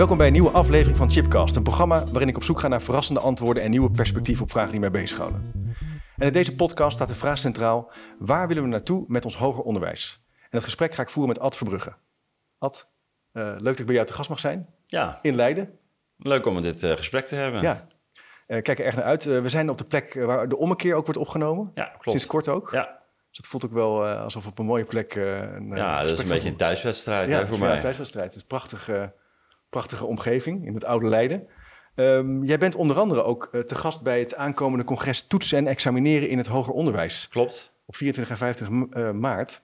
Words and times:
Welkom 0.00 0.18
bij 0.18 0.26
een 0.26 0.32
nieuwe 0.32 0.50
aflevering 0.50 0.96
van 0.96 1.10
Chipcast, 1.10 1.56
een 1.56 1.62
programma 1.62 2.04
waarin 2.04 2.28
ik 2.28 2.36
op 2.36 2.42
zoek 2.42 2.60
ga 2.60 2.68
naar 2.68 2.82
verrassende 2.82 3.20
antwoorden 3.20 3.62
en 3.62 3.70
nieuwe 3.70 3.90
perspectieven 3.90 4.44
op 4.44 4.50
vragen 4.50 4.70
die 4.70 4.80
mij 4.80 4.90
bezighouden. 4.90 5.52
En 6.16 6.26
in 6.26 6.32
deze 6.32 6.54
podcast 6.54 6.96
staat 6.96 7.08
de 7.08 7.14
vraag 7.14 7.38
centraal: 7.38 7.92
waar 8.18 8.48
willen 8.48 8.62
we 8.62 8.68
naartoe 8.68 9.04
met 9.08 9.24
ons 9.24 9.36
hoger 9.36 9.62
onderwijs? 9.62 10.22
En 10.40 10.48
dat 10.50 10.62
gesprek 10.62 10.94
ga 10.94 11.02
ik 11.02 11.08
voeren 11.08 11.32
met 11.32 11.42
Ad 11.42 11.56
Verbrugge. 11.56 11.92
Ad, 12.58 12.90
uh, 13.32 13.42
leuk 13.44 13.62
dat 13.62 13.78
ik 13.78 13.86
bij 13.86 13.94
jou 13.94 14.06
te 14.06 14.12
gast 14.12 14.28
mag 14.28 14.40
zijn. 14.40 14.66
Ja. 14.86 15.18
In 15.22 15.34
Leiden. 15.34 15.78
Leuk 16.16 16.46
om 16.46 16.62
dit 16.62 16.82
uh, 16.82 16.90
gesprek 16.90 17.26
te 17.26 17.34
hebben. 17.34 17.62
Ja. 17.62 17.86
Uh, 18.46 18.62
kijk 18.62 18.78
er 18.78 18.84
echt 18.84 18.96
naar 18.96 19.04
uit. 19.04 19.24
we 19.24 19.48
zijn 19.48 19.70
op 19.70 19.78
de 19.78 19.84
plek 19.84 20.14
waar 20.14 20.48
de 20.48 20.56
ommekeer 20.56 20.94
ook 20.94 21.04
wordt 21.04 21.20
opgenomen. 21.20 21.70
Ja, 21.74 21.84
klopt. 21.84 22.10
Sinds 22.10 22.26
kort 22.26 22.48
ook. 22.48 22.70
Ja. 22.70 22.98
Dus 23.28 23.36
het 23.38 23.46
voelt 23.46 23.64
ook 23.64 23.72
wel 23.72 24.06
alsof 24.06 24.46
op 24.46 24.58
een 24.58 24.66
mooie 24.66 24.84
plek. 24.84 25.14
Een, 25.14 25.70
ja, 25.74 26.02
dat 26.02 26.12
is 26.12 26.18
een 26.18 26.28
beetje 26.28 26.48
een 26.48 26.56
thuiswedstrijd 26.56 27.28
ja, 27.28 27.38
hè, 27.38 27.46
voor 27.46 27.58
mij. 27.58 27.74
een 27.74 27.80
thuiswedstrijd. 27.80 28.26
Het 28.26 28.34
is 28.34 28.40
een 28.40 28.46
prachtige, 28.46 29.12
prachtige 29.70 30.06
omgeving 30.06 30.66
in 30.66 30.74
het 30.74 30.84
oude 30.84 31.06
Leiden. 31.06 31.48
Um, 31.94 32.44
jij 32.44 32.58
bent 32.58 32.74
onder 32.74 32.98
andere 32.98 33.22
ook 33.22 33.48
uh, 33.52 33.60
te 33.60 33.74
gast 33.74 34.02
bij 34.02 34.18
het 34.18 34.34
aankomende 34.34 34.84
congres 34.84 35.26
Toetsen 35.26 35.58
en 35.58 35.66
Examineren 35.66 36.28
in 36.28 36.38
het 36.38 36.46
Hoger 36.46 36.72
Onderwijs. 36.72 37.28
Klopt. 37.30 37.72
Op 37.84 37.96
24 37.96 38.32
en 38.32 38.38
25 38.38 39.02
uh, 39.02 39.10
maart. 39.10 39.62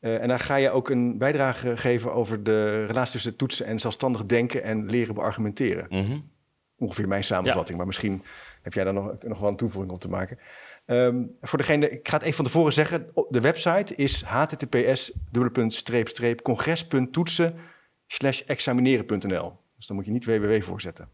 Uh, 0.00 0.22
en 0.22 0.28
daar 0.28 0.38
ga 0.38 0.56
je 0.56 0.70
ook 0.70 0.88
een 0.88 1.18
bijdrage 1.18 1.76
geven 1.76 2.12
over 2.12 2.42
de 2.42 2.84
relatie 2.84 3.12
tussen 3.12 3.36
toetsen 3.36 3.66
en 3.66 3.78
zelfstandig 3.78 4.22
denken 4.22 4.62
en 4.62 4.86
leren 4.86 5.14
beargumenteren. 5.14 5.86
Mm 5.88 6.04
-hmm. 6.04 6.30
Ongeveer 6.78 7.08
mijn 7.08 7.24
samenvatting, 7.24 7.70
ja. 7.70 7.76
maar 7.76 7.86
misschien 7.86 8.22
heb 8.62 8.72
jij 8.72 8.84
daar 8.84 8.92
nog, 8.92 9.22
nog 9.22 9.38
wel 9.38 9.48
een 9.48 9.56
toevoeging 9.56 9.92
op 9.92 10.00
te 10.00 10.08
maken. 10.08 10.38
Um, 10.86 11.36
voor 11.40 11.58
degene, 11.58 11.90
ik 11.90 12.08
ga 12.08 12.14
het 12.14 12.22
even 12.22 12.36
van 12.36 12.44
tevoren 12.44 12.72
zeggen, 12.72 13.06
de 13.28 13.40
website 13.40 13.94
is 13.94 14.22
https 14.22 15.12
congres.toetsen 18.08 18.46
examineren.nl. 18.46 19.58
Dus 19.76 19.86
daar 19.86 19.96
moet 19.96 20.06
je 20.06 20.12
niet 20.12 20.24
www 20.24 20.62
voor 20.62 20.80
zetten. 20.80 21.08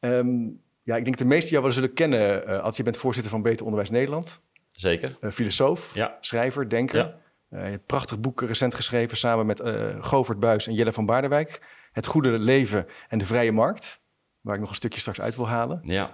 Um, 0.00 0.60
ja, 0.82 0.96
ik 0.96 1.04
denk 1.04 1.18
dat 1.18 1.28
de 1.28 1.34
meesten 1.34 1.50
jou 1.50 1.62
wel 1.62 1.72
zullen 1.72 1.92
kennen 1.92 2.48
uh, 2.48 2.60
als 2.60 2.76
je 2.76 2.82
bent 2.82 2.96
voorzitter 2.96 3.32
van 3.32 3.42
Beter 3.42 3.64
Onderwijs 3.64 3.90
Nederland. 3.90 4.40
Zeker. 4.70 5.16
Uh, 5.20 5.30
filosoof, 5.30 5.94
ja. 5.94 6.18
schrijver, 6.20 6.68
denker. 6.68 6.96
Ja. 6.96 7.14
Uh, 7.50 7.64
je 7.64 7.70
hebt 7.70 7.86
prachtig 7.86 8.20
boek 8.20 8.40
recent 8.40 8.74
geschreven 8.74 9.16
samen 9.16 9.46
met 9.46 9.62
Govert 10.00 10.38
Buis 10.38 10.66
en 10.66 10.74
Jelle 10.74 10.92
van 10.92 11.06
Baardenwijk. 11.06 11.62
Het 11.92 12.06
goede 12.06 12.38
leven 12.38 12.86
en 13.08 13.18
de 13.18 13.26
vrije 13.26 13.52
markt. 13.52 14.00
Waar 14.40 14.54
ik 14.54 14.60
nog 14.60 14.70
een 14.70 14.76
stukje 14.76 15.00
straks 15.00 15.20
uit 15.20 15.36
wil 15.36 15.48
halen. 15.48 15.80
Ja. 15.82 16.10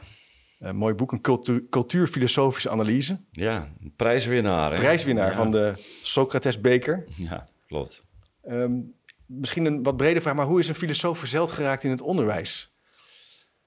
mooi 0.72 0.94
boek, 0.94 1.12
een 1.12 1.20
cultuur, 1.20 1.64
cultuurfilosofische 1.70 2.70
analyse. 2.70 3.20
Ja, 3.30 3.68
een 3.80 3.92
prijswinnaar. 3.96 4.70
Hè? 4.70 4.78
Prijswinnaar 4.78 5.30
ja. 5.30 5.36
van 5.36 5.50
de 5.50 5.72
Socrates 6.02 6.60
Beker. 6.60 7.04
Ja, 7.16 7.48
klopt. 7.66 8.04
Um, 8.48 8.94
misschien 9.40 9.64
een 9.64 9.82
wat 9.82 9.96
brede 9.96 10.20
vraag, 10.20 10.34
maar 10.34 10.46
hoe 10.46 10.60
is 10.60 10.68
een 10.68 10.74
filosoof 10.74 11.18
verzeld 11.18 11.50
geraakt 11.50 11.84
in 11.84 11.90
het 11.90 12.00
onderwijs? 12.00 12.72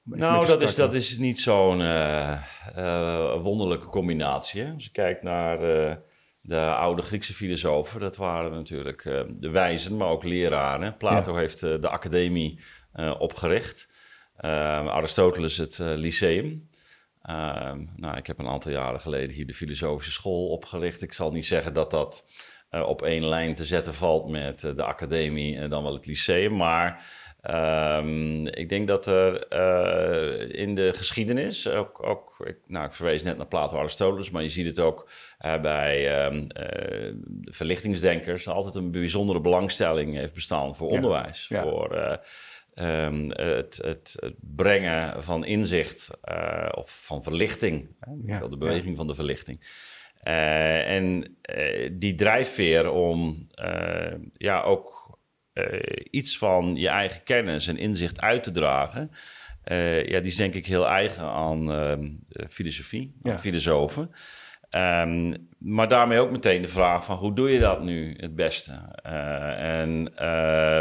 Nou, 0.03 0.47
dat 0.47 0.61
is, 0.61 0.75
dat 0.75 0.93
is 0.93 1.17
niet 1.17 1.39
zo'n 1.39 1.79
uh, 1.79 2.41
uh, 2.77 3.41
wonderlijke 3.41 3.87
combinatie. 3.87 4.61
Hè? 4.61 4.73
Als 4.73 4.83
je 4.83 4.91
kijkt 4.91 5.23
naar 5.23 5.87
uh, 5.87 5.95
de 6.41 6.59
oude 6.59 7.01
Griekse 7.01 7.33
filosofen, 7.33 7.99
dat 7.99 8.15
waren 8.15 8.51
natuurlijk 8.51 9.03
de 9.29 9.49
wijzen, 9.49 9.97
maar 9.97 10.07
ook 10.07 10.23
leraren. 10.23 10.97
Plato 10.97 11.33
ja. 11.33 11.39
heeft 11.39 11.59
de 11.59 11.89
academie 11.89 12.59
opgericht, 13.17 13.87
Aristoteles 14.37 15.57
het 15.57 15.77
lyceum. 15.77 16.63
nou, 17.95 18.17
ik 18.17 18.27
heb 18.27 18.39
een 18.39 18.47
aantal 18.47 18.71
jaren 18.71 19.01
geleden 19.01 19.35
hier 19.35 19.47
de 19.47 19.53
filosofische 19.53 20.11
school 20.11 20.47
opgericht. 20.47 21.01
Ik 21.01 21.13
zal 21.13 21.31
niet 21.31 21.45
zeggen 21.45 21.73
dat 21.73 21.91
dat 21.91 22.25
op 22.85 23.01
één 23.01 23.25
lijn 23.27 23.55
te 23.55 23.65
zetten 23.65 23.93
valt 23.93 24.29
met 24.29 24.59
de 24.59 24.83
academie 24.83 25.57
en 25.57 25.69
dan 25.69 25.83
wel 25.83 25.93
het 25.93 26.05
lyceum, 26.05 26.55
maar... 26.55 27.05
Um, 27.51 28.47
ik 28.47 28.69
denk 28.69 28.87
dat 28.87 29.05
er 29.05 29.53
uh, 29.53 30.61
in 30.61 30.75
de 30.75 30.93
geschiedenis, 30.93 31.69
ook, 31.69 32.03
ook 32.07 32.35
ik, 32.45 32.57
nou, 32.65 32.85
ik 32.85 32.91
verwees 32.91 33.23
net 33.23 33.37
naar 33.37 33.45
Plato 33.47 33.77
Aristoteles, 33.77 34.29
maar 34.29 34.41
je 34.41 34.49
ziet 34.49 34.65
het 34.65 34.79
ook 34.79 35.09
uh, 35.45 35.61
bij 35.61 36.25
um, 36.25 36.47
verlichtingsdenkers, 37.41 38.47
altijd 38.47 38.75
een 38.75 38.91
bijzondere 38.91 39.41
belangstelling 39.41 40.13
heeft 40.13 40.33
bestaan 40.33 40.75
voor 40.75 40.89
Ja, 40.89 40.95
onderwijs. 40.95 41.47
ja. 41.47 41.61
Voor 41.61 42.19
um, 42.75 43.31
het, 43.31 43.79
het, 43.83 44.17
het, 44.19 44.35
brengen 44.39 45.23
van 45.23 45.45
inzicht 45.45 46.09
of 46.71 47.01
van 47.05 47.23
verlichting, 47.23 47.95
Ja, 48.25 48.47
de 48.47 48.57
beweging 48.57 48.97
van 48.97 49.07
de 49.07 49.15
verlichting. 49.15 49.59
Uh, 50.27 50.89
en 50.91 51.37
uh, 51.57 51.89
die 51.93 52.15
drijfveer 52.15 52.91
om 52.91 53.47
uh, 53.55 54.13
ja, 54.33 54.61
ook 54.61 54.93
iets 56.09 56.37
van 56.37 56.75
je 56.75 56.87
eigen 56.89 57.23
kennis 57.23 57.67
en 57.67 57.77
inzicht 57.77 58.21
uit 58.21 58.43
te 58.43 58.51
dragen, 58.51 59.11
ja, 60.05 60.19
die 60.19 60.31
is 60.31 60.35
denk 60.35 60.53
ik 60.53 60.65
heel 60.65 60.87
eigen 60.87 61.23
aan 61.23 61.69
filosofie, 62.49 63.15
Ja. 63.23 63.31
aan 63.31 63.39
filosofen. 63.39 64.11
Um, 64.71 65.47
maar 65.57 65.87
daarmee 65.87 66.19
ook 66.19 66.31
meteen 66.31 66.61
de 66.61 66.67
vraag 66.67 67.05
van 67.05 67.17
hoe 67.17 67.35
doe 67.35 67.51
je 67.51 67.59
dat 67.59 67.83
nu 67.83 68.15
het 68.17 68.35
beste? 68.35 68.73
en 69.57 70.11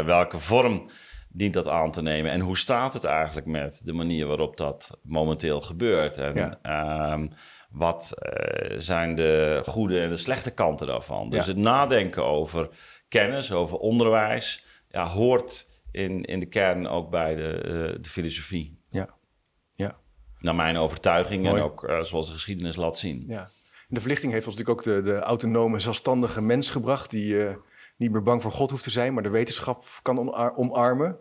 welke 0.05 0.39
vorm 0.39 0.87
dient 1.35 1.53
dat 1.53 1.67
aan 1.67 1.91
te 1.91 2.01
nemen? 2.01 2.31
En 2.31 2.39
hoe 2.39 2.57
staat 2.57 2.93
het 2.93 3.03
eigenlijk 3.03 3.47
met 3.47 3.81
de 3.83 3.93
manier 3.93 4.27
waarop 4.27 4.57
dat 4.57 4.99
momenteel 5.03 5.61
gebeurt? 5.61 6.17
En, 6.17 6.59
Ja. 6.63 7.13
um, 7.13 7.29
wat 7.69 8.13
uh, 8.19 8.77
zijn 8.79 9.15
de 9.15 9.61
goede 9.65 10.01
en 10.01 10.07
de 10.07 10.17
slechte 10.17 10.51
kanten 10.51 10.87
daarvan? 10.87 11.29
Dus 11.29 11.45
Ja. 11.45 11.51
het 11.51 11.61
nadenken 11.61 12.23
over 12.25 12.69
kennis, 13.07 13.51
over 13.51 13.77
onderwijs, 13.77 14.65
ja, 14.89 15.07
hoort 15.07 15.79
in, 15.91 16.23
in 16.23 16.39
de 16.39 16.45
kern 16.45 16.87
ook 16.87 17.09
bij 17.09 17.35
de, 17.35 17.63
uh, 17.65 18.01
de 18.03 18.09
filosofie. 18.09 18.79
Ja. 18.89 19.09
Ja. 19.75 19.95
Naar 20.39 20.55
mijn 20.55 20.77
overtuiging 20.77 21.43
Mooi. 21.43 21.55
en 21.55 21.61
ook 21.63 21.83
uh, 21.89 22.01
zoals 22.01 22.27
de 22.27 22.33
geschiedenis 22.33 22.75
laat 22.75 22.97
zien. 22.97 23.23
Ja. 23.27 23.49
De 23.87 23.99
verlichting 23.99 24.31
heeft 24.31 24.47
ons 24.47 24.57
natuurlijk 24.57 24.87
ook 24.87 24.95
de, 24.95 25.01
de 25.11 25.19
autonome, 25.19 25.79
zelfstandige 25.79 26.41
mens 26.41 26.71
gebracht... 26.71 27.09
die 27.09 27.45
eh, 27.47 27.55
niet 27.97 28.11
meer 28.11 28.23
bang 28.23 28.41
voor 28.41 28.51
God 28.51 28.69
hoeft 28.69 28.83
te 28.83 28.89
zijn, 28.89 29.13
maar 29.13 29.23
de 29.23 29.29
wetenschap 29.29 29.85
kan 30.01 30.35
omarmen. 30.57 31.17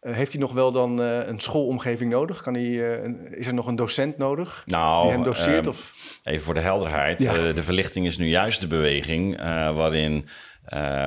Eh, 0.00 0.14
heeft 0.14 0.32
hij 0.32 0.40
nog 0.40 0.52
wel 0.52 0.72
dan 0.72 1.02
eh, 1.02 1.18
een 1.26 1.40
schoolomgeving 1.40 2.10
nodig? 2.10 2.42
Kan 2.42 2.54
hij, 2.54 2.64
eh, 2.94 3.04
een- 3.04 3.38
is 3.38 3.46
er 3.46 3.54
nog 3.54 3.66
een 3.66 3.76
docent 3.76 4.18
nodig 4.18 4.62
Nou, 4.66 5.02
die 5.02 5.12
hem 5.12 5.22
doseert? 5.22 5.60
ehm, 5.66 5.68
of? 5.68 5.92
Even 6.22 6.44
voor 6.44 6.54
de 6.54 6.60
helderheid. 6.60 7.18
Ja. 7.22 7.32
de 7.52 7.62
verlichting 7.62 8.06
is 8.06 8.18
nu 8.18 8.26
juist 8.28 8.60
de 8.60 8.66
beweging 8.66 9.36
waarin, 9.74 10.28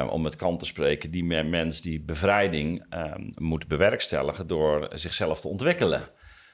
om 0.09 0.21
met 0.21 0.35
Kant 0.35 0.59
te 0.59 0.65
spreken, 0.65 1.11
die 1.11 1.23
me- 1.23 1.43
mens 1.43 1.81
die 1.81 2.01
bevrijding 2.01 2.85
eh, 2.89 3.13
moet 3.35 3.67
bewerkstelligen 3.67 4.47
door 4.47 4.87
zichzelf 4.93 5.41
te 5.41 5.47
ontwikkelen. 5.47 6.01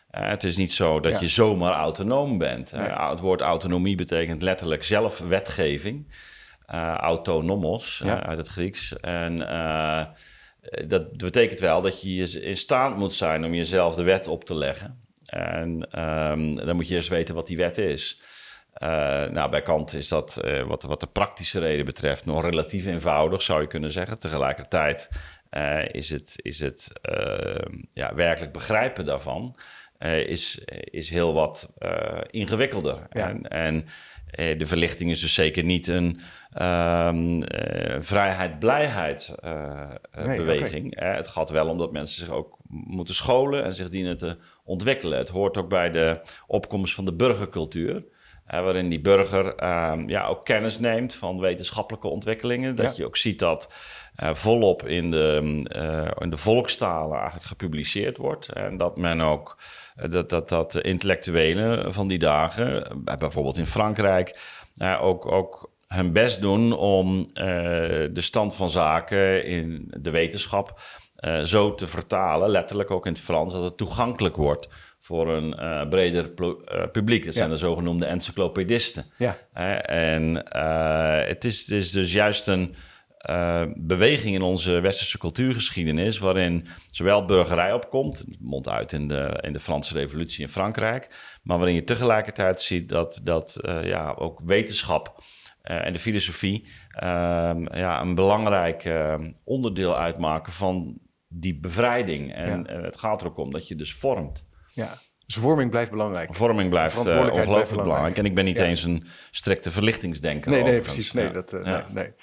Het 0.09 0.43
is 0.43 0.57
niet 0.57 0.71
zo 0.71 0.99
dat 0.99 1.11
Ja. 1.11 1.19
je 1.19 1.27
zomaar 1.27 1.73
autonoom 1.73 2.37
bent. 2.37 2.71
Nee. 2.71 2.87
het 2.89 3.19
woord 3.19 3.41
autonomie 3.41 3.95
betekent 3.95 4.41
letterlijk 4.41 4.83
zelfwetgeving. 4.83 6.07
Eh 6.67 6.95
autonomos 6.95 8.01
Ja. 8.03 8.21
eh, 8.21 8.27
uit 8.29 8.37
het 8.37 8.47
Grieks. 8.47 8.99
En 8.99 9.47
eh, 9.49 10.05
dat 10.87 11.17
betekent 11.17 11.59
wel 11.59 11.81
dat 11.81 12.01
je 12.01 12.15
je 12.15 12.41
in 12.41 12.57
staat 12.57 12.97
moet 12.97 13.13
zijn 13.13 13.45
om 13.45 13.53
jezelf 13.53 13.95
de 13.95 14.03
wet 14.03 14.27
op 14.27 14.43
te 14.43 14.55
leggen. 14.55 15.03
En 15.25 15.87
ehm, 15.91 16.55
dan 16.55 16.75
moet 16.75 16.87
je 16.87 16.95
eerst 16.95 17.09
weten 17.09 17.35
wat 17.35 17.47
die 17.47 17.57
wet 17.57 17.77
is. 17.77 18.19
Eh, 18.73 18.89
nou, 19.25 19.49
bij 19.49 19.61
Kant 19.61 19.93
is 19.93 20.07
dat, 20.07 20.41
wat, 20.67 20.83
wat 20.83 20.99
de 20.99 21.07
praktische 21.07 21.59
reden 21.59 21.85
betreft, 21.85 22.25
nog 22.25 22.43
relatief 22.43 22.85
eenvoudig, 22.85 23.41
zou 23.41 23.61
je 23.61 23.67
kunnen 23.67 23.91
zeggen. 23.91 24.19
Tegelijkertijd 24.19 25.09
is 25.91 26.09
het, 26.09 26.33
is 26.35 26.59
het 26.59 26.91
eh, 27.01 27.65
ja, 27.93 28.15
werkelijk 28.15 28.53
begrijpen 28.53 29.05
daarvan 29.05 29.55
is, 30.25 30.59
is 30.83 31.09
heel 31.09 31.33
wat 31.33 31.69
ingewikkelder. 32.29 33.07
Ja. 33.11 33.29
En, 33.29 33.47
en 33.47 33.85
de 34.35 34.65
verlichting 34.65 35.11
is 35.11 35.19
dus 35.19 35.33
zeker 35.33 35.63
niet 35.63 35.87
een 35.87 36.19
ehm, 36.51 37.41
eh, 37.41 37.97
vrijheid-blijheid 37.99 39.35
eh, 39.39 39.81
eh, 40.11 40.25
Nee, 40.25 40.37
beweging. 40.37 40.95
Eh, 40.95 41.15
het 41.15 41.27
gaat 41.27 41.49
wel 41.49 41.69
om 41.69 41.77
dat 41.77 41.91
mensen 41.91 42.25
zich 42.25 42.35
ook 42.35 42.57
moeten 42.67 43.15
scholen 43.15 43.63
en 43.63 43.73
zich 43.73 43.89
dienen 43.89 44.17
te 44.17 44.37
ontwikkelen. 44.63 45.17
Het 45.17 45.29
hoort 45.29 45.57
ook 45.57 45.69
bij 45.69 45.91
de 45.91 46.21
opkomst 46.47 46.93
van 46.93 47.05
de 47.05 47.13
burgercultuur. 47.13 48.03
Eh, 48.45 48.61
waarin 48.61 48.89
die 48.89 49.01
burger 49.01 49.55
ehm, 49.55 50.09
ja, 50.09 50.25
ook 50.27 50.45
kennis 50.45 50.79
neemt 50.79 51.15
van 51.15 51.39
wetenschappelijke 51.39 52.07
ontwikkelingen. 52.07 52.75
Dat 52.75 52.85
Ja. 52.85 52.93
je 52.95 53.05
ook 53.05 53.17
ziet 53.17 53.39
dat 53.39 53.73
eh, 54.15 54.33
volop 54.33 54.87
in 54.87 55.11
de, 55.11 55.61
eh, 55.67 56.23
in 56.23 56.29
de 56.29 56.37
volkstalen 56.37 57.15
eigenlijk 57.17 57.45
gepubliceerd 57.45 58.17
wordt. 58.17 58.49
En 58.49 58.77
dat 58.77 58.97
men 58.97 59.21
ook 59.21 59.57
dat, 60.09 60.29
dat, 60.29 60.49
dat 60.49 60.71
de 60.71 60.81
intellectuelen 60.81 61.93
van 61.93 62.07
die 62.07 62.19
dagen, 62.19 63.01
bijvoorbeeld 63.03 63.57
in 63.57 63.65
Frankrijk, 63.67 64.39
ook, 65.01 65.31
ook 65.31 65.71
hun 65.87 66.11
best 66.11 66.41
doen 66.41 66.73
om 66.73 67.27
de 67.33 68.11
stand 68.13 68.55
van 68.55 68.69
zaken 68.69 69.45
in 69.45 69.93
de 69.97 70.09
wetenschap 70.09 70.81
zo 71.43 71.75
te 71.75 71.87
vertalen, 71.87 72.49
letterlijk 72.49 72.91
ook 72.91 73.05
in 73.05 73.11
het 73.11 73.21
Frans, 73.21 73.53
dat 73.53 73.63
het 73.63 73.77
toegankelijk 73.77 74.35
wordt 74.35 74.67
voor 75.05 75.33
een 75.33 75.53
eh, 75.53 75.87
breder 75.87 76.33
eh, 76.33 76.83
publiek. 76.91 77.25
Dat 77.25 77.33
zijn 77.33 77.47
Ja. 77.47 77.53
de 77.53 77.59
zogenoemde 77.59 78.05
encyclopedisten. 78.05 79.05
Ja, 79.17 79.37
en 79.81 80.43
eh, 80.43 81.27
het, 81.27 81.45
is, 81.45 81.59
het 81.61 81.71
is 81.71 81.91
dus 81.91 82.11
juist 82.11 82.47
een, 82.47 82.75
beweging 83.75 84.35
in 84.35 84.41
onze 84.41 84.79
westerse 84.79 85.17
cultuurgeschiedenis, 85.17 86.17
waarin 86.17 86.67
zowel 86.91 87.25
burgerij 87.25 87.73
opkomt, 87.73 88.25
mond 88.39 88.69
uit 88.69 88.91
in 88.91 89.07
de, 89.07 89.39
in 89.41 89.53
de 89.53 89.59
Franse 89.59 89.93
Revolutie 89.93 90.41
in 90.41 90.49
Frankrijk, 90.49 91.09
maar 91.43 91.57
waarin 91.57 91.75
je 91.75 91.83
tegelijkertijd 91.83 92.61
ziet 92.61 92.89
dat, 92.89 93.21
dat 93.23 93.57
ja, 93.83 94.13
ook 94.17 94.41
wetenschap 94.43 95.23
en 95.61 95.93
de 95.93 95.99
filosofie 95.99 96.67
ehm, 96.89 97.77
ja, 97.77 98.01
een 98.01 98.15
belangrijk 98.15 98.93
onderdeel 99.43 99.97
uitmaken 99.97 100.53
van 100.53 100.97
die 101.27 101.59
bevrijding. 101.59 102.33
En 102.33 102.67
het 102.83 102.97
gaat 102.97 103.21
er 103.21 103.27
ook 103.27 103.37
om 103.37 103.51
dat 103.51 103.67
je 103.67 103.75
dus 103.75 103.93
vormt. 103.93 104.45
Ja. 104.75 104.97
Dus 105.25 105.35
vorming 105.35 105.69
blijft 105.69 105.91
belangrijk. 105.91 106.33
Vorming 106.33 106.69
blijft 106.69 107.07
uh, 107.07 107.29
ongelooflijk 107.31 107.83
belangrijk. 107.83 108.17
En 108.17 108.25
ik 108.25 108.35
ben 108.35 108.45
niet 108.45 108.59
eens 108.59 108.83
een 108.83 109.03
strikte 109.31 109.71
verlichtingsdenker. 109.71 110.51
Nee, 110.51 110.63
nee, 110.63 110.81
precies. 110.81 111.11
Nee, 111.11 111.31
dat, 111.31 111.53
uh, 111.53 111.63
nee, 111.63 111.81
nee. 111.89 112.13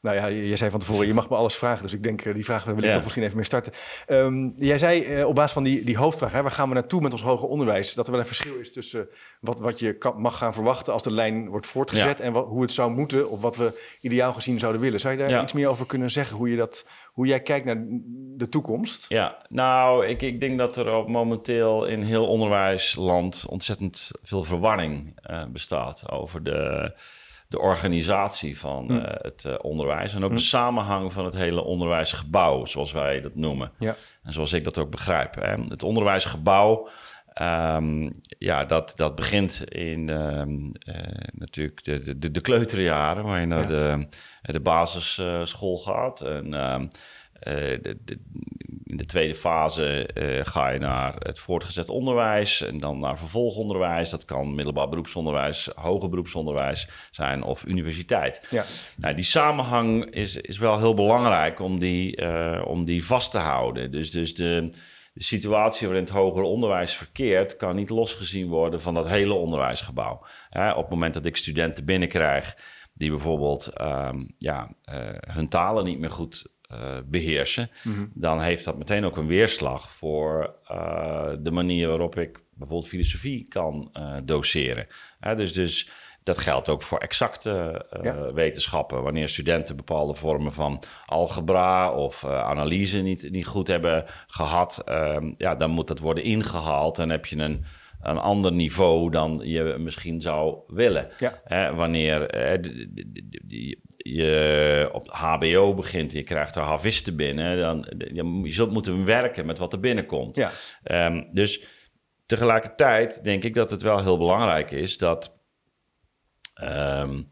Nou 0.00 0.16
ja, 0.16 0.26
je, 0.26 0.56
zei 0.56 0.70
van 0.70 0.80
tevoren, 0.80 1.06
je 1.06 1.14
mag 1.14 1.30
me 1.30 1.36
alles 1.36 1.56
vragen. 1.56 1.82
Dus 1.82 1.92
ik 1.92 2.02
denk, 2.02 2.22
eh, 2.22 2.34
die 2.34 2.44
vragen 2.44 2.74
wil 2.74 2.84
ik 2.84 2.92
toch 2.92 3.02
misschien 3.02 3.22
even 3.22 3.36
meer 3.36 3.44
starten. 3.44 3.72
Um, 4.08 4.52
jij 4.56 4.78
zei 4.78 5.18
uh, 5.18 5.26
op 5.26 5.34
basis 5.34 5.52
van 5.52 5.62
die, 5.62 5.84
die 5.84 5.96
hoofdvraag, 5.96 6.32
hè, 6.32 6.42
waar 6.42 6.50
gaan 6.50 6.68
we 6.68 6.74
naartoe 6.74 7.00
met 7.00 7.12
ons 7.12 7.22
hoger 7.22 7.48
onderwijs? 7.48 7.94
Dat 7.94 8.06
er 8.06 8.10
wel 8.10 8.20
een 8.20 8.26
verschil 8.26 8.58
is 8.58 8.72
tussen 8.72 9.08
wat, 9.40 9.58
wat 9.58 9.78
je 9.78 9.98
kan, 9.98 10.20
mag 10.20 10.36
gaan 10.36 10.54
verwachten 10.54 10.92
als 10.92 11.02
de 11.02 11.10
lijn 11.10 11.48
wordt 11.48 11.66
voortgezet... 11.66 12.20
en 12.20 12.32
wat, 12.32 12.46
hoe 12.46 12.62
het 12.62 12.72
zou 12.72 12.90
moeten 12.90 13.30
of 13.30 13.40
wat 13.40 13.56
we 13.56 13.80
ideaal 14.00 14.32
gezien 14.32 14.58
zouden 14.58 14.80
willen. 14.80 15.00
Zou 15.00 15.16
je 15.16 15.22
daar 15.22 15.42
iets 15.42 15.52
meer 15.52 15.68
over 15.68 15.86
kunnen 15.86 16.10
zeggen, 16.10 16.36
hoe, 16.36 16.50
je 16.50 16.56
dat, 16.56 16.86
hoe 17.12 17.26
jij 17.26 17.40
kijkt 17.40 17.66
naar 17.66 17.84
de 18.36 18.48
toekomst? 18.48 19.06
Ja, 19.08 19.42
nou, 19.48 20.06
ik, 20.06 20.22
ik 20.22 20.40
denk 20.40 20.58
dat 20.58 20.76
er 20.76 20.94
op 20.94 21.08
momenteel 21.08 21.86
in 21.86 22.02
heel 22.02 22.28
onderwijsland 22.28 23.44
ontzettend 23.48 24.10
veel 24.22 24.44
verwarring 24.44 25.20
uh, 25.30 25.44
bestaat 25.46 26.10
over 26.10 26.42
de 26.42 26.92
de 27.50 27.58
organisatie 27.58 28.58
van 28.58 28.86
hm. 28.86 28.96
eh, 28.96 29.14
het 29.22 29.44
uh, 29.46 29.54
onderwijs 29.60 30.14
en 30.14 30.24
ook 30.24 30.30
hm. 30.30 30.36
de 30.36 30.42
samenhang 30.42 31.12
van 31.12 31.24
het 31.24 31.34
hele 31.34 31.62
onderwijsgebouw, 31.62 32.64
zoals 32.64 32.92
wij 32.92 33.20
dat 33.20 33.34
noemen. 33.34 33.72
Ja. 33.78 33.96
En 34.22 34.32
zoals 34.32 34.52
ik 34.52 34.64
dat 34.64 34.78
ook 34.78 34.90
begrijp. 34.90 35.34
Hè. 35.34 35.54
Het 35.68 35.82
onderwijsgebouw, 35.82 36.88
um, 37.42 38.10
ja, 38.38 38.64
dat, 38.64 38.92
dat 38.96 39.14
begint 39.14 39.64
in 39.68 40.08
uh, 40.08 40.42
natuurlijk 41.32 41.84
de, 41.84 42.18
de, 42.18 42.30
de 42.30 42.40
kleuterjaren, 42.40 43.24
waar 43.24 43.40
je 43.40 43.46
naar 43.46 43.68
de, 43.68 44.06
de 44.42 44.60
basisschool 44.60 45.78
gaat. 45.78 46.20
En 46.20 46.54
ehm, 46.54 46.86
de, 47.40 47.98
de, 48.04 48.18
in 48.90 48.96
de 48.96 49.06
tweede 49.06 49.34
fase 49.34 50.08
uh, 50.14 50.40
ga 50.44 50.68
je 50.68 50.78
naar 50.78 51.14
het 51.18 51.38
voortgezet 51.38 51.88
onderwijs 51.88 52.62
en 52.62 52.80
dan 52.80 52.98
naar 52.98 53.18
vervolgonderwijs. 53.18 54.10
Dat 54.10 54.24
kan 54.24 54.54
middelbaar 54.54 54.88
beroepsonderwijs, 54.88 55.70
hoger 55.74 56.08
beroepsonderwijs 56.08 56.88
zijn 57.10 57.42
of 57.42 57.64
universiteit. 57.66 58.46
Ja. 58.50 58.64
Nou, 58.96 59.14
die 59.14 59.24
samenhang 59.24 60.10
is, 60.10 60.36
is 60.36 60.58
wel 60.58 60.78
heel 60.78 60.94
belangrijk 60.94 61.60
om 61.60 61.78
die, 61.78 62.20
uh, 62.20 62.62
om 62.66 62.84
die 62.84 63.04
vast 63.04 63.30
te 63.30 63.38
houden. 63.38 63.90
Dus, 63.90 64.10
dus 64.10 64.34
de, 64.34 64.68
de 65.12 65.22
situatie 65.22 65.86
waarin 65.86 66.04
het 66.04 66.14
hoger 66.14 66.42
onderwijs 66.42 66.94
verkeert, 66.94 67.56
kan 67.56 67.76
niet 67.76 67.90
losgezien 67.90 68.48
worden 68.48 68.80
van 68.80 68.94
dat 68.94 69.08
hele 69.08 69.34
onderwijsgebouw. 69.34 70.22
op 70.52 70.76
het 70.76 70.90
moment 70.90 71.14
dat 71.14 71.26
ik 71.26 71.36
studenten 71.36 71.84
binnenkrijg 71.84 72.56
die 72.92 73.10
bijvoorbeeld 73.10 73.80
um, 73.80 74.34
ja, 74.38 74.70
uh, 74.84 74.94
hun 75.20 75.48
talen 75.48 75.84
niet 75.84 75.98
meer 75.98 76.10
goed 76.10 76.46
uh, 76.72 76.98
beheersen, 77.06 77.70
mhm. 77.82 78.04
dan 78.14 78.40
heeft 78.40 78.64
dat 78.64 78.78
meteen 78.78 79.04
ook 79.04 79.16
een 79.16 79.26
weerslag 79.26 79.92
voor 79.92 80.54
uh, 80.70 81.30
de 81.38 81.50
manier 81.50 81.88
waarop 81.88 82.18
ik 82.18 82.40
bijvoorbeeld 82.54 82.88
filosofie 82.88 83.48
kan 83.48 83.90
uh, 83.92 84.16
doseren. 84.24 84.86
dus, 85.36 85.52
dus 85.52 85.90
dat 86.22 86.38
geldt 86.38 86.68
ook 86.68 86.82
voor 86.82 86.98
exacte 86.98 87.84
ja. 88.02 88.32
wetenschappen. 88.32 89.02
Wanneer 89.02 89.28
studenten 89.28 89.76
bepaalde 89.76 90.14
vormen 90.14 90.52
van 90.52 90.82
algebra 91.06 91.92
of 91.92 92.24
analyse 92.24 92.98
niet, 92.98 93.30
niet 93.30 93.46
goed 93.46 93.66
hebben 93.66 94.04
gehad, 94.26 94.82
ehm, 94.84 95.32
ja, 95.36 95.54
dan 95.54 95.70
moet 95.70 95.88
dat 95.88 95.98
worden 95.98 96.24
ingehaald 96.24 96.98
en 96.98 97.10
heb 97.10 97.26
je 97.26 97.36
een 97.36 97.64
een 98.02 98.18
ander 98.18 98.52
niveau 98.52 99.10
dan 99.10 99.40
je 99.44 99.76
misschien 99.78 100.20
zou 100.20 100.58
willen. 100.66 101.08
Ja. 101.18 101.74
wanneer 101.74 102.36
je 103.96 104.88
op 104.92 105.08
HBO 105.10 105.74
begint, 105.74 106.12
je 106.12 106.22
krijgt 106.22 106.56
er 106.56 106.62
havisten 106.62 107.16
binnen, 107.16 107.58
dan 107.58 107.86
je 108.42 108.52
zult 108.52 108.72
moeten 108.72 109.04
werken 109.04 109.46
met 109.46 109.58
wat 109.58 109.72
er 109.72 109.80
binnenkomt. 109.80 110.36
Ja. 110.36 110.52
Um, 111.06 111.28
dus 111.32 111.62
tegelijkertijd 112.26 113.24
denk 113.24 113.44
ik 113.44 113.54
dat 113.54 113.70
het 113.70 113.82
wel 113.82 114.02
heel 114.02 114.18
belangrijk 114.18 114.70
is 114.70 114.98
dat 114.98 115.38
um, 116.62 117.28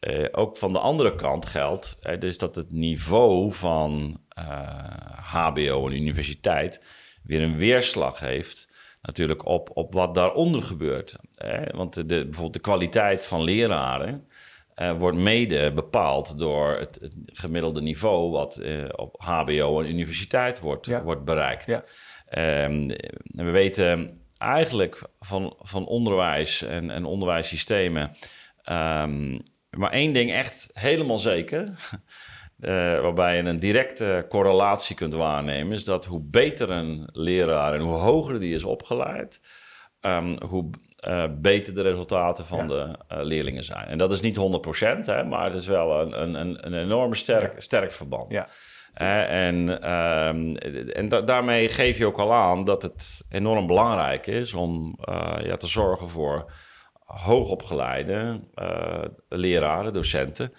uh, 0.00 0.26
ook 0.32 0.56
van 0.56 0.72
de 0.72 0.78
andere 0.78 1.14
kant 1.14 1.46
geldt, 1.46 1.98
dus 2.18 2.38
dat 2.38 2.56
het 2.56 2.72
niveau 2.72 3.52
van 3.52 4.20
uh, 4.38 4.44
eh, 4.44 5.32
HBO 5.32 5.86
en 5.86 5.94
universiteit 5.94 6.84
weer 7.22 7.42
een 7.42 7.56
weerslag 7.56 8.20
heeft 8.20 8.69
natuurlijk 9.02 9.46
op, 9.46 9.70
op 9.74 9.92
wat 9.92 10.14
daaronder 10.14 10.62
gebeurt. 10.62 11.16
Hè? 11.34 11.76
Want 11.76 11.94
de, 11.94 12.04
bijvoorbeeld 12.04 12.52
de 12.52 12.60
kwaliteit 12.60 13.24
van 13.24 13.42
leraren 13.42 14.26
uh, 14.76 14.92
wordt 14.92 15.16
mede 15.16 15.72
bepaald 15.72 16.38
door 16.38 16.78
het, 16.78 16.98
het 17.00 17.16
gemiddelde 17.26 17.82
niveau 17.82 18.30
wat 18.30 18.58
uh, 18.62 18.84
op 18.96 19.14
HBO 19.18 19.80
en 19.80 19.88
universiteit 19.88 20.60
wordt, 20.60 21.02
wordt 21.02 21.24
bereikt. 21.24 21.66
Ja. 21.66 21.84
Um, 22.64 22.90
en 22.90 23.44
we 23.44 23.50
weten 23.50 24.20
eigenlijk 24.38 25.02
van, 25.18 25.56
van 25.58 25.86
onderwijs 25.86 26.62
en, 26.62 26.90
en 26.90 27.04
onderwijssystemen 27.04 28.16
um, 28.70 29.42
maar 29.70 29.90
één 29.90 30.12
ding 30.12 30.32
echt 30.32 30.70
helemaal 30.72 31.18
zeker. 31.18 31.68
Uh, 32.60 32.98
waarbij 32.98 33.36
je 33.36 33.42
een 33.42 33.58
directe 33.58 34.26
correlatie 34.28 34.96
kunt 34.96 35.14
waarnemen, 35.14 35.72
is 35.72 35.84
dat 35.84 36.04
hoe 36.04 36.20
beter 36.20 36.70
een 36.70 37.08
leraar 37.12 37.74
en 37.74 37.80
hoe 37.80 37.94
hoger 37.94 38.40
die 38.40 38.54
is 38.54 38.64
opgeleid, 38.64 39.40
um, 40.00 40.36
hoe 40.42 40.70
uh, 41.08 41.24
beter 41.38 41.74
de 41.74 41.82
resultaten 41.82 42.46
van 42.46 42.66
de 42.66 42.74
uh, 43.12 43.18
leerlingen 43.22 43.64
zijn. 43.64 43.86
En 43.86 43.98
dat 43.98 44.12
is 44.12 44.20
niet 44.20 44.38
100%, 44.38 44.40
hè, 45.00 45.24
maar 45.24 45.44
het 45.44 45.54
is 45.54 45.66
wel 45.66 46.00
een, 46.00 46.40
een, 46.40 46.66
een 46.66 46.74
enorme 46.74 47.14
sterk, 47.14 47.62
sterk 47.62 47.92
verband. 47.92 48.32
Ja. 48.32 48.48
en 49.28 49.90
um, 49.92 50.56
en 50.56 51.08
da 51.08 51.20
daarmee 51.20 51.68
geef 51.68 51.98
je 51.98 52.06
ook 52.06 52.18
al 52.18 52.32
aan 52.32 52.64
dat 52.64 52.82
het 52.82 53.24
enorm 53.28 53.66
belangrijk 53.66 54.26
is 54.26 54.54
om 54.54 54.98
ja, 55.42 55.56
te 55.56 55.66
zorgen 55.66 56.08
voor 56.08 56.52
hoogopgeleide 57.04 58.40
leraren, 59.28 59.92
docenten. 59.92 60.52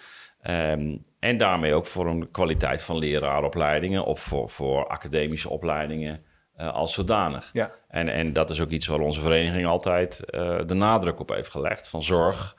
Um, 0.50 1.10
en 1.22 1.36
daarmee 1.36 1.74
ook 1.74 1.86
voor 1.86 2.06
een 2.06 2.30
kwaliteit 2.30 2.82
van 2.82 2.98
leraaropleidingen 2.98 4.04
of 4.04 4.20
voor, 4.20 4.48
voor 4.48 4.86
academische 4.86 5.48
opleidingen 5.48 6.24
uh, 6.60 6.74
als 6.74 6.94
zodanig. 6.94 7.50
Ja. 7.52 7.72
En, 7.88 8.08
en 8.08 8.32
dat 8.32 8.50
is 8.50 8.60
ook 8.60 8.70
iets 8.70 8.86
waar 8.86 9.00
onze 9.00 9.20
vereniging 9.20 9.66
altijd 9.66 10.22
uh, 10.30 10.58
de 10.66 10.74
nadruk 10.74 11.20
op 11.20 11.28
heeft 11.28 11.50
gelegd. 11.50 11.88
Van 11.88 12.02
zorg 12.02 12.56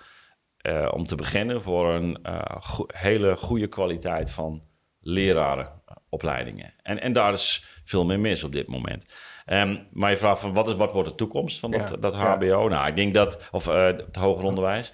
uh, 0.61 0.89
om 0.93 1.07
te 1.07 1.15
beginnen 1.15 1.61
voor 1.61 1.93
een 1.93 2.19
go 2.59 2.85
hele 2.87 3.35
goede 3.35 3.67
kwaliteit 3.67 4.31
van 4.31 4.63
lerarenopleidingen. 4.99 6.73
En, 6.81 7.01
en 7.01 7.13
daar 7.13 7.33
is 7.33 7.65
veel 7.83 8.05
meer 8.05 8.19
mis 8.19 8.43
op 8.43 8.51
dit 8.51 8.67
moment. 8.67 9.13
Um, 9.45 9.87
maar 9.91 10.09
je 10.09 10.17
vraagt 10.17 10.41
van 10.41 10.53
wat, 10.53 10.67
is, 10.67 10.73
wat 10.73 10.91
wordt 10.91 11.09
de 11.09 11.15
toekomst 11.15 11.59
van 11.59 11.71
dat, 11.71 11.97
dat 11.99 12.15
HBO? 12.15 12.63
Ja. 12.63 12.75
Nou, 12.75 12.87
ik 12.87 12.95
denk 12.95 13.13
dat, 13.13 13.49
of 13.51 13.65
het 13.65 14.15
hoger 14.15 14.45
onderwijs. 14.45 14.93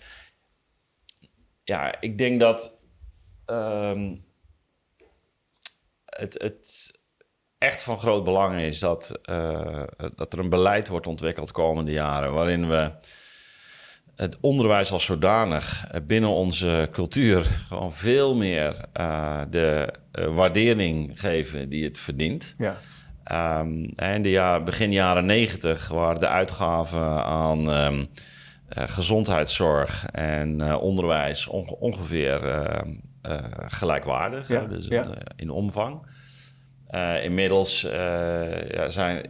Ja, 1.64 2.02
ik 2.02 2.18
denk 2.18 2.40
dat 2.40 2.79
um, 3.52 4.26
het, 6.06 6.42
het 6.42 7.00
echt 7.58 7.82
van 7.82 8.00
groot 8.00 8.24
belang 8.24 8.62
is 8.62 8.80
dat, 8.80 9.20
uh, 9.30 9.84
dat 10.16 10.34
er 10.34 10.40
een 10.40 10.50
beleid 10.50 10.88
wordt 10.88 11.08
ontwikkeld 11.08 11.48
de 11.48 11.54
komende 11.54 11.92
jaren, 11.92 12.34
waarin 12.34 12.70
we 12.70 12.92
het 14.16 14.38
onderwijs 14.42 14.92
als 14.92 15.06
zodanig 15.06 15.88
binnen 16.08 16.30
onze 16.30 16.88
cultuur 16.92 17.44
gewoon 17.68 17.94
veel 17.94 18.36
meer 18.36 18.86
uh, 19.00 19.42
de 19.50 19.94
uh, 20.14 20.36
waardering 20.36 21.20
geven 21.20 21.70
die 21.70 21.84
het 21.84 21.98
verdient. 21.98 22.56
Ja. 22.58 22.78
Um, 23.60 23.92
in 23.96 24.22
de 24.22 24.30
jaar, 24.30 24.64
begin 24.64 24.92
jaren 24.92 25.26
negentig 25.26 25.88
waren 25.88 26.20
de 26.20 26.28
uitgaven 26.28 27.24
aan 27.24 27.70
um, 27.70 28.08
gezondheidszorg 28.70 30.06
en 30.06 30.76
onderwijs 30.76 31.48
ongeveer 31.80 32.42
gelijkwaardig, 33.68 34.48
ja, 34.48 34.66
dus 34.66 34.88
ja. 34.88 35.04
Eh, 35.04 35.22
in 35.36 35.50
omvang. 35.50 36.08
Uh, 36.92 37.24
inmiddels 37.24 37.82
ja, 38.72 38.90
zijn, 38.90 39.30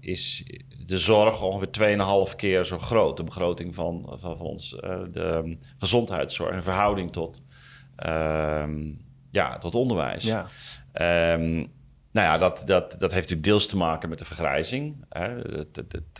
is 0.00 0.44
de 0.86 0.98
zorg 0.98 1.42
ongeveer 1.42 1.98
2,5 2.30 2.36
keer 2.36 2.64
zo 2.64 2.78
groot. 2.78 3.16
De 3.16 3.24
begroting 3.24 3.74
van, 3.74 4.12
van, 4.16 4.36
van 4.36 4.46
ons, 4.46 4.70
de 5.12 5.56
gezondheidszorg 5.78 6.54
in 6.54 6.62
verhouding 6.62 7.12
tot, 7.12 7.42
ehm, 7.96 8.92
ja, 9.30 9.58
tot 9.58 9.74
onderwijs. 9.74 10.24
Ja. 10.24 10.46
Um, 11.34 11.72
nou 12.12 12.26
ja, 12.26 12.38
dat, 12.38 12.62
dat, 12.66 12.90
dat 12.90 13.00
heeft 13.00 13.30
natuurlijk 13.30 13.44
deels 13.44 13.66
te 13.66 13.76
maken 13.76 14.08
met 14.08 14.18
de 14.18 14.24
vergrijzing. 14.24 15.04
Hè. 15.08 15.28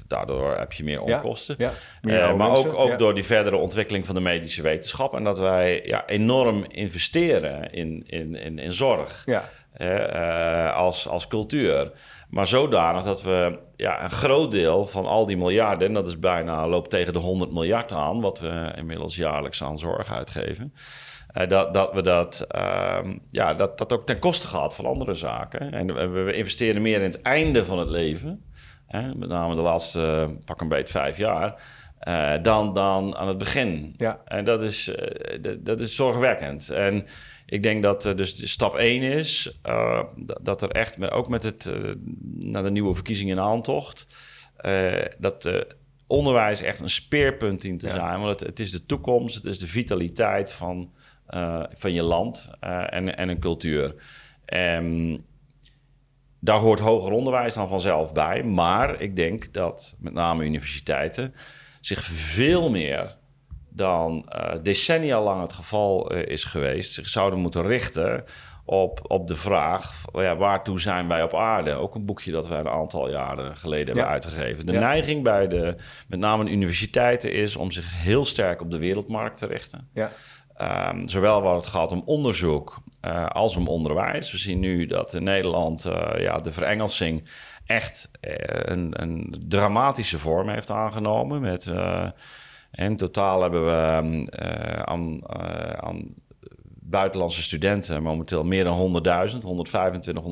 daardoor 0.07 0.57
heb 0.57 0.73
je 0.73 0.85
meer 0.85 1.01
onkosten. 1.01 1.55
Ja, 1.59 1.73
ja. 2.03 2.35
maar 2.35 2.57
ook, 2.57 2.75
ook 2.75 2.99
door 2.99 3.15
die 3.15 3.25
verdere 3.25 3.57
ontwikkeling 3.57 4.07
van 4.07 4.15
de 4.15 4.21
medische 4.21 4.63
wetenschap. 4.63 5.15
En 5.15 5.25
dat 5.25 5.39
wij 5.39 5.83
ja, 5.85 6.07
enorm 6.07 6.65
investeren 6.65 7.73
in, 7.73 8.03
in, 8.07 8.35
in, 8.35 8.59
in 8.59 8.73
zorg 8.73 9.27
ja. 9.27 10.69
als, 10.69 11.09
als 11.09 11.27
cultuur. 11.27 11.93
Maar 12.33 12.47
zodanig 12.47 13.03
dat 13.03 13.23
we 13.23 13.59
ja, 13.77 14.05
een 14.05 14.11
groot 14.11 14.51
deel 14.51 14.87
van 14.87 15.07
al 15.07 15.27
die 15.27 15.37
miljarden, 15.37 15.89
en 15.89 15.95
dat 15.95 16.09
is 16.09 16.19
bijna 16.19 16.69
loopt 16.69 16.91
tegen 16.91 17.13
de 17.13 17.19
100 17.19 17.53
miljard 17.53 17.93
aan, 17.93 18.21
wat 18.21 18.41
we 18.41 18.73
inmiddels 18.77 19.17
jaarlijks 19.17 19.63
aan 19.63 19.79
zorg 19.79 20.13
uitgeven. 20.13 20.75
Uh, 21.35 21.49
dat, 21.49 21.75
dat 21.75 21.93
we 21.93 22.03
dat, 22.03 22.47
uh, 22.57 22.99
ja, 23.29 23.55
dat, 23.55 23.79
dat 23.79 23.93
ook 23.93 24.07
ten 24.07 24.19
koste 24.19 24.47
gaat 24.47 24.75
van 24.75 24.87
andere 24.87 25.15
zaken. 25.15 25.73
En 25.73 25.95
we, 25.95 26.07
we 26.23 26.33
investeren 26.33 26.83
meer 26.83 26.97
in 26.97 27.03
het 27.03 27.21
einde 27.21 27.65
van 27.65 27.79
het 27.79 27.89
leven, 27.89 28.45
hè, 28.87 29.15
met 29.15 29.29
name 29.29 29.55
de 29.55 29.61
laatste 29.61 30.35
pak 30.45 30.61
een 30.61 30.69
beetje 30.69 30.93
vijf 30.93 31.17
jaar, 31.17 31.63
uh, 32.09 32.33
dan, 32.43 32.75
dan 32.75 33.17
aan 33.17 33.29
het 33.29 33.39
begin. 33.39 33.93
Ja. 33.97 34.21
En 34.25 34.45
dat 34.45 34.63
is, 34.63 34.91
dat 35.59 35.81
is 35.81 35.95
zorgwekkend. 35.95 36.69
En 36.69 37.07
ik 37.47 37.63
denk 37.63 37.83
dat 37.83 38.03
dus 38.03 38.51
stap 38.51 38.75
1 38.75 39.03
is 39.03 39.61
dat 40.43 40.63
er 40.63 40.71
echt, 40.71 40.99
met, 40.99 41.11
ook 41.11 41.29
met 41.29 41.43
het, 41.43 41.73
naar 42.39 42.63
de 42.63 42.71
nieuwe 42.71 42.95
verkiezingen 42.95 43.37
in 43.37 43.43
aantocht, 43.43 44.07
dat 45.19 45.67
onderwijs 46.07 46.61
echt 46.61 46.81
een 46.81 46.91
speerpunt 46.91 47.61
dient 47.61 47.81
te 47.81 47.89
zijn. 47.89 48.21
Want 48.21 48.41
het, 48.41 48.49
het, 48.49 48.61
is 48.61 48.71
de 48.71 48.87
toekomst, 48.87 49.35
het 49.35 49.45
is 49.45 49.59
de 49.59 49.67
vitaliteit 49.67 50.53
van, 50.53 50.93
van 51.73 51.93
je 51.93 52.03
land 52.03 52.51
en, 52.61 53.17
en 53.17 53.29
een 53.29 53.41
cultuur. 53.41 53.95
En 54.45 55.17
daar 56.39 56.59
hoort 56.59 56.81
hoger 56.81 57.13
onderwijs 57.13 57.55
dan 57.55 57.69
vanzelf 57.69 58.13
bij. 58.13 58.43
Maar 58.43 59.01
ik 59.01 59.17
denk 59.17 59.53
dat 59.53 59.95
met 59.99 60.13
name 60.13 60.45
universiteiten 60.45 61.35
zich 61.81 62.05
veel 62.05 62.71
meer 62.71 63.17
dan 63.69 64.29
uh, 64.37 64.53
decennia 64.63 65.23
lang 65.23 65.41
het 65.41 65.53
geval 65.53 66.15
uh, 66.15 66.27
is 66.27 66.45
geweest, 66.45 66.93
zich 66.93 67.09
zouden 67.09 67.39
moeten 67.39 67.63
richten 67.63 68.25
op, 68.65 69.01
op 69.11 69.29
de 69.29 69.37
vraag: 69.37 70.05
ja, 70.13 70.37
waartoe 70.37 70.81
zijn 70.81 71.09
wij 71.09 71.23
op 71.23 71.35
aarde? 71.35 71.73
Ook 71.73 71.95
een 71.95 72.05
boekje 72.05 72.33
dat 72.33 72.49
wij 72.49 72.59
een 72.59 72.69
aantal 72.69 73.11
jaren 73.11 73.57
geleden 73.57 73.87
hebben 73.87 74.13
uitgegeven. 74.13 74.67
De 74.67 74.73
neiging 74.73 75.23
bij 75.23 75.49
de, 75.49 75.75
met 76.09 76.19
name 76.19 76.45
de 76.45 76.51
universiteiten, 76.51 77.33
is 77.33 77.57
om 77.57 77.71
zich 77.71 78.03
heel 78.03 78.25
sterk 78.25 78.61
op 78.61 78.71
de 78.71 78.79
wereldmarkt 78.79 79.39
te 79.39 79.47
richten. 79.47 79.89
Ja. 79.93 80.11
Um, 80.61 81.09
zowel 81.09 81.43
waar 81.43 81.55
het 81.55 81.67
gaat 81.67 81.93
om 81.93 82.03
onderzoek 82.05 82.83
uh, 83.05 83.27
als 83.27 83.57
om 83.57 83.69
onderwijs. 83.69 84.33
We 84.33 84.39
zien 84.39 84.61
nu 84.61 84.87
dat 84.87 85.15
in 85.15 85.23
Nederland 85.23 85.83
ja, 86.19 86.39
de 86.39 86.53
verengelsing 86.53 87.25
echt 87.67 88.11
een, 88.21 89.03
een, 89.03 89.35
dramatische 89.49 90.19
vorm 90.19 90.49
heeft 90.49 90.71
aangenomen. 90.71 91.41
Met 91.41 91.71
in 92.73 92.97
totaal 92.97 93.43
hebben 93.43 93.65
we 93.65 94.31
uh, 94.43 94.83
aan, 94.83 95.29
aan, 95.81 96.15
buitenlandse 96.93 97.43
studenten 97.43 98.03
momenteel 98.03 98.43
meer 98.43 98.65
dan 98.65 99.03
100.000, 99.33 99.39
125, 99.43 100.25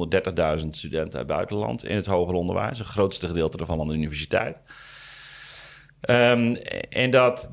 130.000 0.60 0.68
studenten 0.68 1.18
uit 1.18 1.28
buitenland 1.28 1.84
in 1.84 1.96
het 1.96 2.06
hoger 2.06 2.34
onderwijs. 2.34 2.78
Het 2.78 2.86
grootste 2.86 3.26
gedeelte 3.26 3.56
daarvan 3.56 3.80
aan 3.80 3.88
de 3.88 3.94
universiteit. 3.94 4.56
Um, 6.10 6.56
en 6.88 7.10
dat, 7.10 7.50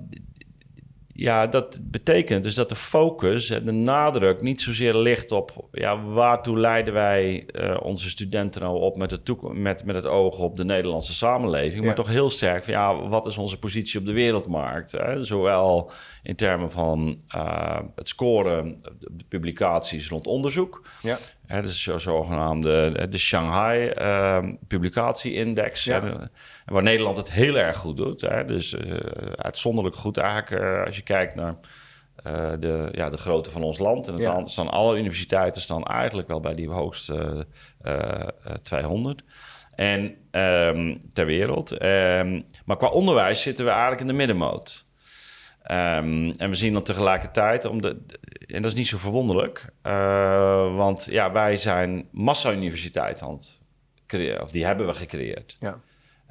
ja, 1.20 1.48
dat 1.48 1.80
betekent 1.82 2.44
dus 2.44 2.56
dat 2.56 2.70
de 2.70 2.76
focus 2.76 3.50
en 3.50 3.66
de 3.66 3.72
nadruk 3.72 4.42
niet 4.42 4.62
zozeer 4.62 4.96
ligt 4.96 5.32
op 5.32 5.68
ja, 5.72 6.04
waartoe 6.04 6.60
leiden 6.60 6.94
wij 6.94 7.48
uh, 7.52 7.78
onze 7.82 8.10
studenten 8.10 8.62
nou 8.62 8.80
op 8.80 8.98
met 8.98 9.12
het, 9.12 9.32
met, 9.54 9.86
met 9.86 9.96
het 9.96 10.06
oog 10.06 10.40
op 10.40 10.58
de 10.58 10.66
Nederlandse 10.66 11.14
samenleving, 11.14 11.86
maar 11.86 11.96
toch 11.96 12.08
heel 12.08 12.30
sterk 12.30 12.64
van 12.64 12.74
ja, 12.74 13.08
wat 13.08 13.26
is 13.26 13.38
onze 13.38 13.60
positie 13.60 14.00
op 14.00 14.06
de 14.06 14.12
wereldmarkt? 14.12 14.92
Hè? 14.92 15.24
Zowel 15.24 15.92
in 16.24 16.36
termen 16.36 16.72
van 16.72 17.22
uh, 17.36 17.80
het 17.96 18.08
scoren, 18.08 18.80
de 19.00 19.26
publicaties 19.28 20.10
rond 20.10 20.28
onderzoek. 20.28 20.88
Ja. 21.02 21.18
Hè, 21.48 21.62
dus 21.62 21.84
zo 21.84 21.98
zogenaamde 21.98 23.08
de 23.10 23.18
Shanghai 23.18 23.92
uh, 24.02 24.52
Publicatie-index. 24.68 25.84
Ja. 25.84 26.30
waar 26.66 26.84
Nederland 26.84 27.18
het 27.18 27.32
heel 27.32 27.56
erg 27.56 27.78
goed 27.78 27.98
doet. 27.98 28.22
Hè, 28.22 28.46
dus 28.46 28.74
uh, 28.74 28.98
uitzonderlijk 29.36 29.96
goed 29.96 30.18
eigenlijk 30.18 30.64
uh, 30.64 30.86
als 30.86 30.96
je 30.96 31.04
kijkt 31.04 31.36
naar 31.36 31.56
de, 32.60 32.90
ja, 32.92 33.10
de 33.10 33.18
grootte 33.18 33.52
van 33.52 33.64
ons 33.64 33.78
land. 33.78 34.08
En 34.08 34.14
het 34.14 34.24
ja. 34.24 34.46
staan 34.46 34.70
alle 34.70 34.98
universiteiten 34.98 35.62
staan 35.62 35.84
eigenlijk 35.84 36.28
wel 36.28 36.40
bij 36.40 36.54
die 36.54 36.70
hoogste 36.70 37.48
200. 38.62 39.24
En 39.76 40.16
um, 40.32 41.02
ter 41.14 41.26
wereld. 41.26 41.72
Um, 41.72 42.46
maar 42.66 42.78
qua 42.78 42.88
onderwijs 42.88 43.42
zitten 43.42 43.66
we 43.66 43.72
eigenlijk 43.72 44.02
in 44.02 44.08
de 44.08 44.14
middenmoot. 44.14 44.86
Um, 45.72 46.32
en 46.32 46.50
we 46.50 46.56
zien 46.56 46.74
dan 46.74 46.84
tegelijkertijd, 46.84 47.66
om 47.66 47.82
de, 47.82 47.98
en 48.48 48.62
dat 48.62 48.72
is 48.72 48.78
niet 48.78 48.88
zo 48.88 48.98
verwonderlijk, 48.98 49.66
uh, 49.84 50.76
want 50.76 51.08
ja, 51.12 51.32
wij 51.32 51.58
zijn 51.58 52.08
massa-universiteit 52.12 53.22
aan 53.22 53.34
het 53.34 53.62
creëren, 54.08 54.42
of 54.42 54.52
die 54.52 54.66
hebben 54.66 54.88
we 54.88 54.94
gecreëerd. 54.94 55.58
Ja. 55.60 55.80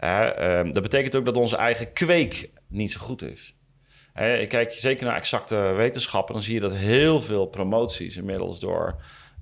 Uh, 0.00 0.58
um, 0.58 0.72
dat 0.72 0.82
betekent 0.82 1.14
ook 1.14 1.24
dat 1.24 1.36
onze 1.36 1.56
eigen 1.56 1.92
kweek 1.92 2.50
niet 2.68 2.92
zo 2.92 3.00
goed 3.00 3.22
is. 3.22 3.54
Uh, 4.20 4.48
kijk 4.48 4.72
zeker 4.72 5.06
naar 5.06 5.16
exacte 5.16 5.56
wetenschappen, 5.56 6.34
dan 6.34 6.42
zie 6.42 6.54
je 6.54 6.60
dat 6.60 6.74
heel 6.74 7.20
veel 7.20 7.46
promoties 7.46 8.16
inmiddels 8.16 8.60
door 8.60 8.96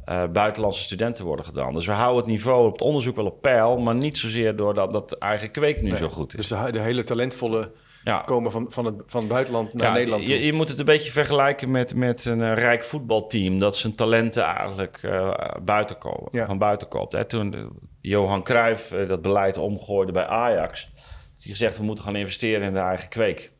uh, 0.08 0.24
buitenlandse 0.32 0.82
studenten 0.82 1.24
worden 1.24 1.44
gedaan. 1.44 1.74
Dus 1.74 1.86
we 1.86 1.92
houden 1.92 2.22
het 2.22 2.30
niveau 2.30 2.66
op 2.66 2.72
het 2.72 2.82
onderzoek 2.82 3.16
wel 3.16 3.26
op 3.26 3.40
peil, 3.40 3.78
maar 3.78 3.94
niet 3.94 4.18
zozeer 4.18 4.56
doordat 4.56 4.92
dat 4.92 5.12
eigen 5.12 5.50
kweek 5.50 5.82
nu 5.82 5.96
zo 5.96 6.08
goed 6.08 6.38
is. 6.38 6.48
Dus 6.48 6.48
de, 6.48 6.72
de 6.72 6.80
hele 6.80 7.04
talentvolle 7.04 7.72
ja. 8.04 8.20
komen 8.20 8.50
van, 8.50 8.66
van, 8.68 8.84
het, 8.84 8.94
van 9.06 9.20
het 9.20 9.28
buitenland 9.28 9.75
naar 9.75 9.92
Nederland 9.92 10.28
je, 10.28 10.44
je, 10.44 10.52
moet 10.52 10.68
het 10.68 10.78
een 10.78 10.84
beetje 10.84 11.11
vergelijken 11.11 11.70
met, 11.70 11.94
met 11.94 12.25
een 12.25 12.40
uh, 12.40 12.54
rijk 12.54 12.84
voetbalteam... 12.84 13.58
dat 13.58 13.76
zijn 13.76 13.94
talenten 13.94 14.44
eigenlijk 14.44 15.02
uh, 15.02 15.34
buiten 15.62 15.99
komen, 15.99 16.46
van 16.46 16.58
buiten 16.58 16.88
koopt. 16.88 17.12
Hè? 17.12 17.25
Toen 17.25 17.54
uh, 17.54 17.66
Johan 18.00 18.42
Cruijff 18.42 18.88
dat 18.88 19.23
beleid 19.23 19.56
omgooide 19.56 20.12
bij 20.12 20.26
Ajax... 20.26 20.80
heeft 20.94 21.42
hij 21.42 21.52
gezegd, 21.52 21.76
we 21.76 21.84
moeten 21.84 22.04
gaan 22.04 22.16
investeren 22.16 22.66
in 22.66 22.73
de 22.73 22.78
eigen 22.78 23.08
kweek. 23.08 23.52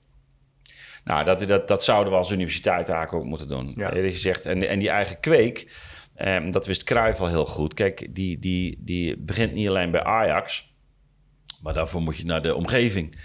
Nou, 1.05 1.25
dat, 1.25 1.41
dat, 1.41 1.69
dat 1.69 1.85
zouden 1.85 2.13
we 2.13 2.19
als 2.19 2.31
universiteit 2.31 2.89
eigenlijk 2.89 3.13
ook 3.13 3.29
moeten 3.29 3.49
doen. 3.49 3.73
Ja. 3.77 3.91
gezegd, 3.91 4.47
en, 4.47 4.69
en 4.69 4.79
die 4.79 4.91
eigen 4.91 5.21
kweek, 5.21 5.73
um, 6.19 6.53
dat 6.53 6.67
wist 6.67 6.85
Cruijff 6.85 7.21
al 7.21 7.29
heel 7.29 7.47
goed. 7.47 7.75
Kijk, 7.75 8.15
die, 8.15 8.39
die, 8.39 8.79
die 8.81 9.17
begint 9.17 9.53
niet 9.53 9.69
alleen 9.69 9.91
bij 9.91 10.05
Ajax... 10.05 10.75
maar 11.63 11.75
daarvoor 11.75 12.03
moet 12.03 12.17
je 12.17 12.25
naar 12.25 12.43
de 12.43 12.55
omgeving... 12.55 13.17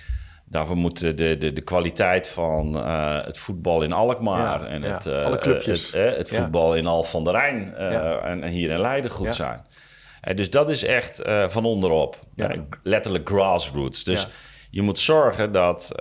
Daarvoor 0.50 0.78
moet 0.78 1.00
de, 1.00 1.38
de, 1.38 1.54
de 1.54 1.62
kwaliteit 1.62 2.28
van 2.28 2.78
uh, 2.78 3.26
het 3.26 3.38
voetbal 3.38 3.82
in 3.82 3.92
Alkmaar 3.92 4.66
en 4.66 4.82
het, 4.82 5.06
uh, 5.06 5.26
Alle 5.26 5.38
clubjes. 5.38 5.92
het, 5.92 6.18
het 6.18 6.36
voetbal 6.36 6.76
in 6.76 6.86
Al 6.86 7.04
van 7.04 7.24
der 7.24 7.34
Rijn 7.34 7.76
en, 7.76 8.44
en, 8.44 8.50
hier 8.50 8.70
in 8.70 8.80
Leiden 8.80 9.12
goed 9.12 9.36
zijn. 9.36 9.66
dus 10.36 10.50
dat 10.50 10.70
is 10.70 10.84
echt 10.84 11.22
van 11.48 11.66
onderop. 11.66 12.20
letterlijk 12.84 13.30
grassroots. 13.30 14.04
Dus 14.04 14.28
je 14.70 14.82
moet 14.82 15.00
zorgen 15.00 15.52
dat 15.52 15.92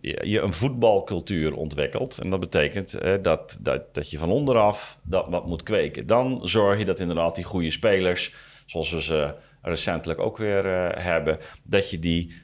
je 0.00 0.40
een 0.40 0.52
voetbalcultuur 0.54 1.54
ontwikkelt. 1.54 2.18
En 2.18 2.30
dat 2.30 2.40
betekent 2.40 2.98
dat, 3.22 3.58
dat, 3.60 3.94
dat 3.94 4.10
je 4.10 4.18
van 4.18 4.30
onderaf 4.30 4.98
dat 5.02 5.26
wat 5.28 5.46
moet 5.46 5.62
kweken. 5.62 6.06
Dan 6.06 6.40
zorg 6.42 6.78
je 6.78 6.84
dat 6.84 7.00
inderdaad 7.00 7.34
die 7.34 7.44
goede 7.44 7.70
spelers, 7.70 8.34
zoals 8.66 8.90
we 8.90 9.02
ze 9.02 9.34
recentelijk 9.62 10.20
ook 10.20 10.36
weer 10.36 10.64
hebben, 10.98 11.38
dat 11.62 11.90
je 11.90 11.98
die 11.98 12.43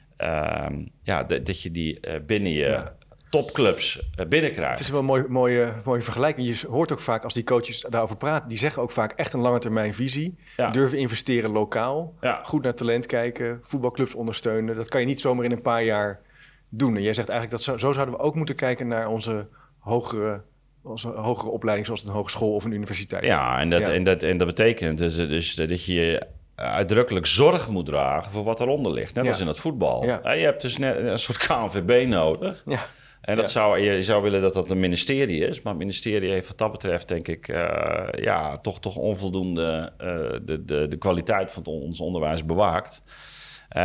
ja, 1.03 1.23
dat 1.23 1.61
je 1.61 1.71
die 1.71 2.07
uh, 2.07 2.15
binnen 2.25 2.51
je 2.51 2.83
topclubs 3.29 4.09
uh, 4.19 4.25
binnenkrijgt. 4.25 4.71
Het 4.71 4.79
is 4.79 4.89
wel 4.89 4.99
een 4.99 5.05
mooie, 5.05 5.25
mooie, 5.27 5.73
mooie 5.83 6.01
vergelijking. 6.01 6.47
Je 6.47 6.67
hoort 6.67 6.91
ook 6.91 6.99
vaak 6.99 7.23
als 7.23 7.33
die 7.33 7.43
coaches 7.43 7.85
daarover 7.89 8.17
praten, 8.17 8.49
die 8.49 8.57
zeggen 8.57 8.81
ook 8.81 8.91
vaak 8.91 9.11
echt 9.11 9.33
een 9.33 9.39
lange 9.39 9.59
termijn 9.59 9.93
visie. 9.93 10.37
Durven 10.71 10.97
investeren 10.97 11.49
lokaal, 11.49 12.15
goed 12.43 12.63
naar 12.63 12.73
talent 12.73 13.05
kijken, 13.05 13.59
voetbalclubs 13.61 14.13
ondersteunen. 14.13 14.75
Dat 14.75 14.89
kan 14.89 15.01
je 15.01 15.07
niet 15.07 15.21
zomaar 15.21 15.45
in 15.45 15.51
een 15.51 15.61
paar 15.61 15.83
jaar 15.83 16.21
doen. 16.69 16.95
En 16.95 17.01
jij 17.01 17.13
zegt 17.13 17.29
eigenlijk 17.29 17.63
dat 17.63 17.73
zo, 17.73 17.87
zo 17.87 17.93
zouden 17.93 18.15
we 18.15 18.21
ook 18.21 18.35
moeten 18.35 18.55
kijken 18.55 18.87
naar 18.87 19.07
onze 19.07 19.47
hogere 19.79 20.41
onze 20.83 21.07
hogere 21.07 21.51
opleiding, 21.51 21.87
zoals 21.87 22.03
een 22.03 22.13
hogeschool 22.13 22.53
of 22.53 22.65
een 22.65 22.71
universiteit. 22.71 23.25
Ja, 23.25 23.59
en 23.59 23.69
dat, 23.69 23.87
En 23.87 24.03
dat, 24.03 24.23
en 24.23 24.37
dat 24.37 24.47
betekent 24.47 24.97
dus, 24.97 25.15
dus 25.15 25.55
dat 25.55 25.85
je 25.85 26.27
uitdrukkelijk 26.61 27.25
zorg 27.25 27.69
moet 27.69 27.85
dragen 27.85 28.31
voor 28.31 28.43
wat 28.43 28.59
eronder 28.59 28.91
ligt. 28.91 29.15
Net 29.15 29.27
als 29.27 29.39
in 29.39 29.47
het 29.47 29.59
voetbal. 29.59 30.05
Ja. 30.05 30.33
Je 30.33 30.43
hebt 30.43 30.61
dus 30.61 30.77
net 30.77 30.97
een 30.97 31.19
soort 31.19 31.37
KNVB 31.37 32.07
nodig. 32.07 32.63
Ja. 32.65 32.85
En 33.21 33.35
dat 33.35 33.51
zou, 33.51 33.79
je 33.79 34.03
zou 34.03 34.23
willen 34.23 34.41
dat 34.41 34.53
dat 34.53 34.69
een 34.69 34.79
ministerie 34.79 35.47
is. 35.47 35.61
Maar 35.61 35.73
het 35.73 35.81
ministerie 35.81 36.31
heeft 36.31 36.47
wat 36.47 36.57
dat 36.57 36.71
betreft, 36.71 37.07
denk 37.07 37.27
ik, 37.27 37.47
uh, 37.47 38.07
ja, 38.11 38.57
toch, 38.57 38.79
toch 38.79 38.95
onvoldoende 38.95 39.93
uh, 40.01 40.07
de, 40.41 40.65
de, 40.65 40.87
de 40.87 40.97
kwaliteit 40.97 41.51
van 41.51 41.63
ons 41.63 41.99
onderwijs 41.99 42.45
bewaakt. 42.45 43.01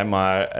Maar 0.06 0.56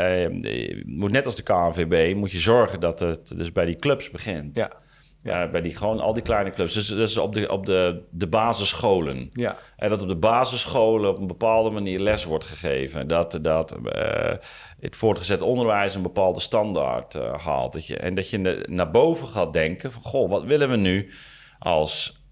moet 0.86 1.10
net 1.10 1.24
als 1.24 1.36
de 1.36 1.42
KNVB, 1.42 2.14
moet 2.14 2.32
je 2.32 2.38
zorgen 2.38 2.80
dat 2.80 3.00
het 3.00 3.36
dus 3.36 3.52
bij 3.52 3.64
die 3.64 3.76
clubs 3.76 4.10
begint. 4.10 4.56
Ja. 4.56 4.70
Ja. 5.26 5.48
bij 5.48 5.60
die, 5.60 5.76
gewoon 5.76 6.00
al 6.00 6.12
die 6.12 6.22
kleine 6.22 6.50
clubs. 6.50 6.74
Dus, 6.74 6.88
dus 6.88 7.16
op, 7.16 7.34
de, 7.34 7.52
op 7.52 7.66
de, 7.66 8.02
de 8.10 8.26
basisscholen. 8.26 9.30
Ja. 9.32 9.56
En 9.76 9.88
dat 9.88 10.02
op 10.02 10.08
de 10.08 10.16
basisscholen 10.16 11.10
op 11.10 11.18
een 11.18 11.26
bepaalde 11.26 11.70
manier 11.70 12.00
les 12.00 12.24
wordt 12.24 12.44
gegeven. 12.44 13.08
Dat, 13.08 13.38
dat 13.42 13.76
het 14.80 14.96
voortgezet 14.96 15.42
onderwijs 15.42 15.94
een 15.94 16.02
bepaalde 16.02 16.40
standaard 16.40 17.14
haalt. 17.36 17.72
Dat 17.72 17.86
je, 17.86 17.96
en 17.96 18.14
dat 18.14 18.30
je 18.30 18.64
naar 18.68 18.90
boven 18.90 19.28
gaat 19.28 19.52
denken 19.52 19.92
van... 19.92 20.02
goh, 20.02 20.30
wat 20.30 20.44
willen 20.44 20.70
we 20.70 20.76
nu 20.76 21.12
als... 21.58 22.24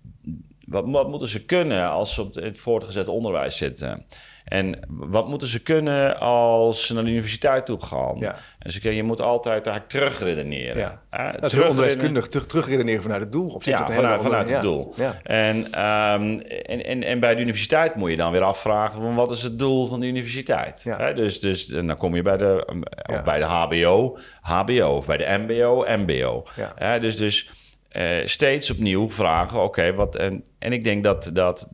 Wat, 0.66 0.84
wat 0.86 1.08
moeten 1.08 1.28
ze 1.28 1.44
kunnen 1.44 1.90
als 1.90 2.14
ze 2.14 2.22
op 2.22 2.34
het 2.34 2.58
voortgezet 2.58 3.08
onderwijs 3.08 3.56
zitten? 3.56 4.06
En 4.54 4.78
wat 4.88 5.28
moeten 5.28 5.48
ze 5.48 5.62
kunnen 5.62 6.20
als 6.20 6.86
ze 6.86 6.94
naar 6.94 7.04
de 7.04 7.10
universiteit 7.10 7.66
toe 7.66 7.80
gaan? 7.80 8.16
Ja. 8.18 8.34
En 8.58 8.72
ze 8.72 8.94
je 8.94 9.02
moet 9.02 9.20
altijd 9.20 9.66
eigenlijk 9.66 9.88
terugredeneren. 9.88 10.78
Ja. 10.78 11.02
Eh, 11.10 11.40
dat 11.40 11.52
is 11.52 11.60
onderwijskundig, 11.60 12.28
terug, 12.28 12.46
terugredeneren 12.46 13.02
vanuit 13.02 13.20
het 13.20 13.32
doel. 13.32 13.48
Op 13.48 13.62
zich 13.62 13.78
ja, 13.78 13.86
vanuit, 13.86 14.22
vanuit 14.22 14.50
het 14.50 14.62
doel. 14.62 14.94
Ja. 14.96 15.20
En, 15.22 15.56
um, 15.56 16.40
en, 16.40 16.84
en, 16.84 17.02
en 17.02 17.20
bij 17.20 17.34
de 17.34 17.40
universiteit 17.40 17.94
moet 17.94 18.10
je 18.10 18.16
dan 18.16 18.32
weer 18.32 18.42
afvragen... 18.42 19.00
Van 19.00 19.14
wat 19.14 19.30
is 19.30 19.42
het 19.42 19.58
doel 19.58 19.86
van 19.86 20.00
de 20.00 20.06
universiteit? 20.06 20.82
Ja. 20.84 21.12
dus, 21.12 21.40
dus 21.40 21.66
dan 21.66 21.96
kom 21.96 22.14
je 22.14 22.22
bij 22.22 22.36
de, 22.36 22.66
of 23.10 23.22
bij 23.22 23.38
de 23.38 23.44
hbo, 23.44 24.18
hbo. 24.40 24.96
Of 24.96 25.06
bij 25.06 25.16
de 25.16 25.38
mbo, 25.38 25.84
mbo. 25.98 26.46
Ja. 26.78 26.98
dus 26.98 27.16
dus 27.16 27.50
uh, 27.92 28.26
steeds 28.26 28.70
opnieuw 28.70 29.10
vragen, 29.10 29.62
oké, 29.62 29.94
wat... 29.94 30.16
En, 30.16 30.44
en 30.58 30.72
ik 30.72 30.84
denk 30.84 31.04
dat... 31.04 31.30
dat 31.32 31.68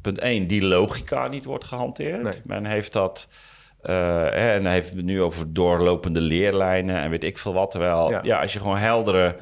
punt 0.00 0.18
1, 0.18 0.46
die 0.46 0.62
logica 0.62 1.28
niet 1.28 1.44
wordt 1.44 1.64
gehanteerd. 1.64 2.46
Men 2.46 2.64
heeft 2.64 2.92
dat. 2.92 3.28
Uh, 3.82 4.54
en 4.54 4.64
hij 4.64 4.74
heeft 4.74 4.94
het 4.94 5.04
nu 5.04 5.22
over 5.22 5.52
doorlopende 5.52 6.20
leerlijnen 6.20 6.96
en 6.96 7.10
weet 7.10 7.24
ik 7.24 7.38
veel 7.38 7.52
wat. 7.52 7.70
Terwijl, 7.70 8.24
ja, 8.24 8.40
als 8.40 8.52
je 8.52 8.58
gewoon 8.58 8.78
heldere 8.78 9.36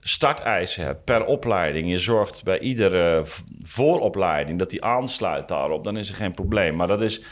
starteisen 0.00 0.84
hebt 0.84 1.04
per 1.04 1.24
opleiding, 1.24 1.90
je 1.90 1.98
zorgt 1.98 2.44
bij 2.44 2.58
iedere 2.58 3.22
vooropleiding 3.62 4.58
dat 4.58 4.70
die 4.70 4.84
aansluit 4.84 5.48
daarop, 5.48 5.84
dan 5.84 5.96
is 5.96 6.08
er 6.08 6.14
geen 6.14 6.34
probleem. 6.34 6.76
Maar 6.76 6.86
dat 6.86 7.02
is 7.02 7.22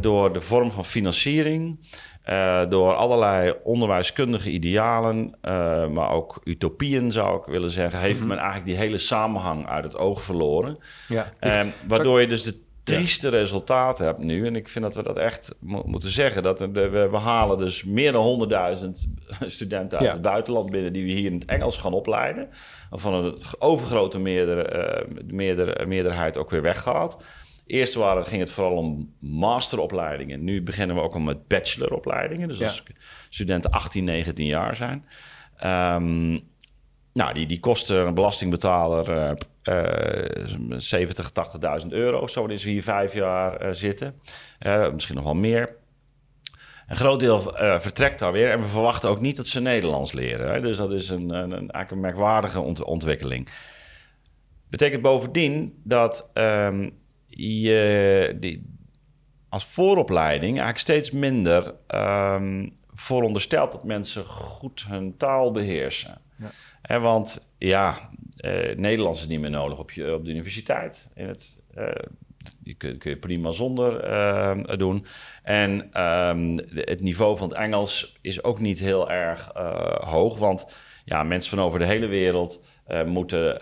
door 0.00 0.32
de 0.32 0.40
vorm 0.40 0.70
van 0.70 0.84
financiering 0.84 1.78
uh, 2.28 2.66
door 2.68 2.94
allerlei 2.94 3.54
onderwijskundige 3.62 4.50
idealen, 4.50 5.16
uh, 5.16 5.88
maar 5.88 6.10
ook 6.10 6.40
utopieën 6.44 7.12
zou 7.12 7.40
ik 7.40 7.46
willen 7.46 7.70
zeggen, 7.70 8.00
heeft 8.00 8.18
mhm. 8.18 8.28
men 8.28 8.36
eigenlijk 8.36 8.66
die 8.66 8.76
hele 8.76 8.98
samenhang 8.98 9.66
uit 9.66 9.84
het 9.84 9.96
oog 9.96 10.22
verloren. 10.22 10.78
Ja, 11.08 11.32
waardoor 11.86 12.20
je 12.20 12.26
dus 12.26 12.42
de 12.42 12.64
trieste 12.82 13.28
resultaten 13.28 14.04
hebt 14.04 14.18
nu. 14.18 14.46
En 14.46 14.56
ik 14.56 14.68
vind 14.68 14.84
dat 14.84 14.94
we 14.94 15.02
dat 15.02 15.18
echt 15.18 15.54
moeten 15.60 16.10
zeggen. 16.10 16.42
Dat 16.42 16.60
we, 16.60 17.08
we, 17.10 17.16
halen 17.16 17.58
dus 17.58 17.84
meer 17.84 18.12
dan 18.12 18.48
100.000 18.76 18.88
studenten 19.56 19.98
uit 19.98 20.12
het 20.12 20.22
buitenland 20.22 20.70
binnen... 20.70 20.92
die 20.92 21.04
we 21.04 21.10
hier 21.10 21.30
in 21.30 21.38
het 21.38 21.44
Engels 21.44 21.76
gaan 21.76 21.92
opleiden. 21.92 22.48
Van 22.90 23.14
een 23.14 23.38
overgrote 23.58 24.18
meerder, 24.18 25.06
meerder, 25.26 25.88
meerderheid 25.88 26.36
ook 26.36 26.50
weer 26.50 26.62
weggaat. 26.62 27.16
Eerst 27.66 27.94
waren, 27.94 28.26
ging 28.26 28.40
het 28.40 28.50
vooral 28.50 28.76
om 28.76 29.14
masteropleidingen. 29.20 30.44
Nu 30.44 30.62
beginnen 30.62 30.96
we 30.96 31.02
ook 31.02 31.14
al 31.14 31.20
met 31.20 31.46
bacheloropleidingen. 31.48 32.48
Dus 32.48 32.62
als 32.62 32.82
studenten 33.28 33.70
18, 33.70 34.04
19 34.04 34.46
jaar 34.46 34.76
zijn. 34.76 35.04
Um, 35.64 36.40
nou, 37.12 37.34
die, 37.34 37.46
die 37.46 37.60
kosten 37.60 38.06
een 38.06 38.14
belastingbetaler 38.14 39.36
uh, 39.62 40.76
70, 40.76 41.30
80.000 41.82 41.86
euro. 41.88 42.26
Zo 42.26 42.40
wanneer 42.40 42.58
ze 42.58 42.68
hier 42.68 42.82
vijf 42.82 43.14
jaar 43.14 43.66
uh, 43.66 43.72
zitten. 43.72 44.20
Uh, 44.60 44.92
misschien 44.92 45.14
nog 45.14 45.24
wel 45.24 45.34
meer. 45.34 45.76
Een 46.86 46.96
groot 46.96 47.20
deel 47.20 47.62
uh, 47.62 47.80
vertrekt 47.80 48.18
daar 48.18 48.32
weer. 48.32 48.50
En 48.50 48.60
we 48.60 48.68
verwachten 48.68 49.10
ook 49.10 49.20
niet 49.20 49.36
dat 49.36 49.46
ze 49.46 49.60
Nederlands 49.60 50.12
leren. 50.12 50.52
Hè? 50.52 50.60
Dus 50.60 50.76
dat 50.76 50.92
is 50.92 51.08
een, 51.08 51.30
een, 51.30 51.50
een, 51.50 51.50
eigenlijk 51.50 51.90
een 51.90 52.00
merkwaardige 52.00 52.60
ont 52.60 52.84
ontwikkeling. 52.84 53.48
Betekent 54.68 55.02
bovendien 55.02 55.80
dat 55.84 56.30
um, 56.34 56.94
je 57.36 58.36
die, 58.40 58.62
als 59.48 59.64
vooropleiding 59.64 60.58
eigenlijk 60.58 60.78
steeds 60.78 61.10
minder 61.10 61.74
um, 61.94 62.72
vooronderstelt 62.94 63.72
dat 63.72 63.84
mensen 63.84 64.24
goed 64.24 64.84
hun 64.88 65.16
taal 65.16 65.52
beheersen. 65.52 66.18
Ja. 66.36 66.50
En 66.82 67.02
want 67.02 67.48
ja, 67.58 68.10
uh, 68.40 68.76
Nederlands 68.76 69.20
is 69.20 69.26
niet 69.26 69.40
meer 69.40 69.50
nodig 69.50 69.78
op, 69.78 69.90
je, 69.90 70.14
op 70.14 70.24
de 70.24 70.30
universiteit. 70.30 71.10
In 71.14 71.28
het, 71.28 71.60
uh, 71.76 71.88
die 72.58 72.74
kun, 72.74 72.98
kun, 72.98 73.10
je 73.10 73.16
prima 73.16 73.50
zonder 73.50 74.10
uh, 74.10 74.76
doen. 74.76 75.06
En 75.42 76.02
um, 76.02 76.58
het 76.74 77.00
niveau 77.00 77.36
van 77.36 77.48
het 77.48 77.56
Engels 77.56 78.18
is 78.20 78.42
ook 78.42 78.60
niet 78.60 78.78
heel 78.78 79.10
erg 79.10 79.50
hoog. 80.00 80.38
Want 80.38 80.66
ja, 81.04 81.22
mensen 81.22 81.56
van 81.56 81.64
over 81.64 81.78
de 81.78 81.86
hele 81.86 82.06
wereld 82.06 82.64
moeten 83.06 83.58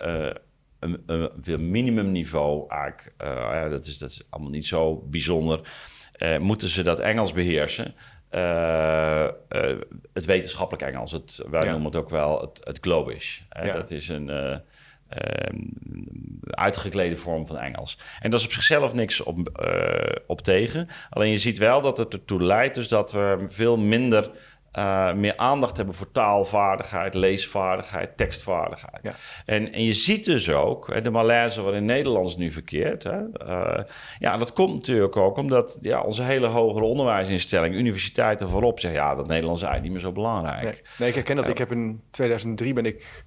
een, 1.05 1.31
een 1.43 1.71
minimumniveau 1.71 2.69
eigenlijk, 2.69 3.13
uh, 3.21 3.27
ja, 3.27 3.69
dat, 3.69 3.85
is, 3.85 3.97
dat 3.97 4.09
is 4.09 4.23
allemaal 4.29 4.51
niet 4.51 4.65
zo 4.65 4.95
bijzonder, 4.95 5.59
uh, 6.17 6.37
moeten 6.37 6.69
ze 6.69 6.83
dat 6.83 6.99
Engels 6.99 7.33
beheersen. 7.33 7.95
Uh, 8.31 9.27
het 10.13 10.25
wetenschappelijk 10.25 10.83
Engels, 10.83 11.11
het, 11.11 11.41
wij 11.49 11.69
noemen 11.69 11.85
het 11.85 11.95
ook 11.95 12.09
wel 12.09 12.41
het, 12.41 12.61
het 12.63 12.77
Globish. 12.81 13.41
Ja. 13.49 13.73
Dat 13.73 13.91
is 13.91 14.09
een 14.09 14.29
ehm, 14.29 15.57
uitgeklede 16.49 17.17
vorm 17.17 17.47
van 17.47 17.57
Engels. 17.57 17.99
En 18.19 18.29
daar 18.29 18.39
is 18.39 18.45
op 18.45 18.51
zichzelf 18.51 18.93
niks 18.93 19.21
op, 19.21 19.65
op 20.27 20.41
tegen. 20.41 20.87
Alleen 21.09 21.31
je 21.31 21.37
ziet 21.37 21.57
wel 21.57 21.81
dat 21.81 21.97
het 21.97 22.13
ertoe 22.13 22.43
leidt 22.43 22.75
dus 22.75 22.87
dat 22.87 23.11
we 23.11 23.45
veel 23.47 23.77
minder 23.77 24.31
uh, 24.77 25.13
meer 25.13 25.37
aandacht 25.37 25.77
hebben 25.77 25.95
voor 25.95 26.11
taalvaardigheid, 26.11 27.13
leesvaardigheid, 27.13 28.17
tekstvaardigheid. 28.17 28.99
Ja. 29.01 29.13
En, 29.45 29.73
en 29.73 29.83
je 29.83 29.93
ziet 29.93 30.25
dus 30.25 30.49
ook 30.49 31.03
de 31.03 31.09
malaise 31.09 31.61
waarin 31.61 31.85
Nederlands 31.85 32.37
nu 32.37 32.51
verkeert. 32.51 33.03
Hè, 33.03 33.19
uh, 33.47 33.83
ja, 34.19 34.37
dat 34.37 34.53
komt 34.53 34.73
natuurlijk 34.73 35.17
ook 35.17 35.37
omdat 35.37 35.77
ja, 35.81 36.01
onze 36.01 36.23
hele 36.23 36.47
hogere 36.47 36.85
onderwijsinstelling, 36.85 37.75
universiteiten 37.75 38.49
voorop 38.49 38.79
zeggen, 38.79 38.99
ja, 38.99 39.15
dat 39.15 39.27
Nederlands 39.27 39.61
is 39.61 39.67
eigenlijk 39.67 39.83
niet 39.83 40.03
meer 40.03 40.13
zo 40.13 40.21
belangrijk. 40.21 40.63
Nee, 40.63 40.81
nee 40.97 41.09
ik 41.09 41.15
herken 41.15 41.35
dat. 41.35 41.47
ik 41.47 41.57
heb 41.57 41.71
in 41.71 42.01
2003 42.11 42.73
ben 42.73 42.85
ik 42.85 43.25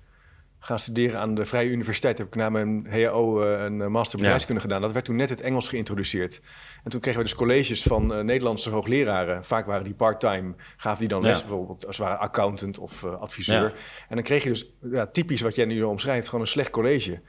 gaan 0.59 0.79
studeren 0.79 1.21
aan 1.21 1.35
de 1.35 1.45
Vrije 1.45 1.71
Universiteit. 1.71 2.19
Heb 2.19 2.27
ik 2.27 2.35
na 2.35 2.51
mijn 2.51 2.87
HAO 2.91 3.43
uh, 3.43 3.65
een 3.65 3.81
eh, 3.81 3.87
master 3.87 4.19
bedrijfskunde 4.19 4.61
gedaan. 4.61 4.81
Dat 4.81 4.93
werd 4.93 5.05
toen 5.05 5.17
net 5.17 5.29
het 5.29 5.41
Engels 5.41 5.69
geïntroduceerd. 5.69 6.41
En 6.85 6.91
toen 6.91 7.01
kregen 7.01 7.21
we 7.21 7.27
dus 7.27 7.37
colleges 7.37 7.83
van 7.83 8.13
uh, 8.13 8.25
Nederlandse 8.25 8.71
hoogleraren. 8.71 9.45
Vaak 9.45 9.67
waren 9.67 9.85
die 9.85 9.95
part-time. 9.95 10.55
Gaven 10.77 10.99
die 10.99 11.09
dan 11.09 11.23
les 11.23 11.41
bijvoorbeeld 11.41 11.87
als 11.87 11.97
waren 11.97 12.19
accountant 12.19 12.79
of 12.79 13.03
uh, 13.03 13.21
adviseur. 13.21 13.75
En 14.09 14.15
dan 14.15 14.23
kreeg 14.25 14.43
je 14.43 14.49
dus 14.49 14.71
ja, 14.91 15.07
typisch 15.07 15.41
wat 15.41 15.55
jij 15.55 15.65
nu 15.65 15.83
omschrijft. 15.83 16.27
Gewoon 16.27 16.41
een 16.41 16.51
slecht 16.51 16.71
college. 16.71 17.21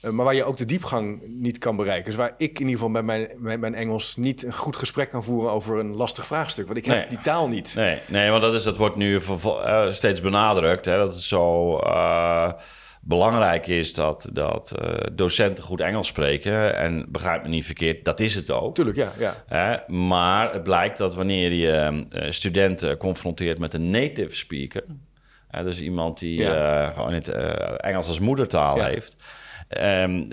Maar 0.00 0.24
waar 0.24 0.34
je 0.34 0.44
ook 0.44 0.56
de 0.56 0.64
diepgang 0.64 1.22
niet 1.26 1.58
kan 1.58 1.76
bereiken. 1.76 2.04
Dus 2.04 2.14
waar 2.14 2.34
ik 2.38 2.58
in 2.58 2.66
ieder 2.66 2.72
geval 2.72 2.90
bij 2.90 3.02
mijn, 3.02 3.28
met 3.36 3.60
mijn 3.60 3.74
Engels 3.74 4.16
niet 4.16 4.44
een 4.44 4.52
goed 4.52 4.76
gesprek 4.76 5.10
kan 5.10 5.24
voeren 5.24 5.52
over 5.52 5.78
een 5.78 5.96
lastig 5.96 6.26
vraagstuk. 6.26 6.66
Want 6.66 6.78
ik 6.78 6.84
heb 6.84 7.08
die 7.08 7.20
taal 7.20 7.48
niet. 7.48 7.74
Nee, 7.74 7.98
nee 8.08 8.30
want 8.30 8.42
dat, 8.42 8.54
is, 8.54 8.62
dat 8.62 8.76
wordt 8.76 8.96
nu 8.96 9.20
steeds 9.88 10.20
benadrukt. 10.20 10.84
Hè? 10.84 10.96
Dat 10.96 11.14
is 11.14 11.28
zo 11.28 11.78
belangrijk 13.00 13.66
is 13.66 13.94
dat, 13.94 14.28
dat 14.32 14.72
uh, 14.82 14.94
docenten 15.12 15.64
goed 15.64 15.80
Engels 15.80 16.06
spreken. 16.06 16.76
En 16.76 17.06
begrijp 17.08 17.42
me 17.42 17.48
niet 17.48 17.66
verkeerd, 17.66 18.04
dat 18.04 18.20
is 18.20 18.34
het 18.34 18.50
ook. 18.50 18.74
Tuurlijk, 18.74 18.96
ja. 18.96 19.12
ja. 19.48 19.84
maar 19.86 20.52
het 20.52 20.62
blijkt 20.62 20.98
dat 20.98 21.14
wanneer 21.14 21.52
je 21.52 22.04
studenten 22.28 22.96
confronteert 22.96 23.58
met 23.58 23.74
een 23.74 23.90
native 23.90 24.36
speaker... 24.36 24.84
dus 25.50 25.80
iemand 25.80 26.18
die 26.18 26.40
uh, 26.40 26.88
gewoon 26.88 27.12
het 27.12 27.28
Engels 27.76 28.08
als 28.08 28.20
moedertaal 28.20 28.82
heeft 28.82 29.16
Um, 29.78 30.26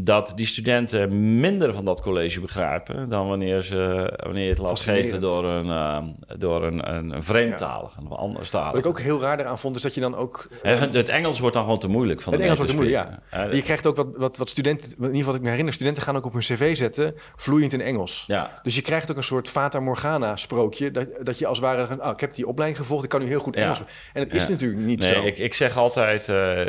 dat 0.00 0.32
die 0.36 0.46
studenten 0.46 1.40
minder 1.40 1.74
van 1.74 1.84
dat 1.84 2.00
college 2.00 2.40
begrijpen 2.40 3.08
dan 3.08 3.28
wanneer, 3.28 3.62
ze, 3.62 4.12
wanneer 4.22 4.42
je 4.42 4.48
het 4.48 4.58
laat 4.58 4.80
geven 4.80 5.20
door 5.20 5.44
een, 5.44 5.66
uh, 5.66 5.98
door 6.38 6.64
een, 6.64 6.94
een, 6.94 7.10
een 7.10 7.22
vreemdtalige, 7.22 8.00
ja. 8.00 8.06
een 8.10 8.16
anderstalige. 8.16 8.70
Wat 8.70 8.84
ik 8.84 8.86
ook 8.86 9.00
heel 9.00 9.20
raar 9.20 9.40
eraan 9.40 9.58
vond, 9.58 9.76
is 9.76 9.82
dat 9.82 9.94
je 9.94 10.00
dan 10.00 10.16
ook... 10.16 10.48
Uh, 10.62 10.80
het 10.80 11.08
Engels 11.08 11.38
wordt 11.38 11.54
dan 11.54 11.64
gewoon 11.64 11.78
te 11.78 11.88
moeilijk. 11.88 12.20
Van 12.20 12.32
het 12.32 12.42
Engels 12.42 12.56
wordt 12.56 12.70
te 12.70 12.76
moeilijk, 12.76 13.08
ja. 13.30 13.44
je 13.44 13.62
krijgt 13.62 13.86
ook 13.86 13.96
wat, 13.96 14.16
wat, 14.16 14.36
wat 14.36 14.48
studenten, 14.48 14.88
in 14.88 14.96
ieder 14.96 15.10
geval 15.10 15.26
wat 15.26 15.34
ik 15.34 15.42
me 15.42 15.48
herinner, 15.48 15.74
studenten 15.74 16.02
gaan 16.02 16.16
ook 16.16 16.26
op 16.26 16.32
hun 16.32 16.40
cv 16.40 16.76
zetten, 16.76 17.14
vloeiend 17.36 17.72
in 17.72 17.80
Engels. 17.80 18.24
Ja. 18.26 18.60
Dus 18.62 18.74
je 18.74 18.82
krijgt 18.82 19.10
ook 19.10 19.16
een 19.16 19.24
soort 19.24 19.48
Fata 19.48 19.80
Morgana 19.80 20.36
sprookje, 20.36 20.90
dat, 20.90 21.06
dat 21.22 21.38
je 21.38 21.46
als 21.46 21.58
het 21.58 21.66
ware, 21.66 22.02
oh, 22.02 22.10
ik 22.10 22.20
heb 22.20 22.34
die 22.34 22.46
opleiding 22.46 22.80
gevolgd, 22.80 23.04
ik 23.04 23.10
kan 23.10 23.20
nu 23.20 23.26
heel 23.26 23.40
goed 23.40 23.56
Engels. 23.56 23.80
En 24.12 24.22
het 24.22 24.34
is 24.34 24.48
natuurlijk 24.48 24.80
niet 24.80 25.00
nee, 25.00 25.14
zo. 25.14 25.22
Ik, 25.22 25.38
ik 25.38 25.54
zeg 25.54 25.76
altijd 25.76 26.28
uh, 26.28 26.60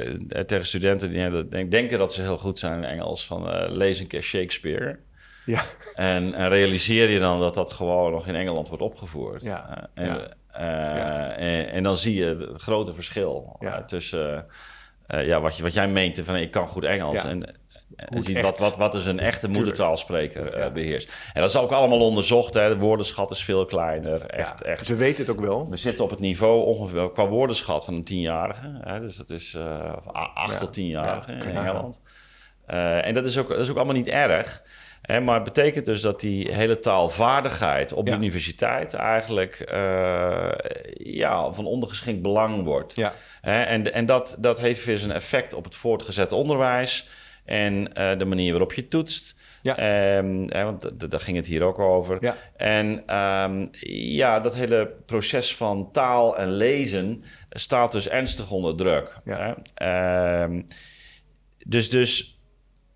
tegen 0.44 0.66
studenten 0.66 1.10
die 1.10 1.68
denken 1.68 1.93
dat 1.98 2.14
ze 2.14 2.22
heel 2.22 2.38
goed 2.38 2.60
zijn 2.60 2.84
in 2.84 2.90
Engels. 2.90 3.26
Van 3.26 3.48
uh, 3.48 3.64
lees 3.70 4.00
een 4.00 4.08
keer 4.08 4.22
Shakespeare. 4.22 5.00
Ja. 5.46 5.64
En, 5.96 6.34
en, 6.34 6.50
realiseer 6.50 7.10
je 7.10 7.20
dan 7.20 7.40
dat 7.40 7.54
dat 7.54 7.74
gewoon 7.74 8.12
nog 8.12 8.28
in 8.28 8.36
Engeland 8.36 8.68
wordt 8.68 8.84
opgevoerd. 8.84 9.44
Ja. 9.44 9.90
En, 9.94 10.08
uh, 10.08 10.24
ja. 10.56 11.32
en, 11.32 11.70
en, 11.70 11.84
dan 11.84 11.98
zie 11.98 12.16
je 12.16 12.26
het 12.26 12.62
grote 12.62 12.94
verschil 12.94 13.60
tussen 13.86 14.46
ja, 15.08 15.42
wat, 15.42 15.58
je, 15.58 15.64
wat 15.64 15.74
jij 15.74 15.88
meent 15.88 16.20
van 16.20 16.36
ik 16.36 16.52
kan 16.52 16.68
goed 16.68 16.84
Engels. 16.84 17.24
En 17.24 17.56
en 17.96 18.22
ziet 18.22 18.42
wat, 18.42 18.60
wat, 18.60 18.76
wat 18.76 18.92
dus 18.92 19.06
een 19.06 19.20
echte 19.20 19.48
moedertaalspreker 19.48 20.58
uh, 20.58 20.72
beheerst. 20.72 21.12
En 21.34 21.42
dat 21.42 21.50
is 21.50 21.56
ook 21.56 21.72
allemaal 21.72 22.00
onderzocht. 22.00 22.54
Hè. 22.54 22.70
De 22.70 22.78
woordenschat 22.78 23.32
is 23.32 23.44
veel 23.44 23.66
kleiner. 23.66 24.22
Echt, 24.22 24.62
echt. 24.62 24.88
We 24.88 24.96
weten 24.96 25.26
het 25.26 25.34
ook 25.34 25.42
wel. 25.42 25.70
We 25.70 25.78
zitten 25.78 26.04
op 26.04 26.10
het 26.10 26.20
niveau 26.20 26.66
ongeveer 26.66 27.12
qua 27.12 27.28
woordenschat 27.28 27.86
van 27.86 27.94
een 27.94 28.04
tienjarige. 28.04 28.80
Hè. 28.82 29.00
Dus 29.00 29.16
dat 29.16 29.30
is 29.30 29.54
uh, 29.54 29.94
acht 30.34 30.58
tot 30.58 30.74
tienjarige 30.74 31.34
in 31.34 31.42
Engeland. 31.42 32.02
Uh, 32.68 33.06
en 33.06 33.14
dat 33.14 33.26
is, 33.26 33.38
ook, 33.38 33.50
dat 33.50 33.60
is 33.60 33.70
ook 33.70 33.76
allemaal 33.76 33.96
niet 33.96 34.08
erg. 34.08 34.64
Hè, 35.02 35.20
maar 35.22 35.36
het 35.36 35.44
betekent 35.44 35.86
dus 35.86 36.02
dat 36.02 36.20
die 36.20 36.52
hele 36.52 36.80
taalvaardigheid 36.80 37.94
op 37.94 38.06
de 38.06 38.16
universiteit 38.16 38.94
eigenlijk 38.94 39.72
uh, 39.74 40.50
ja, 40.94 41.52
van 41.52 41.66
ondergeschikt 41.66 42.22
belang 42.22 42.64
wordt. 42.64 42.96
Ja. 42.96 43.14
en 43.42 43.94
en 43.94 44.06
dat, 44.06 44.36
dat 44.40 44.60
heeft 44.60 44.86
weer 44.86 44.98
zijn 44.98 45.12
effect 45.12 45.54
op 45.54 45.64
het 45.64 45.76
voortgezet 45.76 46.32
onderwijs 46.32 47.08
en 47.46 47.74
uh, 47.74 48.18
de 48.18 48.26
manier 48.26 48.52
waarop 48.52 48.74
je 48.74 48.88
toetst. 48.88 49.36
Ja. 49.62 50.18
Um, 50.18 50.50
want 50.50 51.12
daar 51.12 51.20
ging 51.20 51.38
het 51.38 51.46
hier 51.46 51.64
ook 51.64 51.80
over. 51.80 52.18
Ja. 52.22 52.36
En 52.56 53.18
um, 53.18 53.68
ja, 53.90 54.40
dat 54.40 54.56
hele 54.56 54.94
proces 55.06 55.56
van 55.56 55.92
taal 55.92 56.38
en 56.38 56.52
lezen 56.52 57.24
staat 57.50 57.92
dus 57.92 58.10
ernstig 58.10 58.52
onder 58.52 58.76
druk. 58.76 59.18
Ja. 59.26 59.58
Um, 60.44 60.66
dus, 61.68 61.90
dus 61.90 62.40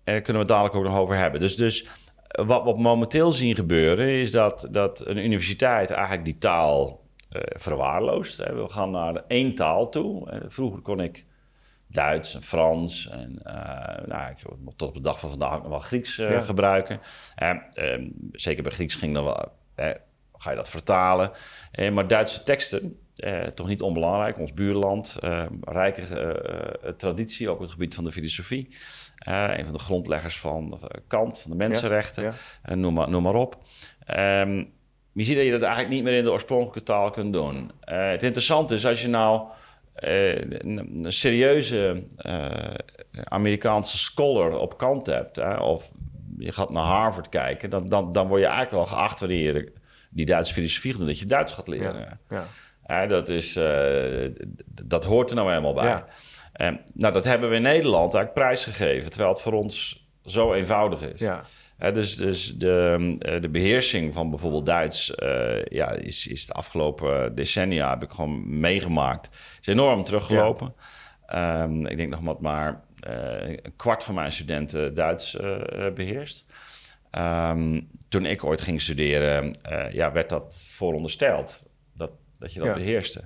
daar 0.04 0.20
kunnen 0.20 0.42
we 0.42 0.48
het 0.48 0.48
dadelijk 0.48 0.74
ook 0.74 0.92
nog 0.92 1.00
over 1.00 1.16
hebben. 1.16 1.40
Dus, 1.40 1.56
dus 1.56 1.86
wat 2.28 2.64
we 2.64 2.80
momenteel 2.80 3.32
zien 3.32 3.54
gebeuren 3.54 4.08
is 4.08 4.32
dat, 4.32 4.68
dat 4.70 5.06
een 5.06 5.18
universiteit 5.18 5.90
eigenlijk 5.90 6.24
die 6.24 6.38
taal 6.38 7.06
uh, 7.32 7.42
verwaarloost. 7.46 8.36
We 8.36 8.64
gaan 8.68 8.90
naar 8.90 9.24
één 9.28 9.54
taal 9.54 9.88
toe. 9.88 10.42
Vroeger 10.48 10.80
kon 10.80 11.00
ik 11.00 11.26
Duits 11.88 12.34
en 12.34 12.42
Frans. 12.42 13.08
En 13.08 13.40
uh, 13.46 14.06
nou, 14.06 14.30
ik 14.30 14.36
tot 14.76 14.88
op 14.88 14.94
de 14.94 15.00
dag 15.00 15.18
van 15.18 15.30
vandaag 15.30 15.58
nog 15.58 15.68
wel 15.68 15.78
Grieks 15.78 16.18
uh, 16.18 16.44
gebruiken. 16.44 17.00
Uh, 17.42 18.08
zeker 18.32 18.62
bij 18.62 18.72
Grieks 18.72 18.94
ging 18.94 19.14
dan 19.14 19.24
wel, 19.24 19.52
ga 20.32 20.50
je 20.50 20.56
dat 20.56 20.68
vertalen. 20.68 21.30
Eh, 21.70 21.92
maar 21.92 22.06
Duitse 22.06 22.42
teksten, 22.42 22.98
toch 23.54 23.68
niet 23.68 23.82
onbelangrijk. 23.82 24.38
Ons 24.38 24.54
buurland, 24.54 25.18
rijke 25.60 26.94
traditie, 26.96 27.48
ook 27.48 27.56
op 27.56 27.62
het 27.62 27.70
gebied 27.70 27.94
van 27.94 28.04
de 28.04 28.12
filosofie. 28.12 28.68
een 29.18 29.64
van 29.64 29.74
de 29.74 29.78
grondleggers 29.78 30.38
van 30.38 30.80
Kant, 31.06 31.40
van 31.40 31.50
de 31.50 31.56
mensenrechten, 31.56 32.34
ja, 32.64 32.74
noem, 32.74 32.94
maar, 32.94 33.10
noem 33.10 33.22
maar 33.22 33.34
op. 33.34 33.62
Um, 34.18 34.72
je 35.12 35.24
ziet 35.24 35.36
dat 35.36 35.44
je 35.44 35.50
dat 35.50 35.62
eigenlijk 35.62 35.94
niet 35.94 36.02
meer 36.02 36.14
in 36.14 36.22
de 36.22 36.30
oorspronkelijke 36.30 36.82
taal 36.82 37.10
kunt 37.10 37.32
doen. 37.32 37.70
het 37.80 38.22
interessante 38.22 38.74
is 38.74 38.86
als 38.86 39.02
je 39.02 39.08
nou 39.08 39.48
een, 39.98 41.04
serieuze 41.08 42.02
uh, 42.26 42.46
Amerikaanse 43.22 43.98
scholar 43.98 44.58
op 44.58 44.78
kant 44.78 45.06
hebt, 45.06 45.36
hè, 45.36 45.56
of 45.56 45.90
je 46.38 46.52
gaat 46.52 46.70
naar 46.70 46.82
Harvard 46.82 47.28
kijken, 47.28 47.70
dan, 47.70 47.88
dan, 47.88 48.12
dan 48.12 48.28
word 48.28 48.40
je 48.40 48.46
eigenlijk 48.46 48.76
wel 48.76 48.98
geacht 48.98 49.20
wanneer 49.20 49.54
je 49.54 49.72
die 50.10 50.26
Duitse 50.26 50.52
filosofie 50.52 50.96
doet, 50.96 51.06
dat 51.06 51.18
je 51.18 51.26
Duits 51.26 51.52
gaat 51.52 51.68
leren. 51.68 52.18
Ja, 52.28 52.46
ja. 52.86 53.06
dat, 53.06 53.28
is, 53.28 53.56
uh, 53.56 54.28
dat 54.82 55.04
hoort 55.04 55.30
er 55.30 55.36
nou 55.36 55.48
helemaal 55.48 55.74
bij. 55.74 55.84
Ja. 55.84 56.80
nou, 56.94 57.12
dat 57.12 57.24
hebben 57.24 57.48
we 57.48 57.56
in 57.56 57.62
Nederland 57.62 58.14
eigenlijk 58.14 58.34
prijsgegeven, 58.34 59.10
terwijl 59.10 59.32
het 59.32 59.42
voor 59.42 59.52
ons 59.52 60.06
zo 60.24 60.52
eenvoudig 60.52 61.02
is. 61.02 61.20
Ja 61.20 61.42
dus 61.78 62.16
dus 62.16 62.56
de, 62.56 63.14
eh, 63.18 63.40
de 63.40 63.48
beheersing 63.48 64.14
van 64.14 64.30
bijvoorbeeld 64.30 64.66
Duits 64.66 65.12
uh, 65.16 65.64
ja, 65.64 65.90
is, 65.90 66.26
is 66.26 66.46
de 66.46 66.52
afgelopen 66.52 67.34
decennia 67.34 67.90
heb 67.90 68.02
ik 68.02 68.10
gewoon 68.10 68.60
meegemaakt. 68.60 69.36
Is 69.60 69.66
enorm 69.66 70.04
teruggelopen. 70.04 70.74
Um, 71.34 71.86
ik 71.86 71.96
denk 71.96 72.10
nog 72.10 72.20
wat 72.20 72.40
maar 72.40 72.80
uh, 73.08 73.48
een 73.48 73.76
kwart 73.76 74.02
van 74.02 74.14
mijn 74.14 74.32
studenten 74.32 74.94
Duits 74.94 75.36
beheerst. 75.94 76.46
Um, 77.18 77.88
toen 78.08 78.26
ik 78.26 78.44
ooit 78.44 78.60
ging 78.60 78.80
studeren, 78.80 79.56
ja, 79.90 80.12
werd 80.12 80.28
dat 80.28 80.64
voorondersteld 80.68 81.66
dat, 81.94 82.10
dat 82.38 82.52
je 82.52 82.60
dat 82.60 82.74
beheerste 82.74 83.24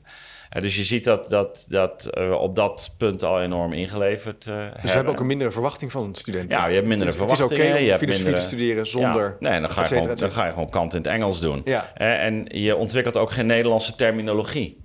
dus 0.60 0.76
je 0.76 0.84
ziet 0.84 1.04
dat, 1.04 1.28
dat, 1.28 1.66
dat 1.68 2.10
uh, 2.18 2.30
op 2.30 2.56
dat 2.56 2.94
punt 2.98 3.22
al 3.22 3.40
enorm 3.40 3.72
ingeleverd 3.72 4.46
uh, 4.46 4.56
Dus 4.56 4.82
we 4.82 4.90
hebben 4.90 5.12
ook 5.12 5.20
een 5.20 5.26
mindere 5.26 5.50
verwachting 5.50 5.92
van 5.92 6.14
studenten. 6.14 6.58
Ja, 6.58 6.66
je 6.66 6.74
hebt 6.74 6.86
mindere 6.86 7.12
verwachtingen. 7.12 7.50
Het 7.50 7.58
is 7.58 7.66
oké 7.66 7.70
okay 7.70 7.92
om 7.92 7.98
filosofie 7.98 8.34
te 8.34 8.40
studeren 8.40 8.86
zonder... 8.86 9.36
Ja, 9.40 9.48
nee, 9.50 9.60
dan 9.60 9.70
ga, 9.70 9.80
je 9.80 9.86
gewoon, 9.86 10.16
dan 10.16 10.30
ga 10.30 10.46
je 10.46 10.52
gewoon 10.52 10.70
kant 10.70 10.94
in 10.94 10.98
het 10.98 11.10
Engels 11.10 11.40
doen. 11.40 11.62
Ja. 11.64 11.92
en 11.94 12.44
je 12.48 12.76
ontwikkelt 12.76 13.16
ook 13.16 13.30
geen 13.32 13.46
Nederlandse 13.46 13.96
terminologie. 13.96 14.80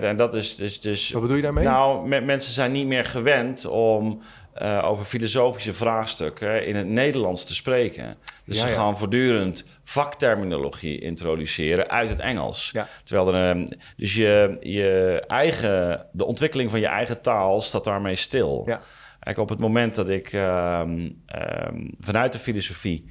En 0.00 0.16
dat 0.16 0.34
is 0.34 0.56
dus, 0.56 0.80
dus... 0.80 1.10
Wat 1.10 1.22
bedoel 1.22 1.36
je 1.36 1.42
daarmee? 1.42 1.64
Nou, 1.64 2.08
mensen 2.08 2.52
zijn 2.52 2.72
niet 2.72 2.86
meer 2.86 3.04
gewend 3.04 3.66
om 3.66 4.22
uh, 4.62 4.82
over 4.84 5.04
filosofische 5.04 5.72
vraagstukken 5.72 6.66
in 6.66 6.76
het 6.76 6.86
Nederlands 6.86 7.46
te 7.46 7.54
spreken. 7.54 8.16
Dus 8.44 8.60
ze 8.60 8.66
gaan 8.66 8.98
voortdurend 8.98 9.66
vakterminologie 9.84 11.00
introduceren 11.00 11.90
uit 11.90 12.08
het 12.08 12.20
Engels. 12.20 12.74
Terwijl 13.04 13.34
er, 13.34 13.56
um, 13.56 13.66
dus 13.96 14.14
je, 14.14 14.56
je 14.60 15.22
eigen, 15.26 16.06
de 16.12 16.24
ontwikkeling 16.24 16.70
van 16.70 16.80
je 16.80 16.86
eigen 16.86 17.22
taal 17.22 17.60
staat 17.60 17.84
daarmee 17.84 18.14
stil. 18.14 18.62
Ja. 18.66 18.80
Kijk, 19.20 19.38
op 19.38 19.48
het 19.48 19.58
moment 19.58 19.94
dat 19.94 20.08
ik 20.08 20.32
um, 20.32 21.22
um, 21.70 21.90
vanuit 21.98 22.32
de 22.32 22.38
filosofie 22.38 23.10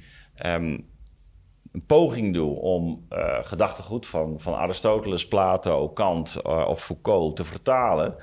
een 1.72 1.86
poging 1.86 2.34
doe 2.34 2.56
om 2.56 3.06
uh, 3.10 3.38
gedachtegoed 3.42 4.06
van, 4.06 4.40
van 4.40 4.54
Aristoteles, 4.54 5.28
Plato, 5.28 5.88
Kant 5.88 6.40
uh, 6.46 6.66
of 6.68 6.84
Foucault 6.84 7.36
te 7.36 7.44
vertalen 7.44 8.16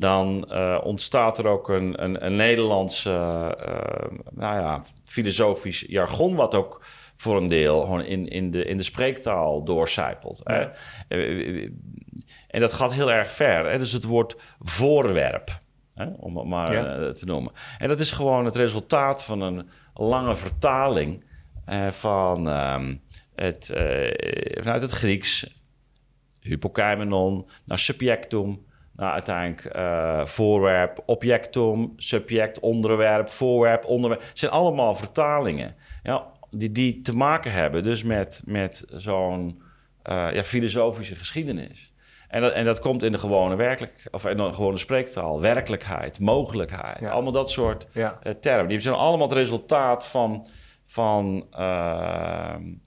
dan 0.00 0.48
uh, 0.48 0.80
ontstaat 0.82 1.38
er 1.38 1.46
ook 1.46 1.68
een, 1.68 2.04
een, 2.04 2.26
een 2.26 2.36
Nederlands 2.36 3.04
uh, 3.04 3.12
nou 4.30 4.60
ja, 4.60 4.82
filosofisch 5.04 5.84
jargon, 5.88 6.34
wat 6.34 6.54
ook 6.54 6.84
voor 7.16 7.36
een 7.36 7.48
deel 7.48 7.80
gewoon 7.80 8.04
in, 8.04 8.28
in, 8.28 8.50
de, 8.50 8.64
in 8.64 8.76
de 8.76 8.82
spreektaal 8.82 9.64
doorcijpelt. 9.64 10.40
Ja. 10.44 10.72
En 12.48 12.60
dat 12.60 12.72
gaat 12.72 12.92
heel 12.92 13.12
erg 13.12 13.30
ver. 13.30 13.70
Hè? 13.70 13.78
Dus 13.78 13.92
het 13.92 14.04
woord 14.04 14.36
voorwerp, 14.58 15.60
hè? 15.94 16.06
om 16.16 16.36
het 16.36 16.46
maar 16.46 16.72
ja. 16.72 17.12
te 17.12 17.26
noemen. 17.26 17.52
En 17.78 17.88
dat 17.88 18.00
is 18.00 18.12
gewoon 18.12 18.44
het 18.44 18.56
resultaat 18.56 19.24
van 19.24 19.40
een 19.40 19.68
lange 19.94 20.36
vertaling 20.36 21.24
van 21.90 22.48
uh, 22.48 22.86
het, 23.34 23.70
vanuit 24.60 24.82
het 24.82 24.90
Grieks, 24.90 25.60
hypokaimenon, 26.40 27.48
naar 27.64 27.78
subjectum, 27.78 28.68
nou, 28.96 29.12
uiteindelijk 29.12 29.76
uh, 29.76 30.24
voorwerp, 30.24 31.02
objectum, 31.06 31.92
subject, 31.96 32.60
onderwerp, 32.60 33.28
voorwerp, 33.28 33.84
onderwerp. 33.84 34.22
Het 34.22 34.38
zijn 34.38 34.52
allemaal 34.52 34.94
vertalingen 34.94 35.74
ja, 36.02 36.26
die, 36.50 36.72
die 36.72 37.00
te 37.00 37.16
maken 37.16 37.52
hebben 37.52 37.82
dus 37.82 38.02
met, 38.02 38.42
met 38.44 38.84
zo'n 38.88 39.62
uh, 40.10 40.32
ja, 40.32 40.44
filosofische 40.44 41.14
geschiedenis. 41.16 41.92
En 42.28 42.40
dat, 42.40 42.52
en 42.52 42.64
dat 42.64 42.80
komt 42.80 43.02
in 43.02 43.12
de 43.12 43.18
gewone 43.18 43.54
werkelijk, 43.56 44.08
of 44.10 44.26
in 44.26 44.36
de 44.36 44.52
gewone 44.52 44.76
spreektaal, 44.76 45.40
werkelijkheid, 45.40 46.20
mogelijkheid, 46.20 47.08
allemaal 47.08 47.32
dat 47.32 47.50
soort 47.50 47.86
ja. 47.92 48.18
uh, 48.22 48.32
termen. 48.32 48.68
Die 48.68 48.80
zijn 48.80 48.94
allemaal 48.94 49.28
het 49.28 49.36
resultaat 49.36 50.06
van, 50.06 50.46
van 50.86 51.46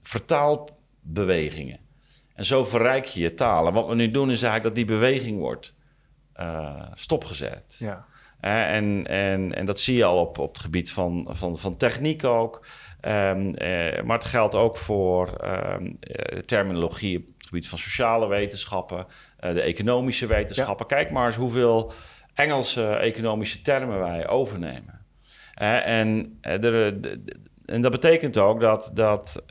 vertaalbewegingen. 0.02 1.78
En 2.34 2.44
zo 2.44 2.64
verrijk 2.64 3.04
je 3.04 3.20
je 3.20 3.34
taal. 3.34 3.66
En 3.66 3.72
wat 3.72 3.86
we 3.86 3.94
nu 3.94 4.10
doen 4.10 4.30
is 4.30 4.42
eigenlijk 4.42 4.74
dat 4.74 4.86
die 4.86 4.96
beweging 4.96 5.38
wordt 5.38 5.73
stopgezet. 6.94 7.76
Ja. 7.78 8.06
en, 8.40 9.06
en, 9.06 9.54
en 9.54 9.66
dat 9.66 9.80
zie 9.80 9.96
je 9.96 10.04
al 10.04 10.18
op, 10.18 10.38
op 10.38 10.52
het 10.52 10.62
gebied 10.62 10.92
van, 10.92 11.26
van, 11.30 11.58
van 11.58 11.76
techniek 11.76 12.24
ook. 12.24 12.66
Um, 13.06 13.50
maar 14.06 14.18
het 14.18 14.24
geldt 14.24 14.54
ook 14.54 14.76
voor 14.76 15.44
um, 15.44 15.98
terminologie 16.46 17.18
op 17.18 17.26
het 17.26 17.46
gebied 17.46 17.68
van 17.68 17.78
sociale 17.78 18.26
wetenschappen, 18.26 19.06
uh, 19.40 19.52
de 19.52 19.60
economische 19.60 20.26
wetenschappen. 20.26 20.86
Kijk 20.86 21.10
maar 21.10 21.26
eens 21.26 21.36
hoeveel 21.36 21.92
Engelse 22.34 22.86
economische 22.86 23.62
termen 23.62 23.98
wij 23.98 24.28
overnemen. 24.28 25.06
Uh, 25.62 25.86
en, 25.86 26.38
en 26.40 27.80
dat 27.80 27.90
betekent 27.90 28.38
ook 28.38 28.60
dat, 28.60 28.90
dat 28.94 29.42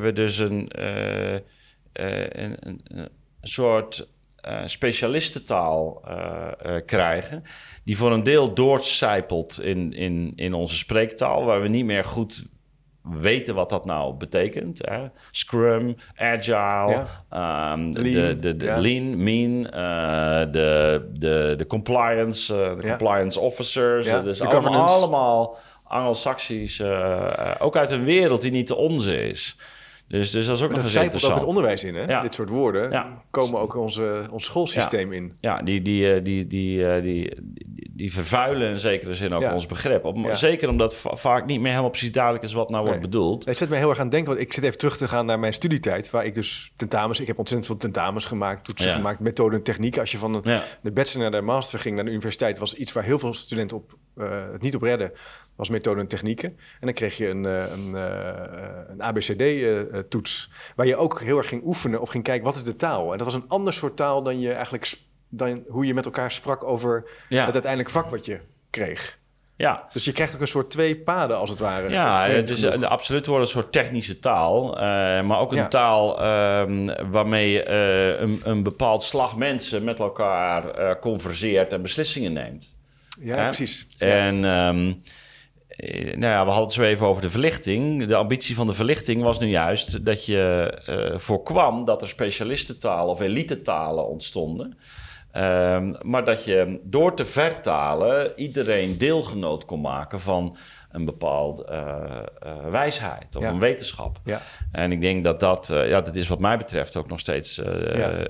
we 0.00 0.10
dus 0.14 0.38
een, 0.38 0.68
een, 1.92 2.68
een, 2.68 2.80
een 2.84 3.08
soort 3.42 4.08
uh, 4.48 4.60
specialistentaal 4.64 6.02
uh, 6.08 6.76
krijgen, 6.86 7.42
die 7.84 7.96
voor 7.96 8.12
een 8.12 8.22
deel 8.22 8.54
doorcijpelt 8.54 9.62
in, 9.62 9.92
in, 9.92 10.32
in 10.36 10.54
onze 10.54 10.76
spreektaal, 10.76 11.44
waar 11.44 11.62
we 11.62 11.68
niet 11.68 11.84
meer 11.84 12.04
goed 12.04 12.48
weten 13.02 13.54
wat 13.54 13.70
dat 13.70 13.84
nou 13.84 14.14
betekent. 14.14 14.86
Hè? 14.88 15.06
Scrum, 15.30 15.96
Agile, 16.16 17.06
ja. 17.30 17.72
um, 17.72 17.90
lean, 17.90 18.12
de, 18.12 18.36
de, 18.36 18.56
de 18.56 18.74
lean, 18.76 19.22
Mean, 19.22 19.62
de, 20.52 21.08
de, 21.12 21.54
de 21.56 21.66
compliance, 21.66 22.54
de 22.54 22.88
compliance 22.88 23.40
officers. 23.40 24.06
Dus 24.06 24.40
allemaal, 24.40 24.86
allemaal 24.86 25.58
Anglo-Saxisch, 25.84 26.82
ook 27.58 27.76
uit 27.76 27.90
een 27.90 28.04
wereld 28.04 28.42
die 28.42 28.50
niet 28.50 28.68
de 28.68 28.76
onze 28.76 29.28
is. 29.28 29.56
Dus, 30.10 30.30
dus 30.30 30.46
dat 30.46 30.56
is 30.56 30.62
ook 30.62 30.70
nog 30.70 30.82
eens 30.82 30.94
interessant. 30.94 31.32
ook 31.32 31.38
het 31.38 31.48
onderwijs 31.48 31.84
in, 31.84 31.94
hè? 31.94 32.20
Dit 32.20 32.34
soort 32.34 32.48
woorden 32.48 33.14
komen 33.30 33.60
ook 33.60 33.74
onze, 33.74 34.26
ons 34.30 34.44
schoolsysteem 34.44 35.12
in. 35.12 35.34
Ja, 35.40 35.62
die, 35.62 35.82
die, 35.82 36.20
die, 36.20 36.46
die, 36.46 37.00
die, 37.00 37.02
die, 37.02 37.90
die 37.90 38.12
vervuilen 38.12 38.68
in 38.68 38.78
zekere 38.78 39.14
zin 39.14 39.32
ook 39.32 39.52
ons 39.52 39.66
begrip. 39.66 40.04
Op, 40.04 40.28
Zeker 40.32 40.68
omdat 40.68 40.96
vaak 40.96 41.46
niet 41.46 41.60
meer 41.60 41.70
helemaal 41.70 41.90
precies 41.90 42.12
duidelijk 42.12 42.44
is 42.44 42.52
wat 42.52 42.70
nou 42.70 42.84
wordt 42.84 43.00
bedoeld. 43.00 43.44
Het 43.44 43.56
zet 43.56 43.68
me 43.68 43.76
heel 43.76 43.88
erg 43.88 43.98
aan 43.98 44.02
het 44.02 44.12
denken, 44.12 44.32
want 44.32 44.46
ik 44.46 44.52
zit 44.52 44.64
even 44.64 44.78
terug 44.78 44.96
te 44.96 45.08
gaan 45.08 45.26
naar 45.26 45.38
mijn 45.38 45.52
studietijd, 45.52 46.10
waar 46.10 46.26
ik 46.26 46.34
dus 46.34 46.72
tentamens, 46.76 47.20
ik 47.20 47.26
heb 47.26 47.38
ontzettend 47.38 47.70
veel 47.70 47.80
tentamens 47.80 48.24
gemaakt, 48.24 48.64
toetsen 48.64 48.90
gemaakt, 48.90 49.20
methoden 49.20 49.58
en 49.58 49.64
technieken. 49.64 50.00
Als 50.00 50.12
je 50.12 50.18
van 50.18 50.32
de, 50.32 50.60
de 50.82 50.90
bachelor 50.90 51.30
naar 51.30 51.40
de 51.40 51.46
master 51.46 51.78
ging 51.78 51.94
naar 51.94 52.04
de 52.04 52.10
universiteit, 52.10 52.58
was 52.58 52.74
iets 52.74 52.92
waar 52.92 53.04
heel 53.04 53.18
veel 53.18 53.34
studenten 53.34 53.76
op, 53.76 53.92
uh, 54.16 54.28
het 54.52 54.62
niet 54.62 54.74
op 54.74 54.82
redden, 54.82 55.12
was 55.60 55.68
methoden 55.68 56.02
en 56.02 56.08
technieken. 56.08 56.48
En 56.48 56.86
dan 56.86 56.92
kreeg 56.92 57.16
je 57.16 57.28
een, 57.28 57.44
uh, 57.44 57.70
een, 57.70 57.94
een 58.90 59.02
ABCD-toets, 59.02 60.50
waar 60.76 60.86
je 60.86 60.96
ook 60.96 61.20
heel 61.20 61.38
erg 61.38 61.48
ging 61.48 61.62
oefenen 61.64 62.00
of 62.00 62.10
ging 62.10 62.24
kijken, 62.24 62.44
wat 62.44 62.56
is 62.56 62.64
de 62.64 62.76
taal? 62.76 63.12
En 63.12 63.18
dat 63.18 63.26
was 63.26 63.34
een 63.34 63.48
ander 63.48 63.72
soort 63.72 63.96
taal 63.96 64.22
dan 64.22 64.40
je 64.40 64.52
eigenlijk 64.52 64.92
dan 65.28 65.64
hoe 65.68 65.86
je 65.86 65.94
met 65.94 66.04
elkaar 66.04 66.32
sprak 66.32 66.64
over 66.64 67.10
het 67.28 67.52
uiteindelijk 67.52 67.90
vak 67.90 68.10
wat 68.10 68.24
je 68.24 68.40
kreeg. 68.70 69.18
Ja. 69.60 69.88
Dus 69.92 70.04
je 70.04 70.12
krijgt 70.12 70.34
ook 70.34 70.40
een 70.40 70.48
soort 70.48 70.70
twee 70.70 70.96
paden 70.96 71.36
als 71.36 71.50
het 71.50 71.58
ware. 71.58 71.90
Ja, 71.90 72.26
het 72.26 72.50
is 72.50 72.62
uh, 72.62 72.82
absoluut 72.82 73.26
wordt 73.26 73.44
een 73.44 73.50
soort 73.50 73.72
technische 73.72 74.18
taal. 74.18 74.74
Uh, 74.74 74.80
maar 75.22 75.38
ook 75.38 75.52
een 75.52 75.68
taal 75.68 76.26
um, 76.60 77.10
waarmee 77.10 77.66
uh, 77.66 78.20
een, 78.20 78.40
een, 78.44 78.62
bepaald 78.62 79.02
slag 79.02 79.36
mensen 79.36 79.84
met 79.84 79.98
elkaar 79.98 80.98
converseert 80.98 81.72
en 81.72 81.82
beslissingen 81.82 82.32
neemt. 82.32 82.78
Ja, 83.20 83.46
precies. 83.46 83.86
En 83.98 84.44
um, 84.44 85.02
nou 86.16 86.32
ja, 86.32 86.44
we 86.44 86.50
hadden 86.50 86.62
het 86.62 86.72
zo 86.72 86.82
even 86.82 87.06
over 87.06 87.22
de 87.22 87.30
verlichting. 87.30 88.04
De 88.04 88.16
ambitie 88.16 88.54
van 88.54 88.66
de 88.66 88.74
verlichting 88.74 89.22
was 89.22 89.38
nu 89.38 89.46
juist 89.46 90.04
dat 90.04 90.26
je 90.26 90.72
voorkwam 91.16 91.84
dat 91.84 92.02
er 92.02 92.08
specialistentalen 92.08 93.12
of 93.12 93.20
elite 93.20 93.62
talen 93.62 94.08
ontstonden. 94.08 94.78
Um, 95.36 95.96
maar 96.02 96.24
dat 96.24 96.44
je 96.44 96.80
door 96.84 97.14
te 97.14 97.24
vertalen 97.24 98.32
iedereen 98.36 98.98
deelgenoot 98.98 99.64
kon 99.64 99.80
maken 99.80 100.20
van 100.20 100.56
een 100.92 101.04
bepaalde 101.04 101.66
uh, 101.70 102.50
uh, 102.52 102.70
wijsheid 102.70 103.36
of 103.36 103.44
een 103.44 103.58
wetenschap. 103.58 104.20
Ja. 104.24 104.40
En 104.72 104.92
ik 104.92 105.00
denk 105.00 105.24
dat 105.24 105.40
dat, 105.40 105.70
uh, 105.72 105.88
ja, 105.88 106.00
dat 106.00 106.16
is 106.16 106.28
wat 106.28 106.40
mij 106.40 106.56
betreft 106.56 106.96
ook 106.96 107.08
nog 107.08 107.18
steeds 107.20 107.60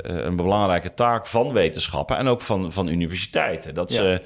een 0.03 0.37
belangrijke 0.37 0.95
taak 0.95 1.27
van 1.27 1.53
wetenschappen 1.53 2.17
en 2.17 2.27
ook 2.27 2.41
van, 2.41 2.73
van 2.73 2.89
universiteiten. 2.89 3.75
Dat 3.75 3.91
ze 3.91 4.23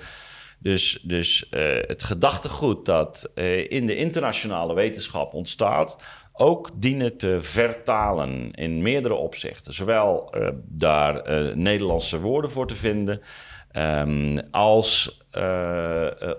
dus, 0.65 0.99
dus 1.03 1.47
het 1.87 2.03
gedachtegoed 2.03 2.87
dat 2.87 3.31
in 3.69 3.87
de 3.87 3.97
internationale 3.97 4.75
wetenschap 4.75 5.35
ontstaat, 5.35 5.97
ook 6.33 6.71
dienen 6.75 7.17
te 7.17 7.39
vertalen 7.41 8.51
in 8.51 8.83
meerdere 8.83 9.15
opzichten. 9.15 9.73
Zowel 9.73 10.35
uh, 10.37 10.49
daar 10.65 11.23
Nederlandse 11.57 12.21
woorden 12.21 12.51
voor 12.51 12.67
te 12.67 12.75
vinden, 12.75 13.21
um, 13.73 14.41
als 14.51 15.23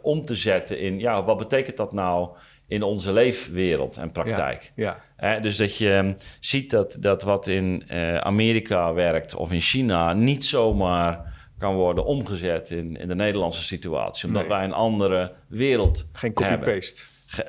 om 0.02 0.26
te 0.26 0.36
zetten 0.36 0.80
in, 0.80 1.00
ja, 1.00 1.24
wat 1.24 1.38
betekent 1.38 1.78
dat 1.78 1.94
nou 1.94 2.30
in 2.68 2.84
onze 2.84 3.14
leefwereld 3.14 3.98
en 3.98 4.12
praktijk? 4.12 4.72
Ja, 4.76 4.98
ja. 5.20 5.40
dus 5.40 5.58
dat 5.58 5.78
je 5.78 5.94
ehm, 5.94 6.14
ziet 6.40 6.70
dat, 6.70 6.98
dat 7.00 7.24
wat 7.24 7.48
in 7.48 7.84
Amerika 8.22 8.94
werkt 8.94 9.36
of 9.36 9.52
in 9.52 9.62
China 9.62 10.14
niet 10.14 10.46
zomaar 10.46 11.34
kan 11.58 11.76
worden 11.76 12.06
omgezet 12.06 12.70
in, 12.70 12.98
in 12.98 13.08
de 13.08 13.16
Nederlandse 13.16 13.64
situatie, 13.64 14.28
omdat 14.28 14.48
wij 14.48 14.64
een 14.64 14.74
andere 14.74 15.34
wereld 15.48 16.08
Geen 16.12 16.34
copy-paste 16.34 17.04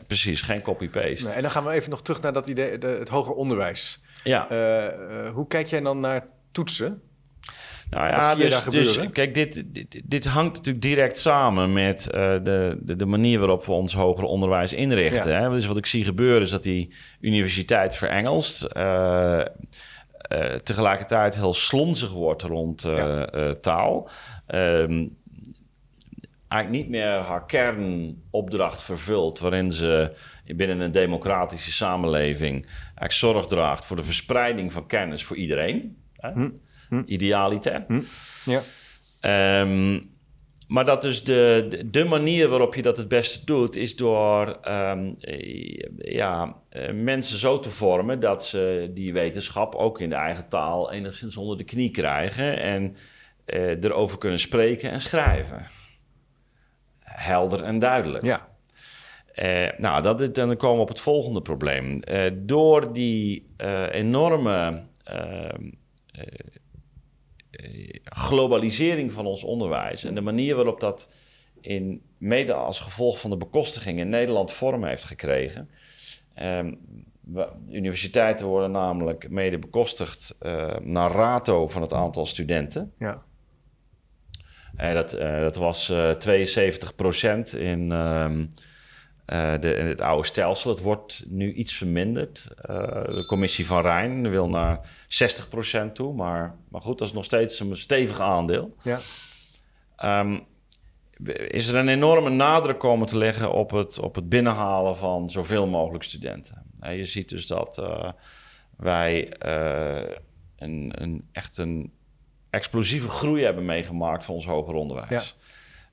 precies, 0.07 0.42
geen 0.42 0.62
copy-paste. 0.62 1.31
en 1.31 1.42
dan 1.42 1.51
gaan 1.51 1.64
we 1.64 1.71
even 1.71 1.90
nog 1.90 2.03
terug 2.03 2.21
naar 2.21 2.33
dat 2.33 2.49
idee, 2.49 2.79
de, 2.79 2.87
het 2.87 3.09
hoger 3.09 3.35
onderwijs. 3.35 4.01
Ja. 4.25 4.51
Uh, 4.51 4.85
uh, 4.85 5.31
hoe 5.33 5.47
kijk 5.47 5.66
jij 5.66 5.81
dan 5.81 6.01
naar 6.01 6.27
toetsen? 6.53 7.01
Nou 7.90 8.07
ja, 8.07 8.35
dus, 8.35 8.64
dus, 8.64 9.11
kijk, 9.12 9.35
dit, 9.35 9.64
dit, 9.66 10.03
dit, 10.05 10.25
hangt 10.25 10.57
natuurlijk 10.57 10.85
direct 10.85 11.19
samen 11.19 11.73
met 11.73 12.07
uh, 12.07 12.12
de, 12.42 12.79
de, 12.81 12.97
de, 12.97 13.07
manier 13.07 13.38
waarop 13.38 13.64
we 13.64 13.73
ons 13.73 13.95
hoger 13.95 14.25
onderwijs 14.25 14.73
inrichten. 14.73 15.31
Ja. 15.31 15.40
Hè? 15.40 15.51
Dus 15.51 15.66
wat 15.66 15.77
ik 15.77 15.87
zie 15.87 16.05
gebeuren 16.05 16.42
is 16.42 16.51
dat 16.51 16.62
die 16.62 16.95
universiteit 17.21 17.97
verengelst. 17.97 18.69
Tegelijkertijd 20.62 21.34
heel 21.34 21.54
slonzig 21.54 22.10
wordt 22.10 22.42
rond 22.42 22.82
ja. 22.82 23.54
taal. 23.60 24.10
Um, 24.46 25.16
eigenlijk 26.48 26.82
niet 26.82 26.88
meer 27.00 27.18
haar 27.18 27.46
kernopdracht 27.46 28.82
vervult, 28.82 29.38
waarin 29.38 29.72
ze 29.72 30.12
binnen 30.44 30.80
een 30.80 30.90
democratische 30.90 31.72
samenleving 31.72 32.66
eigenlijk 32.66 33.12
zorg 33.12 33.46
draagt 33.46 33.84
voor 33.84 33.96
de 33.96 34.04
verspreiding 34.04 34.72
van 34.72 34.86
kennis 34.86 35.24
voor 35.24 35.36
iedereen. 35.36 35.96
Hè? 36.16 36.30
Hm. 36.30 36.50
Hm. 36.88 37.02
Idealiter. 37.06 37.84
Hm. 37.88 38.00
Ja. 38.44 39.60
Um, 39.60 40.15
maar 40.66 40.85
dat 40.85 41.02
dus 41.02 41.24
de, 41.24 41.81
de, 41.90 42.05
manier 42.05 42.48
waarop 42.48 42.74
je 42.74 42.83
dat 42.83 42.96
het 42.96 43.09
beste 43.09 43.44
doet, 43.44 43.76
is 43.76 43.96
door 43.96 44.59
um, 44.68 45.14
ja, 45.98 46.57
eh, 46.68 46.92
mensen 46.92 47.38
zo 47.38 47.59
te 47.59 47.70
vormen 47.70 48.20
dat 48.20 48.44
ze 48.44 48.90
die 48.94 49.12
wetenschap 49.12 49.74
ook 49.74 50.00
in 50.00 50.09
de 50.09 50.14
eigen 50.14 50.48
taal 50.48 50.92
enigszins 50.92 51.37
onder 51.37 51.57
de 51.57 51.64
knie 51.64 51.90
krijgen 51.90 52.59
en 52.59 52.96
uh, 53.46 53.85
erover 53.85 54.18
kunnen 54.18 54.38
spreken 54.38 54.90
en 54.90 55.00
schrijven 55.00 55.66
helder 56.98 57.62
en 57.62 57.79
duidelijk. 57.79 58.24
Ja. 58.24 58.48
Uh, 59.35 59.68
nou, 59.79 60.02
dat 60.02 60.20
is, 60.20 60.33
dan 60.33 60.57
komen 60.57 60.76
we 60.76 60.83
op 60.83 60.88
het 60.88 61.00
volgende 61.00 61.42
probleem. 61.42 62.02
Uh, 62.11 62.31
door 62.35 62.92
die 62.92 63.46
enorme 63.90 64.83
globalisering 68.05 69.12
van 69.12 69.26
ons 69.26 69.44
onderwijs 69.44 70.05
en 70.05 70.14
de 70.14 70.20
manier 70.20 70.55
waarop 70.55 70.81
dat 70.81 71.12
in, 71.61 72.02
mede 72.18 72.52
als 72.52 72.81
gevolg 72.81 73.20
van 73.20 73.31
de 73.31 73.37
bekostiging 73.37 73.98
in 73.98 74.09
Nederland 74.09 74.52
vorm 74.52 74.85
heeft 74.85 75.05
gekregen. 75.05 75.70
Um, 76.42 76.79
universiteiten 77.70 78.46
worden 78.46 78.70
namelijk 78.70 79.31
mede 79.31 79.59
bekostigd 79.59 80.37
naar 80.81 81.11
rato 81.11 81.68
van 81.68 81.83
het 81.83 81.92
aantal 81.92 82.26
studenten. 82.26 82.92
Ja. 82.98 83.22
En 84.76 84.94
dat, 84.94 85.14
uh, 85.14 85.40
dat 85.40 85.57
was 85.57 85.90
uh, 85.90 86.11
eh, 86.11 86.16
72 86.16 86.94
procent 86.94 87.55
in, 87.55 87.92
um, 87.92 88.48
uh, 89.26 89.54
de, 89.60 89.68
het 89.68 90.00
oude 90.00 90.26
stelsel. 90.26 90.70
Het 90.70 90.80
wordt 90.80 91.24
nu 91.26 91.52
iets 91.52 91.72
verminderd. 91.72 92.48
de 93.06 93.24
commissie 93.26 93.66
van 93.66 93.80
Rijn 93.80 94.30
wil 94.30 94.48
naar 94.48 94.80
60 95.08 95.48
procent 95.48 95.94
toe. 95.94 96.14
Maar, 96.14 96.54
maar 96.68 96.80
goed, 96.80 96.98
dat 96.98 97.06
is 97.08 97.14
nog 97.14 97.24
steeds 97.24 97.60
een 97.60 97.76
stevig 97.76 98.20
aandeel. 98.20 98.76
Ja. 98.82 99.00
Um, 100.20 100.46
is 101.48 101.68
er 101.68 101.76
een 101.76 101.88
enorme 101.88 102.30
nadruk 102.30 102.78
komen 102.78 103.06
te 103.06 103.18
leggen 103.18 103.52
op 103.52 103.70
het, 103.70 103.98
op 103.98 104.14
het 104.14 104.28
binnenhalen 104.28 104.96
van 104.96 105.30
zoveel 105.30 105.66
mogelijk 105.66 106.04
studenten. 106.04 106.62
je 106.80 107.04
ziet 107.04 107.28
dus 107.28 107.46
dat 107.46 107.82
wij 108.76 109.32
een, 110.56 110.92
een, 110.94 111.28
echt 111.32 111.58
een 111.58 111.92
explosieve 112.50 113.08
groei 113.08 113.44
hebben 113.44 113.64
meegemaakt 113.64 114.24
van 114.24 114.34
ons 114.34 114.46
hoger 114.46 114.74
onderwijs. 114.74 115.36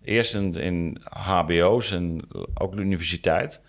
Eerst 0.04 0.36
in, 0.36 0.54
in 0.54 1.02
HBO's 1.04 1.92
en 1.92 2.22
ook 2.54 2.76
de 2.76 2.82
universiteit. 2.82 3.62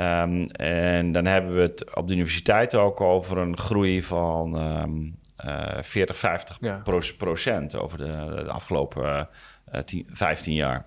Um, 0.00 0.42
en 0.50 1.12
dan 1.12 1.26
hebben 1.26 1.54
we 1.54 1.60
het 1.60 1.94
op 1.94 2.08
de 2.08 2.14
universiteit 2.14 2.74
ook 2.74 3.00
over 3.00 3.38
een 3.38 3.58
groei 3.58 4.02
van 4.02 4.60
um, 4.82 5.16
uh, 5.44 5.82
40, 5.82 6.16
50 6.16 6.58
ja. 6.60 6.82
procent 7.16 7.76
over 7.76 7.98
de, 7.98 8.42
de 8.44 8.50
afgelopen 8.50 9.04
uh, 9.04 9.24
eh, 9.64 9.82
10, 9.82 10.08
15 10.12 10.54
jaar. 10.54 10.86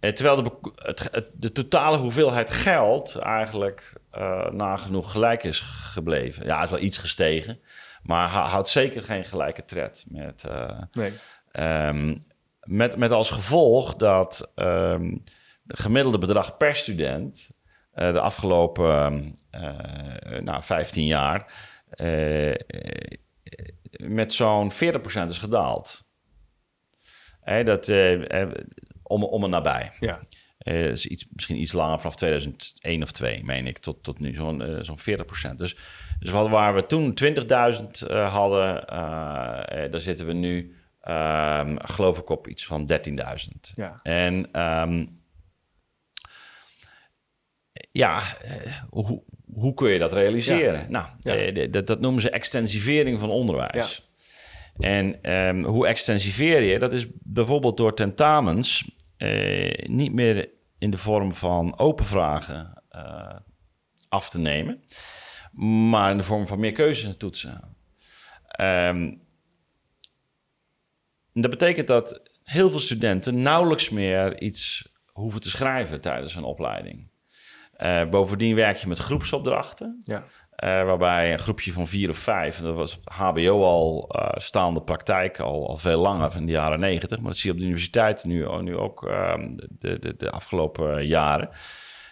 En 0.00 0.14
terwijl 0.14 0.42
de, 0.42 0.52
het, 0.74 1.26
de 1.32 1.52
totale 1.52 1.96
hoeveelheid 1.96 2.50
geld 2.50 3.16
eigenlijk 3.16 3.92
uh, 4.18 4.50
nagenoeg 4.50 5.10
gelijk 5.10 5.42
is 5.42 5.60
gebleven. 5.60 6.46
Ja, 6.46 6.62
is 6.62 6.70
wel 6.70 6.80
iets 6.80 6.98
gestegen. 6.98 7.60
Maar 8.02 8.28
houdt 8.28 8.68
zeker 8.68 9.04
geen 9.04 9.24
gelijke 9.24 9.64
tred 9.64 10.04
met. 10.08 10.44
Nee. 10.92 11.12
Um, 11.58 12.16
met, 12.62 12.96
met 12.96 13.10
als 13.10 13.30
gevolg 13.30 13.94
dat 13.96 14.50
um, 14.54 15.22
het 15.66 15.80
gemiddelde 15.80 16.18
bedrag 16.18 16.56
per 16.56 16.76
student 16.76 17.50
uh, 17.94 18.12
de 18.12 18.20
afgelopen 18.20 19.34
uh, 19.54 20.38
nou, 20.40 20.62
15 20.62 21.06
jaar 21.06 21.52
met 23.96 24.32
zo'n 24.32 24.72
40% 24.72 24.74
is 25.28 25.38
gedaald. 25.38 26.06
Hey, 27.40 27.64
dat, 27.64 27.88
om, 29.02 29.24
om 29.24 29.44
en 29.44 29.50
nabij. 29.50 29.92
Ja. 30.00 30.20
Uh, 30.68 30.90
is 30.90 31.06
iets, 31.06 31.26
misschien 31.30 31.60
iets 31.60 31.72
langer, 31.72 31.98
vanaf 31.98 32.16
2001 32.16 33.02
of 33.02 33.12
2, 33.12 33.44
meen 33.44 33.66
ik, 33.66 33.78
tot, 33.78 34.02
tot 34.02 34.18
nu 34.18 34.34
zo'n 34.34 34.70
uh, 34.70 34.78
zo'n 34.80 34.98
40% 35.52 35.54
Dus, 35.56 35.76
dus 36.20 36.30
wat, 36.30 36.48
waar 36.48 36.74
we 36.74 36.86
toen 36.86 37.14
20.000 37.24 37.34
uh, 38.10 38.32
hadden, 38.32 38.86
daar 39.90 40.00
zitten 40.00 40.26
we 40.26 40.32
nu, 40.32 40.76
um, 41.08 41.78
geloof 41.80 42.18
ik, 42.18 42.28
op 42.28 42.48
iets 42.48 42.66
van 42.66 42.90
13.000. 42.92 43.74
Ja. 43.74 44.00
En 44.02 44.62
um, 44.62 45.20
ja, 47.92 48.22
hoe, 48.90 49.22
hoe 49.52 49.74
kun 49.74 49.90
je 49.90 49.98
dat 49.98 50.12
realiseren? 50.12 50.80
Ja. 50.80 50.86
Nou, 50.88 51.06
ja. 51.52 51.66
dat, 51.68 51.86
dat 51.86 52.00
noemen 52.00 52.22
ze 52.22 52.30
extensivering 52.30 53.20
van 53.20 53.30
onderwijs. 53.30 54.10
En 54.78 55.22
ehm, 55.22 55.62
hoe 55.62 55.86
extensiveer 55.86 56.62
je? 56.62 56.78
Dat 56.78 56.92
is 56.92 57.06
bijvoorbeeld 57.22 57.76
door 57.76 57.94
tentamens 57.94 58.90
eh, 59.16 59.88
niet 59.88 60.12
meer 60.12 60.48
in 60.78 60.90
de 60.90 60.98
vorm 60.98 61.34
van 61.34 61.78
open 61.78 62.04
vragen 62.04 62.82
uh, 62.96 63.36
af 64.08 64.28
te 64.28 64.38
nemen, 64.38 64.82
maar 65.90 66.10
in 66.10 66.16
de 66.16 66.22
vorm 66.22 66.46
van 66.46 66.60
meer 66.60 66.72
keuzetoetsen. 66.72 67.76
Um, 68.60 69.20
dat 71.40 71.50
betekent 71.50 71.86
dat 71.86 72.20
heel 72.42 72.70
veel 72.70 72.80
studenten 72.80 73.42
nauwelijks 73.42 73.90
meer 73.90 74.40
iets 74.40 74.88
hoeven 75.12 75.40
te 75.40 75.50
schrijven 75.50 76.00
tijdens 76.00 76.34
een 76.34 76.44
opleiding. 76.44 77.10
Uh, 77.78 78.04
bovendien 78.08 78.54
werk 78.54 78.76
je 78.76 78.88
met 78.88 78.98
groepsopdrachten. 78.98 80.00
Ja. 80.02 80.24
Uh, 80.64 80.84
waarbij 80.84 81.32
een 81.32 81.38
groepje 81.38 81.72
van 81.72 81.86
vier 81.86 82.10
of 82.10 82.16
vijf, 82.16 82.60
dat 82.60 82.74
was 82.74 82.98
HBO 83.04 83.62
al 83.62 84.14
uh, 84.16 84.28
staande 84.34 84.82
praktijk, 84.82 85.40
al, 85.40 85.68
al 85.68 85.76
veel 85.76 86.00
langer, 86.00 86.36
in 86.36 86.46
de 86.46 86.52
jaren 86.52 86.80
negentig. 86.80 87.18
Maar 87.18 87.28
dat 87.28 87.36
zie 87.36 87.48
je 87.50 87.54
op 87.54 87.60
de 87.60 87.66
universiteit 87.66 88.24
nu, 88.24 88.46
nu 88.60 88.76
ook 88.76 89.06
ehm, 89.06 89.52
de, 89.78 89.98
de, 89.98 90.14
de 90.16 90.30
afgelopen 90.30 91.06
jaren. 91.06 91.48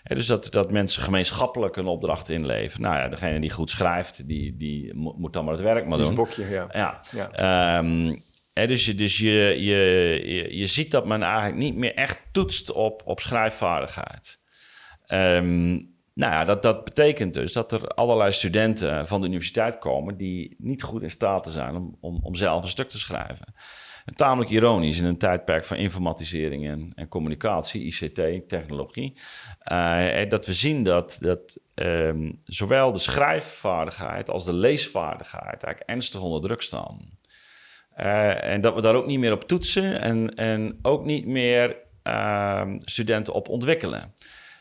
dus 0.02 0.26
dat, 0.26 0.52
dat 0.52 0.70
mensen 0.70 1.02
gemeenschappelijk 1.02 1.76
een 1.76 1.86
opdracht 1.86 2.28
inleveren. 2.28 2.82
Nou 2.82 2.96
ja, 2.96 3.08
degene 3.08 3.40
die 3.40 3.50
goed 3.50 3.70
schrijft, 3.70 4.28
die, 4.28 4.56
die 4.56 4.94
moet 4.94 5.32
dan 5.32 5.44
maar 5.44 5.54
het 5.54 5.62
werk 5.62 5.86
maar 5.86 5.98
doen. 5.98 6.08
Een 6.08 6.14
bokje, 6.14 6.48
ja. 6.48 6.66
ja. 6.72 7.00
ja. 7.32 7.78
Um, 7.78 8.18
dus 8.64 8.86
je, 8.86 8.94
dus 8.94 9.18
je, 9.18 9.56
je, 9.58 10.48
je, 10.50 10.66
ziet 10.66 10.90
dat 10.90 11.06
men 11.06 11.22
eigenlijk 11.22 11.56
niet 11.56 11.76
meer 11.76 11.94
echt 11.94 12.20
toetst 12.32 12.72
op, 12.72 13.02
op 13.04 13.20
schrijfvaardigheid. 13.20 14.40
Um, 15.08 15.94
nou 16.16 16.32
ja, 16.32 16.44
dat, 16.44 16.62
dat 16.62 16.84
betekent 16.84 17.34
dus 17.34 17.52
dat 17.52 17.72
er 17.72 17.88
allerlei 17.88 18.32
studenten 18.32 19.08
van 19.08 19.20
de 19.20 19.26
universiteit 19.26 19.78
komen 19.78 20.16
die 20.16 20.54
niet 20.58 20.82
goed 20.82 21.02
in 21.02 21.10
staat 21.10 21.48
zijn 21.48 21.76
om, 22.00 22.20
om, 22.22 22.34
zelf 22.34 22.62
een 22.62 22.68
stuk 22.68 22.88
te 22.88 22.98
schrijven. 22.98 23.54
En 24.04 24.14
tamelijk 24.14 24.50
ironisch 24.50 24.98
in 24.98 25.04
een 25.04 25.18
tijdperk 25.18 25.64
van 25.64 25.76
informatisering 25.76 26.66
en, 26.66 26.92
en 26.94 27.08
communicatie, 27.08 27.82
ICT, 27.82 28.48
technologie, 28.48 29.14
uh, 29.72 30.28
dat 30.28 30.46
we 30.46 30.52
zien 30.52 30.82
dat, 30.82 31.18
dat 31.20 31.58
um, 31.74 32.40
zowel 32.44 32.92
de 32.92 32.98
schrijfvaardigheid 32.98 34.30
als 34.30 34.44
de 34.44 34.52
leesvaardigheid 34.52 35.44
eigenlijk 35.44 35.80
ernstig 35.80 36.20
onder 36.20 36.40
druk 36.40 36.62
staan. 36.62 37.15
Uh, 37.96 38.44
en 38.44 38.60
dat 38.60 38.74
we 38.74 38.80
daar 38.80 38.94
ook 38.94 39.06
niet 39.06 39.18
meer 39.18 39.32
op 39.32 39.48
toetsen 39.48 40.00
en, 40.00 40.34
en 40.34 40.78
ook 40.82 41.04
niet 41.04 41.26
meer 41.26 41.76
uh, 42.04 42.62
studenten 42.78 43.34
op 43.34 43.48
ontwikkelen. 43.48 44.14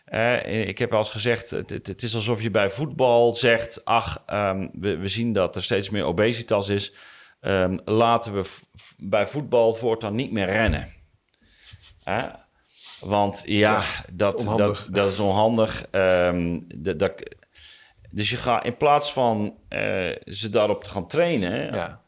Uh, 0.10 0.68
ik 0.68 0.78
heb 0.78 0.94
al 0.94 0.98
eens 0.98 1.10
gezegd, 1.10 1.50
het, 1.50 1.70
het, 1.70 2.04
is 2.04 2.16
alsof 2.16 2.42
je 2.42 2.52
bij 2.52 2.70
voetbal 2.70 3.34
zegt... 3.34 3.86
ach, 3.86 4.24
um, 4.28 4.70
we, 4.74 4.98
we, 4.98 5.08
zien 5.08 5.34
dat 5.34 5.56
er 5.56 5.64
steeds 5.64 5.90
meer 5.90 6.04
obesitas 6.04 6.70
is. 6.70 6.94
Um, 7.42 7.80
laten 7.86 8.34
we 8.34 8.50
bij 8.98 9.28
voetbal 9.28 9.74
voortaan 9.74 10.16
niet 10.16 10.32
meer 10.32 10.46
rennen. 10.46 10.94
Want 13.00 13.44
ja, 13.46 13.72
ja 13.72 13.84
dat, 14.14 14.40
dat, 14.40 14.58
dat, 14.58 14.88
dat, 14.92 15.12
is 15.12 15.20
onhandig. 15.20 15.86
Um, 15.92 16.66
dat, 16.78 17.14
dus 18.12 18.30
je 18.30 18.38
gaat 18.38 18.66
in 18.66 18.78
plaats 18.78 19.14
van 19.14 19.58
ze 20.26 20.50
daarop 20.50 20.84
te 20.84 20.90
gaan 20.90 21.08
trainen... 21.08 21.76
Ja 21.76 22.04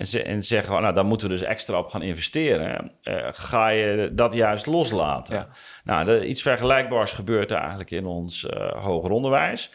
en, 0.00 0.06
ze, 0.06 0.22
en 0.22 0.44
zeggen, 0.44 0.82
nou, 0.82 0.94
daar 0.94 1.04
moeten 1.04 1.28
we 1.28 1.34
dus 1.34 1.42
extra 1.42 1.78
op 1.78 1.86
gaan 1.86 2.02
investeren. 2.02 2.92
Uh, 3.04 3.28
ga 3.30 3.68
je 3.68 4.10
dat 4.14 4.32
juist 4.32 4.66
loslaten? 4.66 5.34
Ja. 5.34 5.48
Nou, 5.84 6.20
iets 6.20 6.42
vergelijkbaars 6.42 7.12
gebeurt 7.12 7.50
eigenlijk 7.50 7.90
in 7.90 8.06
ons 8.06 8.44
uh, 8.44 8.84
hoger 8.84 9.10
onderwijs. 9.10 9.72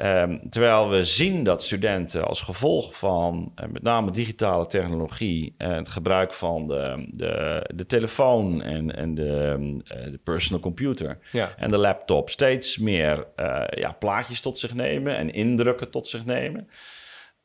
Um, 0.00 0.50
terwijl 0.50 0.88
we 0.88 1.04
zien 1.04 1.44
dat 1.44 1.62
studenten 1.62 2.26
als 2.26 2.40
gevolg 2.40 2.98
van 2.98 3.52
uh, 3.62 3.68
met 3.68 3.82
name 3.82 4.10
digitale 4.10 4.66
technologie 4.66 5.54
het 5.56 5.88
gebruik 5.88 6.32
van 6.32 6.68
de, 6.68 7.08
de, 7.10 7.64
de 7.74 7.86
telefoon 7.86 8.62
en, 8.62 8.96
en 8.96 9.14
de, 9.14 9.56
de 9.84 10.20
personal 10.24 10.60
computer 10.60 11.18
ja. 11.32 11.50
en 11.56 11.70
de 11.70 11.78
laptop 11.78 12.30
steeds 12.30 12.78
meer 12.78 13.26
ja, 13.70 13.92
plaatjes 13.92 14.40
tot 14.40 14.58
zich 14.58 14.74
nemen 14.74 15.16
en 15.16 15.30
indrukken 15.32 15.90
tot 15.90 16.06
zich 16.06 16.24
nemen. 16.24 16.68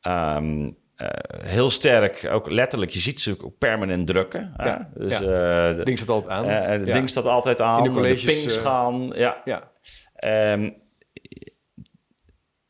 Um, 0.06 0.82
uh, 0.96 1.08
heel 1.42 1.70
sterk, 1.70 2.28
ook 2.30 2.50
letterlijk, 2.50 2.90
je 2.90 3.00
ziet 3.00 3.20
ze 3.20 3.36
ook 3.40 3.58
permanent 3.58 4.06
drukken. 4.06 4.54
Ja, 4.56 4.90
dus, 4.94 5.18
ja. 5.18 5.76
Uh, 5.76 5.84
ding 5.84 5.98
staat 5.98 6.08
altijd 6.08 6.32
aan. 6.32 6.48
Uh, 6.48 6.66
het 6.66 6.84
ding 6.84 7.10
staat 7.10 7.26
altijd 7.26 7.60
aan. 7.60 7.78
In 7.78 7.84
de 7.84 7.90
colleges. 7.90 8.54
De 8.54 8.60
gaan. 8.60 9.12
Ja. 9.14 9.42
ja. 9.44 9.72
Um, 10.52 10.76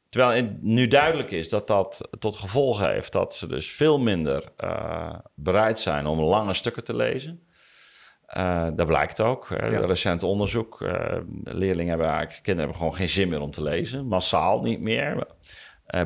terwijl 0.09 0.43
het 0.43 0.63
nu 0.63 0.89
duidelijk 0.89 1.31
is 1.31 1.49
dat 1.49 1.67
dat 1.67 2.09
tot 2.19 2.37
gevolg 2.37 2.81
heeft 2.81 3.13
dat 3.13 3.35
ze 3.35 3.47
dus 3.47 3.73
veel 3.73 3.99
minder 3.99 4.53
bereid 5.35 5.79
zijn 5.79 6.07
om 6.07 6.21
lange 6.21 6.55
stukken 6.55 6.85
te 6.85 6.97
lezen. 6.97 7.47
dat 8.75 8.87
blijkt 8.87 9.21
ook. 9.21 9.49
Recent 9.49 10.23
onderzoek. 10.23 10.81
leerlingen 11.45 11.89
hebben 11.89 12.07
eigenlijk, 12.07 12.43
kinderen 12.43 12.59
hebben 12.59 12.77
gewoon 12.77 12.95
geen 12.95 13.09
zin 13.09 13.29
meer 13.29 13.41
om 13.41 13.51
te 13.51 13.63
lezen. 13.63 14.07
Massaal 14.07 14.63
niet 14.63 14.81
meer. 14.81 15.27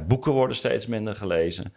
boeken 0.06 0.32
worden 0.32 0.56
steeds 0.56 0.86
minder 0.86 1.16
gelezen. 1.16 1.74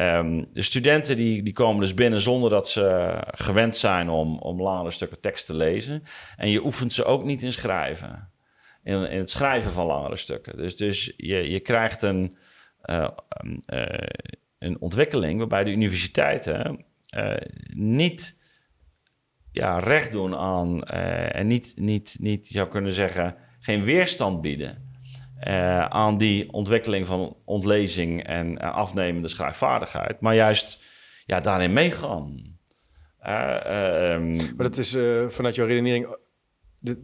Um, 0.00 0.48
de 0.52 0.62
studenten 0.62 1.16
die, 1.16 1.42
die 1.42 1.52
komen 1.52 1.80
dus 1.80 1.94
binnen 1.94 2.20
zonder 2.20 2.50
dat 2.50 2.68
ze 2.68 3.16
gewend 3.26 3.76
zijn 3.76 4.08
om, 4.08 4.38
om 4.38 4.62
langere 4.62 4.90
stukken 4.90 5.20
tekst 5.20 5.46
te 5.46 5.54
lezen. 5.54 6.02
En 6.36 6.50
je 6.50 6.64
oefent 6.64 6.92
ze 6.92 7.04
ook 7.04 7.24
niet 7.24 7.42
in 7.42 7.52
schrijven. 7.52 8.30
In, 8.82 9.10
in 9.10 9.18
het 9.18 9.30
schrijven 9.30 9.70
van 9.70 9.86
langere 9.86 10.16
stukken. 10.16 10.56
Dus, 10.56 10.76
dus 10.76 11.12
je, 11.16 11.50
je 11.50 11.60
krijgt 11.60 12.02
een, 12.02 12.36
uh, 12.84 13.08
uh, 13.66 13.86
een 14.58 14.80
ontwikkeling 14.80 15.38
waarbij 15.38 15.64
de 15.64 15.70
universiteiten 15.70 16.84
uh, 17.16 17.34
niet 17.74 18.36
ja, 19.52 19.78
recht 19.78 20.12
doen 20.12 20.36
aan 20.36 20.84
en 20.84 21.46
niet, 21.46 21.72
niet, 21.76 22.16
niet, 22.20 22.48
je 22.48 22.54
zou 22.54 22.68
kunnen 22.68 22.92
zeggen, 22.92 23.36
geen 23.60 23.84
weerstand 23.84 24.40
bieden 24.40 24.87
uh, 25.46 25.84
aan 25.84 26.16
die 26.16 26.52
ontwikkeling 26.52 27.06
van 27.06 27.36
ontlezing 27.44 28.24
en 28.24 28.52
uh, 28.52 28.74
afnemende 28.74 29.28
schrijfvaardigheid, 29.28 30.20
maar 30.20 30.34
juist 30.34 30.82
ja, 31.26 31.40
daarin 31.40 31.72
meegaan. 31.72 32.56
Uh, 33.26 34.12
um, 34.12 34.36
maar 34.36 34.66
dat 34.66 34.78
is 34.78 34.96
vanuit 35.28 35.54
jouw 35.54 35.66
redenering, 35.66 36.16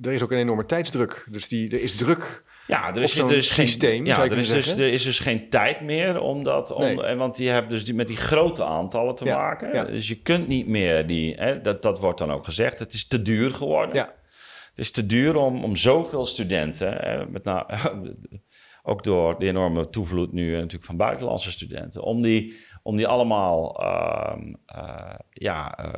er 0.03 0.13
is 0.13 0.23
ook 0.23 0.31
een 0.31 0.39
enorme 0.39 0.65
tijdsdruk. 0.65 1.27
Dus 1.31 1.49
die, 1.49 1.71
er 1.71 1.83
is 1.83 1.97
druk. 1.97 2.45
Ja, 2.67 2.95
er 2.95 3.03
is 3.03 3.13
dus 3.13 3.27
geen 3.27 3.43
systeem. 3.43 4.07
Ja, 4.07 4.25
er 4.25 4.39
is, 4.39 4.49
dus, 4.49 4.79
er 4.79 4.93
is 4.93 5.03
dus 5.03 5.19
geen 5.19 5.49
tijd 5.49 5.81
meer 5.81 6.21
om 6.21 6.43
dat. 6.43 6.73
Om, 6.73 6.83
nee. 6.83 7.15
Want 7.15 7.37
je 7.37 7.49
hebt 7.49 7.71
dus 7.71 7.85
die, 7.85 7.95
met 7.95 8.07
die 8.07 8.17
grote 8.17 8.65
aantallen 8.65 9.15
te 9.15 9.25
ja, 9.25 9.37
maken. 9.37 9.75
Ja. 9.75 9.85
Dus 9.85 10.09
je 10.09 10.17
kunt 10.23 10.49
niet 10.49 10.67
meer 10.67 11.07
die. 11.07 11.35
Hè, 11.35 11.61
dat, 11.61 11.83
dat 11.83 11.99
wordt 11.99 12.19
dan 12.19 12.33
ook 12.33 12.45
gezegd. 12.45 12.79
Het 12.79 12.95
is 12.95 13.09
te 13.09 13.23
duur 13.23 13.51
geworden. 13.51 13.95
Ja. 13.95 14.13
Het 14.75 14.85
is 14.85 14.91
te 14.91 15.07
duur 15.07 15.37
om, 15.37 15.65
om 15.65 15.77
zoveel 15.77 16.27
studenten, 16.27 17.27
met 17.31 17.49
ook 18.83 19.05
door 19.05 19.39
de 19.39 19.47
enorme 19.47 19.91
toevloed 19.91 20.33
nu 20.33 20.53
natuurlijk 20.53 20.85
van 20.85 20.97
buitenlandse 20.97 21.51
studenten, 21.51 22.03
om 22.03 22.23
die, 22.23 22.57
om 22.83 22.97
die 22.97 23.07
allemaal 23.07 23.83
uh, 23.83 24.37
uh, 24.77 25.15
ja, 25.31 25.85
uh, 25.85 25.93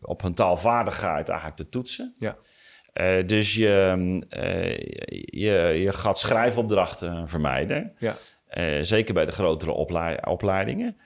op 0.00 0.22
hun 0.22 0.34
taalvaardigheid 0.34 1.28
eigenlijk 1.28 1.58
te 1.58 1.68
toetsen. 1.68 2.12
Ja. 2.14 2.36
Dus 3.22 3.54
je, 3.54 3.96
je, 5.24 5.52
je 5.78 5.92
gaat 5.92 6.18
schrijfopdrachten 6.18 7.28
vermijden. 7.28 7.94
Ja. 7.98 8.14
zeker 8.84 9.14
bij 9.14 9.24
de 9.24 9.32
grotere 9.32 9.72
opleidingen. 10.24 10.96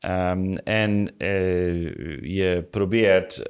Um, 0.00 0.52
en 0.52 1.14
uh, 1.18 2.22
je 2.22 2.66
probeert 2.70 3.38
uh, 3.38 3.44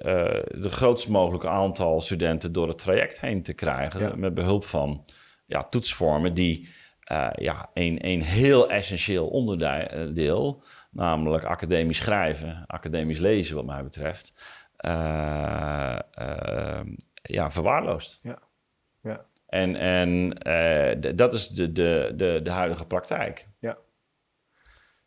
de 0.62 0.70
grootst 0.70 1.08
mogelijke 1.08 1.48
aantal 1.48 2.00
studenten 2.00 2.52
door 2.52 2.68
het 2.68 2.78
traject 2.78 3.20
heen 3.20 3.42
te 3.42 3.52
krijgen. 3.52 4.20
Met 4.20 4.34
behulp 4.34 4.64
van 4.64 5.04
ja, 5.46 5.62
toetsvormen 5.62 6.34
die 6.34 6.68
uh, 7.12 7.28
ja, 7.34 7.70
een, 7.74 7.98
een 8.06 8.22
heel 8.22 8.70
essentieel 8.70 9.28
onderdeel, 9.28 10.62
namelijk 10.90 11.44
academisch 11.44 11.98
schrijven, 11.98 12.64
academisch 12.66 13.18
lezen, 13.18 13.56
wat 13.56 13.64
mij 13.64 13.82
betreft, 13.82 14.32
ja, 17.22 17.50
verwaarloost. 17.50 18.20
Ja. 18.22 18.38
Ja. 19.02 19.24
En, 19.46 19.76
en 19.76 20.28
dat 21.16 21.34
is 21.34 21.48
de, 21.48 21.72
de, 21.72 22.12
de, 22.16 22.40
de 22.42 22.50
huidige 22.50 22.86
praktijk. 22.86 23.48
Ja. 23.60 23.78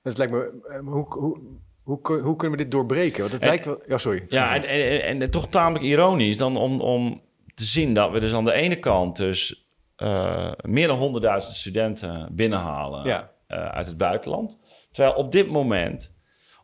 Dus 0.03 0.17
het 0.17 0.17
lijkt 0.17 0.33
me, 0.33 0.67
eh, 0.69 0.79
hoe, 0.79 1.05
hoe, 1.09 1.39
hoe, 1.83 2.19
hoe 2.21 2.35
kunnen 2.35 2.57
we 2.57 2.63
dit 2.63 2.71
doorbreken? 2.71 3.19
Want 3.19 3.31
het 3.31 3.45
lijkt 3.45 3.65
wel... 3.65 3.83
Ja, 3.87 3.97
sorry. 3.97 4.25
Ja, 4.29 4.55
en, 4.55 4.63
en, 4.63 5.21
en, 5.21 5.31
toch 5.31 5.47
tamelijk 5.47 5.85
ironisch 5.85 6.37
dan 6.37 6.55
om, 6.55 6.81
om 6.81 7.21
te 7.55 7.63
zien 7.63 7.93
dat 7.93 8.11
we 8.11 8.19
dus 8.19 8.33
aan 8.33 8.45
de 8.45 8.53
ene 8.53 8.79
kant 8.79 9.17
dus 9.17 9.69
uh, 9.97 10.51
meer 10.61 10.87
dan 10.87 11.21
100.000 11.23 11.37
studenten 11.37 12.29
binnenhalen 12.31 13.05
ja. 13.05 13.31
uh, 13.47 13.65
uit 13.65 13.87
het 13.87 13.97
buitenland. 13.97 14.59
Terwijl 14.91 15.15
op 15.15 15.31
dit 15.31 15.49
moment 15.49 16.13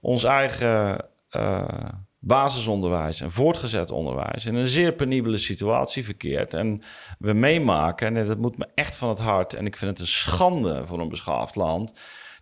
ons 0.02 0.24
eigen 0.24 1.06
uh, 1.32 1.90
basisonderwijs 2.20 3.22
en 3.22 3.32
voortgezet 3.32 3.92
onderwijs 3.92 4.46
in 4.46 4.56
een 4.56 4.68
zeer 4.68 4.94
penibele 4.94 5.38
situatie 5.38 6.06
verkeert. 6.06 6.54
En 6.54 6.82
we 7.20 7.34
meemaken, 7.34 8.18
en 8.18 8.28
dat 8.28 8.38
moet 8.38 8.58
me 8.58 8.68
echt 8.76 8.96
van 8.96 9.10
het 9.10 9.20
hart, 9.20 9.54
en 9.54 9.66
ik 9.66 9.78
vind 9.78 9.92
het 9.92 10.00
een 10.00 10.08
schande 10.08 10.86
voor 10.86 11.00
een 11.00 11.10
beschaafd 11.10 11.56
land 11.56 11.94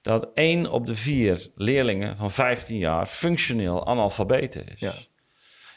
dat 0.05 0.29
één 0.33 0.71
op 0.71 0.85
de 0.85 0.95
vier 0.95 1.47
leerlingen 1.55 2.17
van 2.17 2.31
15 2.31 2.77
jaar 2.77 3.05
functioneel 3.05 3.87
analfabeet 3.87 4.55
is. 4.55 4.79
Ja. 4.79 4.93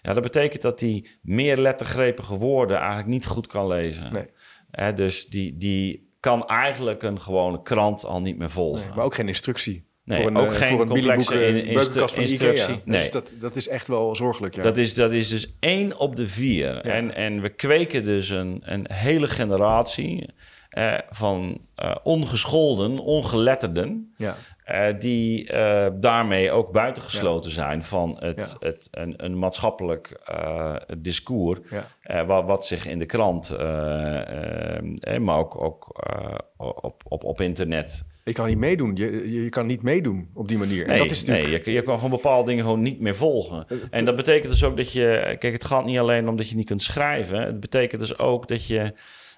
Ja, 0.03 0.13
dat 0.13 0.23
betekent 0.23 0.63
dat 0.63 0.81
hij 0.81 1.07
meer 1.23 1.57
lettergrepige 1.57 2.37
woorden 2.37 2.77
eigenlijk 2.77 3.09
niet 3.09 3.27
goed 3.27 3.47
kan 3.47 3.67
lezen. 3.67 4.29
Nee. 4.71 4.93
dus 4.93 5.27
die, 5.27 5.57
die 5.57 6.13
kan 6.21 6.47
eigenlijk 6.47 7.03
een 7.03 7.21
gewone 7.21 7.63
krant 7.63 8.05
al 8.05 8.21
niet 8.21 8.39
meer 8.39 8.51
volgen. 8.51 8.87
Nee, 8.87 8.97
maar 8.97 9.05
ook 9.05 9.15
geen 9.15 9.29
instructie. 9.29 9.87
Nee, 10.05 10.19
voor 10.21 10.31
een, 10.31 10.37
ook 10.37 10.51
eh, 10.51 10.57
geen 10.57 10.69
voor 10.69 10.81
een 10.81 10.89
complexe 10.89 11.47
in, 11.47 11.65
instru 11.65 12.21
instructie. 12.21 12.81
Nee. 12.85 12.99
Dus 12.99 13.11
dat, 13.11 13.35
dat 13.41 13.57
is 13.57 13.69
echt 13.69 13.89
wel 13.89 14.17
zorgelijk. 14.17 14.55
Ja. 14.55 14.63
Dat, 14.63 14.77
is, 14.77 14.95
dat 14.95 15.13
is 15.13 15.29
dus 15.29 15.57
één 15.61 15.99
op 15.99 16.17
de 16.17 16.29
vier. 16.29 16.81
En, 16.81 17.15
en 17.15 17.41
we 17.41 17.49
kweken 17.49 18.05
dus 18.05 18.29
een, 18.29 18.63
een 18.65 18.87
hele 18.93 19.29
generatie 19.29 20.29
eh, 20.79 20.95
van 21.11 21.59
uh, 21.83 21.95
ongescholden, 22.03 22.99
ongeletterden. 22.99 24.13
Ja. 24.17 24.37
Uh, 24.71 24.99
die 24.99 25.53
daarmee 26.01 26.53
ook 26.53 26.73
buitengesloten 26.73 27.51
ja. 27.51 27.57
zijn 27.57 27.85
van 27.85 28.17
het, 28.21 28.57
ja. 28.61 28.67
het, 28.67 28.89
een, 28.91 29.15
een 29.17 29.39
maatschappelijk 29.39 30.21
discours. 30.99 31.61
Ja. 32.03 32.27
Wat, 32.27 32.45
wat, 32.45 32.67
zich 32.67 32.87
in 32.87 32.99
de 32.99 33.07
krant, 33.07 33.59
maar 35.21 35.39
ook, 35.39 35.63
ook 35.63 36.05
op, 36.57 37.03
op, 37.09 37.25
op 37.25 37.41
internet. 37.41 38.05
Je 38.25 38.33
kan 38.33 38.47
niet 38.47 38.59
meedoen. 38.59 38.97
Je, 38.97 39.43
je 39.43 39.49
kan 39.49 39.67
niet 39.67 39.83
meedoen 39.83 40.29
op 40.35 40.49
die 40.49 40.59
manier. 40.59 40.87
Nee, 40.87 40.97
en 40.97 41.03
dat 41.03 41.11
is 41.11 41.25
natuurlijk... 41.25 41.65
nee 41.67 41.75
je, 41.75 41.81
je 41.81 41.87
kan 41.87 41.95
gewoon 41.95 42.11
bepaalde 42.11 42.49
dingen 42.49 42.65
gewoon 42.65 42.83
niet 42.83 43.01
meer 43.01 43.17
volgen. 43.17 43.67
En 43.91 44.05
dat 44.05 44.17
betekent 44.17 44.53
dus 44.53 44.65
ook 44.65 44.77
dat 44.77 44.93
je. 44.93 45.37
Kijk, 45.39 45.53
het 45.53 45.65
gaat 45.65 45.85
niet 45.85 45.99
alleen 45.99 46.29
om 46.29 46.37
dat 46.37 46.49
je 46.49 46.57
niet 46.57 46.67
kunt 46.67 46.83
schrijven. 46.83 47.41
Het 47.41 47.61
betekent 47.61 48.01
dus 48.01 48.19
ook 48.19 48.49
dat 48.49 48.67
je 48.67 48.93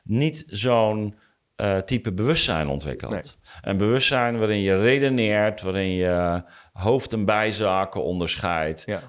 niet 0.05 0.45
zo'n 0.47 1.15
uh, 1.61 1.77
type 1.77 2.13
bewustzijn 2.13 2.69
ontwikkeld. 2.69 3.13
Nee. 3.13 3.23
Een 3.63 3.77
bewustzijn 3.77 4.39
waarin 4.39 4.61
je 4.61 4.81
redeneert, 4.81 5.63
waarin 5.63 5.91
je 5.91 6.43
hoofd- 6.73 7.13
en 7.13 7.25
bijzaken 7.25 8.05
onderscheidt. 8.05 8.85
Ja. 8.87 9.01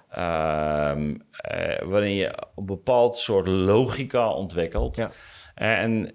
Uh, 0.97 0.97
uh, 1.01 1.13
waarin 1.83 2.13
je 2.13 2.33
een 2.55 2.65
bepaald 2.65 3.17
soort 3.17 3.47
logica 3.47 4.29
ontwikkelt. 4.29 4.95
Ja. 4.95 5.11
En 5.55 6.13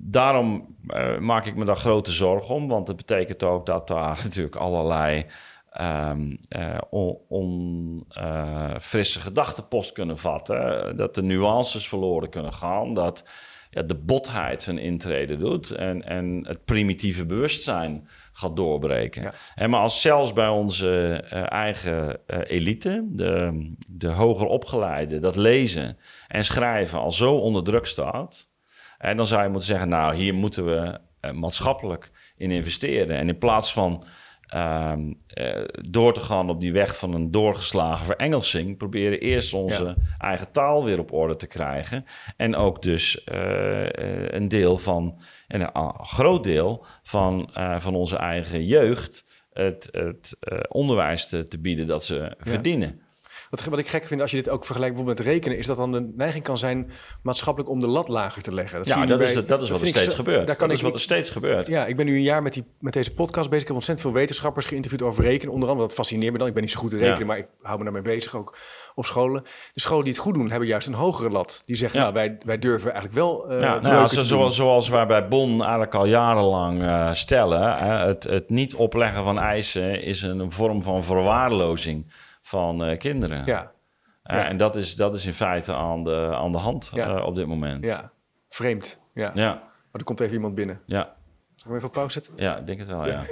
daarom 0.00 0.76
maak 1.20 1.46
ik 1.46 1.56
me 1.56 1.64
daar 1.64 1.76
grote 1.76 2.12
zorgen 2.12 2.54
om, 2.54 2.68
want 2.68 2.88
het 2.88 2.96
betekent 2.96 3.42
ook 3.42 3.66
dat 3.66 3.88
daar 3.88 4.20
natuurlijk 4.24 4.56
allerlei 4.56 5.26
um, 5.80 6.38
onfrisse 8.08 9.18
on, 9.18 9.24
gedachten 9.24 9.68
post 9.68 9.92
kunnen 9.92 10.18
vatten. 10.18 10.96
Dat 10.96 11.14
de 11.14 11.22
nuances 11.22 11.88
verloren 11.88 12.28
kunnen 12.28 12.52
gaan. 12.52 12.94
Dat 12.94 13.24
ja, 13.70 13.82
de 13.82 13.94
botheid 13.94 14.62
zijn 14.62 14.78
intrede 14.78 15.36
doet 15.36 15.70
en, 15.70 16.02
en 16.04 16.44
het 16.46 16.64
primitieve 16.64 17.26
bewustzijn 17.26 18.08
gaat 18.32 18.56
doorbreken. 18.56 19.22
Ja. 19.22 19.32
En 19.54 19.70
maar 19.70 19.80
als 19.80 20.00
zelfs 20.00 20.32
bij 20.32 20.48
onze 20.48 21.24
uh, 21.24 21.52
eigen 21.52 22.18
uh, 22.26 22.38
elite, 22.46 23.06
de, 23.10 23.72
de 23.86 24.08
hoger 24.08 24.46
opgeleide, 24.46 25.18
dat 25.18 25.36
lezen 25.36 25.98
en 26.28 26.44
schrijven 26.44 26.98
al 26.98 27.10
zo 27.10 27.34
onder 27.34 27.64
druk 27.64 27.86
staat, 27.86 28.50
en 28.98 29.16
dan 29.16 29.26
zou 29.26 29.42
je 29.42 29.48
moeten 29.48 29.68
zeggen, 29.68 29.88
nou, 29.88 30.14
hier 30.14 30.34
moeten 30.34 30.64
we 30.64 31.00
uh, 31.20 31.30
maatschappelijk 31.30 32.10
in 32.36 32.50
investeren. 32.50 33.16
En 33.16 33.28
in 33.28 33.38
plaats 33.38 33.72
van 33.72 34.04
Uh, 34.54 34.92
uh, 35.34 35.64
door 35.90 36.12
te 36.12 36.20
gaan 36.20 36.50
op 36.50 36.60
die 36.60 36.72
weg 36.72 36.98
van 36.98 37.14
een 37.14 37.30
doorgeslagen 37.30 38.06
verengelsing, 38.06 38.76
proberen 38.76 39.20
eerst 39.20 39.54
onze 39.54 39.84
Ja. 39.84 39.96
eigen 40.18 40.50
taal 40.50 40.84
weer 40.84 40.98
op 40.98 41.12
orde 41.12 41.36
te 41.36 41.46
krijgen. 41.46 42.04
En 42.36 42.56
ook 42.56 42.82
dus 42.82 43.22
uh, 43.32 43.86
een 44.28 44.48
deel 44.48 44.78
van, 44.78 45.20
en 45.48 45.60
een 45.60 45.94
groot 45.94 46.44
deel 46.44 46.86
van, 47.02 47.50
uh, 47.56 47.78
van 47.80 47.94
onze 47.94 48.16
eigen 48.16 48.64
jeugd, 48.64 49.26
het, 49.52 49.88
het 49.90 50.36
onderwijs 50.68 51.28
te, 51.28 51.48
te, 51.48 51.58
bieden 51.60 51.86
dat 51.86 52.04
ze 52.04 52.34
verdienen. 52.38 53.00
Wat, 53.56 53.64
wat, 53.64 53.78
ik 53.78 53.88
gek 53.88 54.04
vind 54.04 54.20
als 54.20 54.30
je 54.30 54.36
dit 54.36 54.48
ook 54.48 54.64
vergelijkt 54.64 54.94
bijvoorbeeld 54.94 55.26
met 55.26 55.34
rekenen, 55.34 55.58
is 55.58 55.66
dat 55.66 55.76
dan 55.76 55.92
de 55.92 56.12
neiging 56.16 56.44
kan 56.44 56.58
zijn 56.58 56.90
maatschappelijk 57.22 57.70
om 57.72 57.80
de 57.80 57.86
lat 57.86 58.08
lager 58.08 58.42
te 58.42 58.54
leggen. 58.54 58.78
Dat 58.78 58.88
ja, 58.88 59.06
dat, 59.06 59.18
bij, 59.18 59.26
is, 59.26 59.34
dat, 59.34 59.48
dat 59.48 59.62
is 59.62 59.68
wat 59.68 59.80
er 59.80 59.86
steeds 59.86 60.10
zo, 60.10 60.16
gebeurt. 60.16 60.46
Daar 60.46 60.56
kan 60.56 60.68
dat 60.68 60.76
ik, 60.76 60.82
is 60.82 60.90
wat 60.90 60.94
er 60.94 61.00
steeds 61.00 61.30
gebeurt. 61.30 61.66
Ja, 61.66 61.86
ik 61.86 61.96
ben 61.96 62.06
nu 62.06 62.14
een 62.14 62.22
jaar 62.22 62.42
met, 62.42 62.52
die, 62.52 62.64
met 62.78 62.92
deze 62.92 63.12
podcast 63.12 63.48
bezig. 63.48 63.60
Ik 63.60 63.66
heb 63.66 63.76
ontzettend 63.76 64.08
veel 64.08 64.16
wetenschappers 64.16 64.66
geïnterviewd 64.66 65.02
over 65.02 65.24
rekenen. 65.24 65.52
Onder 65.52 65.68
andere, 65.68 65.86
dat 65.86 65.96
fascineert 65.96 66.32
me 66.32 66.38
dan. 66.38 66.46
Ik 66.46 66.54
ben 66.54 66.62
niet 66.62 66.72
zo 66.72 66.78
goed 66.78 66.92
in 66.92 66.98
rekenen, 66.98 67.18
ja. 67.18 67.26
maar 67.26 67.38
ik 67.38 67.46
hou 67.62 67.78
me 67.78 67.84
daarmee 67.84 68.02
bezig 68.02 68.36
ook 68.36 68.56
op 68.94 69.06
scholen. 69.06 69.42
De 69.72 69.80
scholen 69.80 70.04
die 70.04 70.12
het 70.12 70.22
goed 70.22 70.34
doen, 70.34 70.50
hebben 70.50 70.68
juist 70.68 70.86
een 70.86 70.94
hogere 70.94 71.30
lat. 71.30 71.62
Die 71.66 71.76
zeggen, 71.76 72.00
ja. 72.00 72.10
nou, 72.10 72.14
wij, 72.14 72.38
wij 72.44 72.58
durven 72.58 72.92
eigenlijk 72.92 73.20
wel 73.20 73.52
uh, 73.52 73.60
ja, 73.60 73.80
nou, 73.80 74.06
zo, 74.06 74.20
zoals, 74.20 74.56
zoals 74.56 74.88
wij 74.88 75.06
bij 75.06 75.28
Bon 75.28 75.60
eigenlijk 75.60 75.94
al 75.94 76.06
jarenlang 76.06 76.82
uh, 76.82 77.12
stellen. 77.12 77.60
Uh, 77.60 78.02
het, 78.02 78.24
het 78.24 78.50
niet 78.50 78.74
opleggen 78.74 79.24
van 79.24 79.38
eisen 79.38 80.02
is 80.02 80.22
een 80.22 80.52
vorm 80.52 80.82
van 80.82 81.04
verwaarlozing 81.04 82.06
van 82.46 82.88
uh, 82.88 82.98
kinderen. 82.98 83.46
Ja. 83.46 83.72
Uh, 84.24 84.36
ja. 84.36 84.44
En 84.48 84.56
dat 84.56 84.76
is, 84.76 84.96
dat 84.96 85.14
is 85.14 85.26
in 85.26 85.32
feite 85.32 85.72
aan 85.72 86.04
de, 86.04 86.30
aan 86.32 86.52
de 86.52 86.58
hand 86.58 86.90
ja. 86.94 87.16
uh, 87.16 87.24
op 87.24 87.34
dit 87.34 87.46
moment. 87.46 87.84
Ja, 87.84 88.12
vreemd. 88.48 89.00
Ja. 89.14 89.30
ja. 89.34 89.52
Maar 89.52 90.00
er 90.00 90.04
komt 90.04 90.20
even 90.20 90.34
iemand 90.34 90.54
binnen. 90.54 90.80
Ja. 90.86 91.16
Ik 91.56 91.72
even 91.72 91.86
op 91.86 91.92
pauze 91.92 92.12
zetten? 92.12 92.32
Ja, 92.36 92.56
ik 92.56 92.66
denk 92.66 92.78
het 92.78 92.88
wel, 92.88 93.06
ja. 93.06 93.24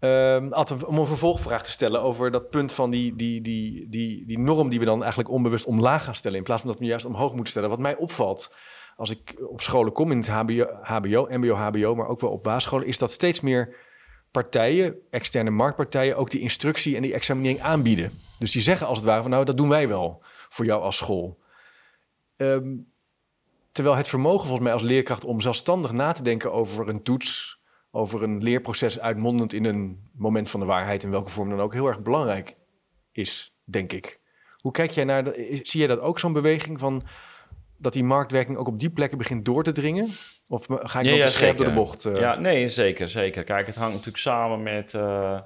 Um, 0.00 0.52
om 0.86 0.98
een 0.98 1.06
vervolgvraag 1.06 1.62
te 1.62 1.70
stellen 1.70 2.02
over 2.02 2.30
dat 2.30 2.50
punt 2.50 2.72
van 2.72 2.90
die, 2.90 3.16
die, 3.16 3.40
die, 3.40 3.88
die, 3.88 4.26
die 4.26 4.38
norm 4.38 4.68
die 4.68 4.78
we 4.78 4.84
dan 4.84 5.00
eigenlijk 5.00 5.30
onbewust 5.30 5.66
omlaag 5.66 6.04
gaan 6.04 6.14
stellen, 6.14 6.38
in 6.38 6.44
plaats 6.44 6.62
van 6.62 6.70
dat 6.70 6.80
we 6.80 6.86
juist 6.86 7.04
omhoog 7.04 7.30
moeten 7.30 7.50
stellen. 7.50 7.68
Wat 7.68 7.78
mij 7.78 7.96
opvalt 7.96 8.54
als 8.96 9.10
ik 9.10 9.36
op 9.48 9.60
scholen 9.60 9.92
kom, 9.92 10.10
in 10.10 10.18
het 10.18 10.28
HBO, 10.28 10.66
HBO 10.82 11.26
MBO, 11.30 11.54
HBO, 11.54 11.94
maar 11.94 12.06
ook 12.06 12.20
wel 12.20 12.30
op 12.30 12.42
basisscholen, 12.42 12.86
is 12.86 12.98
dat 12.98 13.12
steeds 13.12 13.40
meer 13.40 13.76
partijen, 14.42 14.96
externe 15.10 15.50
marktpartijen, 15.50 16.16
ook 16.16 16.30
die 16.30 16.40
instructie 16.40 16.96
en 16.96 17.02
die 17.02 17.12
examinering 17.12 17.60
aanbieden. 17.60 18.12
Dus 18.38 18.52
die 18.52 18.62
zeggen 18.62 18.86
als 18.86 18.98
het 18.98 19.06
ware 19.06 19.22
van 19.22 19.30
nou, 19.30 19.44
dat 19.44 19.56
doen 19.56 19.68
wij 19.68 19.88
wel 19.88 20.22
voor 20.48 20.64
jou 20.64 20.82
als 20.82 20.96
school. 20.96 21.38
Um, 22.36 22.92
terwijl 23.72 23.96
het 23.96 24.08
vermogen 24.08 24.40
volgens 24.40 24.62
mij 24.62 24.72
als 24.72 24.82
leerkracht 24.82 25.24
om 25.24 25.40
zelfstandig 25.40 25.92
na 25.92 26.12
te 26.12 26.22
denken 26.22 26.52
over 26.52 26.88
een 26.88 27.02
toets, 27.02 27.60
over 27.90 28.22
een 28.22 28.42
leerproces 28.42 29.00
uitmondend 29.00 29.52
in 29.52 29.64
een 29.64 30.10
moment 30.12 30.50
van 30.50 30.60
de 30.60 30.66
waarheid, 30.66 31.02
in 31.02 31.10
welke 31.10 31.30
vorm 31.30 31.50
dan 31.50 31.60
ook, 31.60 31.72
heel 31.72 31.86
erg 31.86 32.02
belangrijk 32.02 32.56
is, 33.12 33.54
denk 33.64 33.92
ik. 33.92 34.20
Hoe 34.56 34.72
kijk 34.72 34.90
jij 34.90 35.04
naar, 35.04 35.24
zie 35.34 35.78
jij 35.78 35.86
dat 35.86 36.00
ook 36.00 36.18
zo'n 36.18 36.32
beweging 36.32 36.78
van 36.78 37.02
dat 37.78 37.92
die 37.92 38.04
marktwerking 38.04 38.56
ook 38.56 38.66
op 38.66 38.78
die 38.78 38.90
plekken 38.90 39.18
begint 39.18 39.44
door 39.44 39.62
te 39.62 39.72
dringen? 39.72 40.08
Of 40.48 40.66
ga 40.68 40.98
ik 40.98 41.06
ja, 41.06 41.10
nog 41.10 41.20
te 41.20 41.30
scherp 41.30 41.56
door 41.56 41.66
de 41.66 41.72
bocht? 41.72 42.06
Uh... 42.06 42.20
Ja, 42.20 42.38
nee, 42.38 42.68
zeker, 42.68 43.08
zeker. 43.08 43.44
Kijk, 43.44 43.66
het 43.66 43.76
hangt 43.76 43.92
natuurlijk 43.92 44.22
samen 44.22 44.62
met 44.62 44.92
uh, 44.92 45.40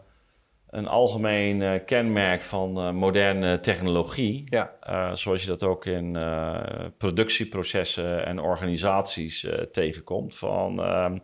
een 0.68 0.86
algemeen 0.86 1.60
uh, 1.60 1.72
kenmerk 1.86 2.42
van 2.42 2.94
moderne 2.94 3.60
technologie. 3.60 4.44
Ja. 4.44 5.14
zoals 5.14 5.42
je 5.42 5.48
dat 5.48 5.62
ook 5.62 5.86
in 5.86 6.18
productieprocessen 6.98 8.26
en 8.26 8.40
organisaties 8.40 9.46
tegenkomt. 9.72 10.34
Van 10.34 10.82
ehm, 10.82 11.18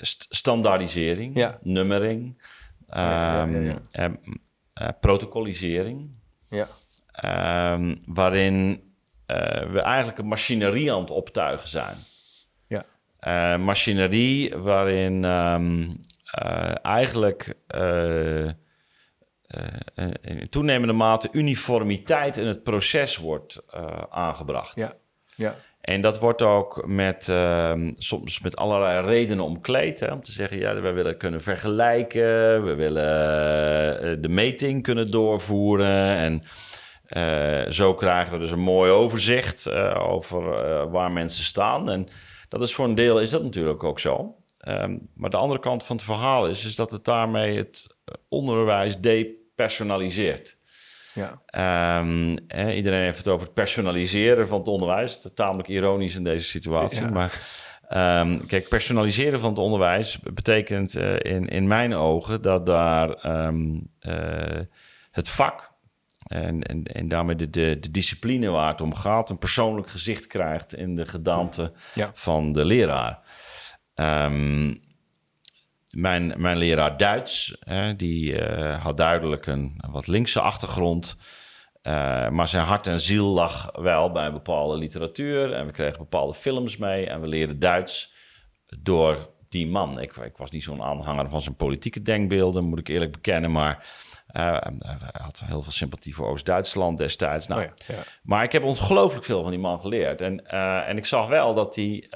st 0.00 0.26
standaardisering, 0.30 1.36
ja. 1.36 1.58
nummering, 1.62 2.42
um, 2.96 3.80
protocolisering. 5.00 6.10
Ja. 6.48 6.68
Um, 7.22 8.02
waarin 8.06 8.83
we 9.72 9.80
eigenlijk 9.80 10.18
een 10.18 10.26
machinerie 10.26 10.92
aan 10.92 11.00
het 11.00 11.10
optuigen 11.10 11.68
zijn. 11.68 11.96
Ja. 12.66 12.84
Uh, 13.28 13.64
machinerie 13.64 14.56
waarin 14.56 15.24
um, 15.24 16.00
uh, 16.44 16.74
eigenlijk 16.82 17.54
in 20.22 20.48
toenemende 20.50 20.94
mate 20.94 21.28
uniformiteit 21.32 22.36
in 22.36 22.46
het 22.46 22.62
proces 22.62 23.16
wordt 23.16 23.62
aangebracht. 24.10 24.76
Ja. 24.76 24.92
Ja. 25.36 25.56
En 25.80 26.00
dat 26.00 26.18
wordt 26.18 26.42
ook 26.42 26.86
met, 26.86 27.28
uh, 27.28 27.72
soms 27.98 28.40
met 28.40 28.56
allerlei 28.56 29.06
redenen 29.06 29.44
omkleed. 29.44 30.00
Hè, 30.00 30.12
om 30.12 30.22
te 30.22 30.32
zeggen, 30.32 30.58
ja, 30.58 30.80
we 30.80 30.90
willen 30.90 31.16
kunnen 31.16 31.40
vergelijken. 31.40 32.64
We 32.64 32.74
willen 32.74 34.22
de 34.22 34.28
meting 34.28 34.82
kunnen 34.82 35.10
doorvoeren. 35.10 36.16
En 36.16 36.42
uh, 37.08 37.70
zo 37.70 37.94
krijgen 37.94 38.32
we 38.32 38.38
dus 38.38 38.50
een 38.50 38.58
mooi 38.58 38.90
overzicht 38.90 39.66
uh, 39.66 40.08
over 40.08 40.42
uh, 40.42 40.90
waar 40.90 41.10
mensen 41.10 41.44
staan. 41.44 41.90
En 41.90 42.08
dat 42.48 42.62
is 42.62 42.74
voor 42.74 42.84
een 42.84 42.94
deel 42.94 43.20
is 43.20 43.30
dat 43.30 43.42
natuurlijk 43.42 43.84
ook 43.84 44.00
zo. 44.00 44.36
Um, 44.68 45.08
maar 45.14 45.30
de 45.30 45.36
andere 45.36 45.60
kant 45.60 45.84
van 45.84 45.96
het 45.96 46.04
verhaal 46.04 46.46
is, 46.46 46.64
is 46.64 46.76
dat 46.76 46.90
het 46.90 47.04
daarmee 47.04 47.56
het 47.56 47.96
onderwijs 48.28 49.00
depersonaliseert. 49.00 50.56
Ja. 51.14 52.00
Um, 52.00 52.36
eh, 52.48 52.76
iedereen 52.76 53.02
heeft 53.02 53.18
het 53.18 53.28
over 53.28 53.44
het 53.44 53.54
personaliseren 53.54 54.46
van 54.46 54.58
het 54.58 54.68
onderwijs. 54.68 55.14
Dat 55.14 55.24
is 55.24 55.30
tamelijk 55.34 55.68
ironisch 55.68 56.14
in 56.14 56.24
deze 56.24 56.44
situatie. 56.44 57.02
Ja. 57.02 57.10
Maar 57.10 57.40
um, 58.20 58.46
kijk, 58.46 58.68
personaliseren 58.68 59.40
van 59.40 59.50
het 59.50 59.58
onderwijs 59.58 60.18
betekent 60.18 60.96
in, 61.18 61.48
in 61.48 61.66
mijn 61.66 61.94
ogen 61.94 62.42
dat 62.42 62.66
daar 62.66 63.08
het 65.10 65.28
vak 65.28 65.73
en, 66.24 66.62
en, 66.62 66.82
en 66.82 67.08
daarmee 67.08 67.36
de, 67.36 67.50
de, 67.50 67.78
de, 67.80 67.90
discipline 67.90 68.48
waar 68.48 68.70
het 68.70 68.80
om 68.80 68.94
gaat, 68.94 69.30
een 69.30 69.38
persoonlijk 69.38 69.90
gezicht 69.90 70.26
krijgt 70.26 70.74
in 70.74 70.96
de 70.96 71.06
gedaante 71.06 71.72
ja. 71.94 72.10
van 72.14 72.52
de 72.52 72.64
leraar. 72.64 73.18
Ehm, 73.94 74.74
mijn, 75.90 76.34
mijn 76.36 76.56
leraar 76.56 76.96
Duits, 76.96 77.56
hè, 77.60 77.96
die 77.96 78.42
had 78.80 78.96
duidelijk 78.96 79.46
een, 79.46 79.80
wat 79.90 80.06
linkse 80.06 80.40
achtergrond. 80.40 81.16
maar 82.30 82.48
zijn 82.48 82.64
hart 82.64 82.86
en 82.86 83.00
ziel 83.00 83.26
lag 83.26 83.70
wel 83.72 84.12
bij 84.12 84.32
bepaalde 84.32 84.78
literatuur. 84.78 85.52
En 85.52 85.66
we 85.66 85.72
kregen 85.72 85.98
bepaalde 85.98 86.34
films 86.34 86.76
mee. 86.76 87.06
En 87.06 87.20
we 87.20 87.26
leerden 87.26 87.58
Duits 87.58 88.12
door 88.78 89.34
die 89.48 89.66
man. 89.66 90.00
Ik, 90.00 90.16
ik 90.16 90.36
was 90.36 90.50
niet 90.50 90.62
zo'n 90.62 90.82
aanhanger 90.82 91.28
van 91.28 91.40
zijn 91.40 91.56
politieke 91.56 92.02
denkbeelden, 92.02 92.64
moet 92.64 92.78
ik 92.78 92.88
eerlijk 92.88 93.12
bekennen. 93.12 93.52
Maar 93.52 93.86
hij 94.26 94.60
had 95.12 95.42
heel 95.44 95.62
veel 95.62 95.72
sympathie 95.72 96.14
voor 96.14 96.28
Oost-Duitsland 96.28 96.98
destijds. 96.98 97.46
Nou, 97.46 97.62
oh 97.62 97.68
ja, 97.86 98.02
Maar 98.22 98.42
ik 98.42 98.52
heb 98.52 98.64
ongelooflijk 98.64 99.24
veel 99.24 99.42
van 99.42 99.50
die 99.50 99.60
man 99.60 99.80
geleerd. 99.80 100.20
En, 100.20 100.42
uh, 100.46 100.88
en 100.88 100.96
ik 100.96 101.06
zag 101.06 101.26
wel 101.26 101.54
dat 101.54 101.74
hij... 101.74 102.06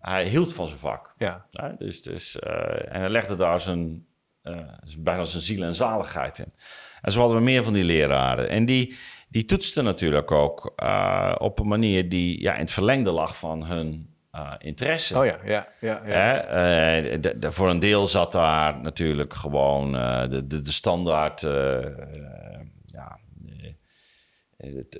Hij 0.00 0.26
hield 0.26 0.52
van 0.52 0.66
zijn 0.66 0.78
vak. 0.78 1.14
Ja. 1.18 1.46
dus, 1.78 2.02
dus, 2.02 2.38
en 2.38 3.00
hij 3.00 3.08
legde 3.08 3.34
daar 3.34 3.60
zijn, 3.60 4.06
bijna 4.98 5.24
zijn 5.24 5.42
ziel 5.42 5.62
en 5.62 5.74
zaligheid 5.74 6.38
in. 6.38 6.52
En 7.02 7.12
zo 7.12 7.20
hadden 7.20 7.38
we 7.38 7.44
meer 7.44 7.64
van 7.64 7.72
die 7.72 7.84
leraren. 7.84 8.48
En 8.48 8.64
die, 8.64 8.96
die 9.28 9.44
toetsten 9.44 9.84
natuurlijk 9.84 10.30
ook 10.30 10.72
op 11.38 11.58
een 11.58 11.68
manier 11.68 12.08
die 12.08 12.40
ja, 12.40 12.54
in 12.54 12.60
het 12.60 12.70
verlengde 12.70 13.10
lag 13.10 13.38
van 13.38 13.64
hun 13.64 14.15
uh, 14.36 14.52
interesse. 14.58 15.18
Oh 15.18 15.24
ja, 15.24 15.38
ja, 15.44 15.68
ja. 15.80 16.02
ja. 16.06 16.44
Uh, 16.44 17.20
de, 17.20 17.38
de, 17.38 17.52
voor 17.52 17.70
een 17.70 17.78
deel 17.78 18.06
zat 18.06 18.32
daar 18.32 18.80
natuurlijk 18.80 19.34
gewoon 19.34 19.94
uh, 19.94 20.20
de, 20.20 20.46
de, 20.46 20.62
de, 20.62 20.72
standaard. 20.72 21.40
ja, 22.86 23.18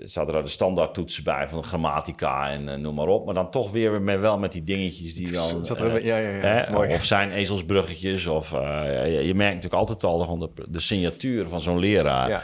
zaten 0.05 0.33
daar 0.33 0.43
de 0.43 0.49
standaard 0.49 0.95
toetsen 0.95 1.25
bij 1.25 1.49
van 1.49 1.65
grammatica 1.65 2.51
en 2.51 2.81
noem 2.81 2.95
maar 2.95 3.07
op. 3.07 3.25
Maar 3.25 3.35
dan 3.35 3.51
toch 3.51 3.71
weer 3.71 4.03
met, 4.03 4.21
wel 4.21 4.39
met 4.39 4.53
die 4.53 4.65
dingetjes 4.65 5.15
die 5.15 5.33
dan. 5.33 5.67
Zat 5.67 5.81
er, 5.81 6.05
ja, 6.05 6.17
ja, 6.17 6.67
ja. 6.69 6.95
Of 6.95 7.05
zijn 7.05 7.31
ezelsbruggetjes. 7.31 8.27
Of 8.27 8.51
je, 8.51 9.21
je, 9.25 9.35
merkt 9.35 9.55
natuurlijk 9.55 9.91
altijd 9.91 10.05
al 10.05 10.39
de, 10.39 10.51
de 10.69 10.81
signatuur 10.81 11.49
van 11.49 11.61
zo'n 11.61 11.79
leraar. 11.79 12.29
Ja. 12.29 12.43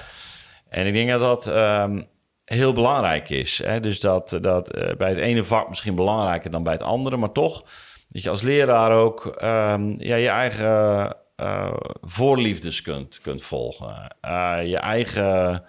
En 0.68 0.86
ik 0.86 0.92
denk 0.92 1.10
dat 1.10 1.20
dat. 1.20 1.46
Um, 1.46 2.10
heel 2.52 2.72
belangrijk 2.72 3.28
is. 3.28 3.60
Hè? 3.64 3.80
Dus 3.80 4.00
dat, 4.00 4.38
dat 4.40 4.76
uh, 4.76 4.94
bij 4.96 5.08
het 5.08 5.18
ene 5.18 5.44
vak 5.44 5.68
misschien 5.68 5.94
belangrijker 5.94 6.50
dan 6.50 6.62
bij 6.62 6.72
het 6.72 6.82
andere, 6.82 7.16
maar 7.16 7.32
toch 7.32 7.64
dat 8.08 8.22
je 8.22 8.30
als 8.30 8.42
leraar 8.42 8.92
ook 8.92 9.24
um, 9.24 9.94
ja, 9.98 10.16
je 10.16 10.28
eigen 10.28 11.16
uh, 11.36 11.74
voorliefdes 12.00 12.82
kunt, 12.82 13.20
kunt 13.20 13.42
volgen, 13.42 14.16
uh, 14.24 14.58
je 14.64 14.76
eigen 14.76 15.64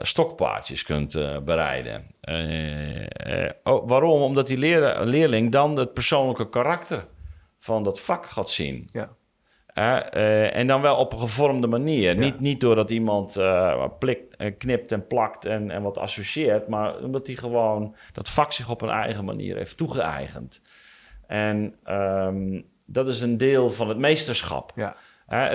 stokpaardjes 0.00 0.82
kunt 0.82 1.12
bereiden. 1.44 2.06
Oh, 3.62 3.88
waarom? 3.88 4.22
Omdat 4.22 4.46
die 4.46 4.58
leer 4.58 5.04
leerling 5.04 5.52
dan 5.52 5.78
het 5.78 5.92
persoonlijke 5.92 6.48
karakter 6.48 7.04
van 7.58 7.82
dat 7.82 8.00
vak 8.00 8.26
gaat 8.26 8.50
zien. 8.50 8.84
Ja. 8.92 9.16
Uh, 9.78 10.56
en 10.56 10.66
dan 10.66 10.80
wel 10.80 10.96
op 10.96 11.12
een 11.12 11.18
gevormde 11.18 11.66
manier. 11.66 12.16
Niet, 12.16 12.40
niet 12.40 12.60
doordat 12.60 12.90
iemand 12.90 13.36
uh, 13.38 13.84
knipt 14.58 14.92
en 14.92 15.06
plakt 15.06 15.44
en, 15.44 15.70
en 15.70 15.82
wat 15.82 15.98
associeert, 15.98 16.68
maar 16.68 16.98
omdat 16.98 17.26
hij 17.26 17.36
gewoon 17.36 17.96
dat 18.12 18.28
vak 18.28 18.52
zich 18.52 18.70
op 18.70 18.82
een 18.82 18.88
eigen 18.88 19.24
manier 19.24 19.56
heeft 19.56 19.76
toegeëigend. 19.76 20.62
En 21.26 21.74
um, 21.88 22.64
dat 22.86 23.08
is 23.08 23.20
een 23.20 23.38
deel 23.38 23.70
van 23.70 23.88
het 23.88 23.98
meesterschap. 23.98 24.72
Ja. 24.74 24.96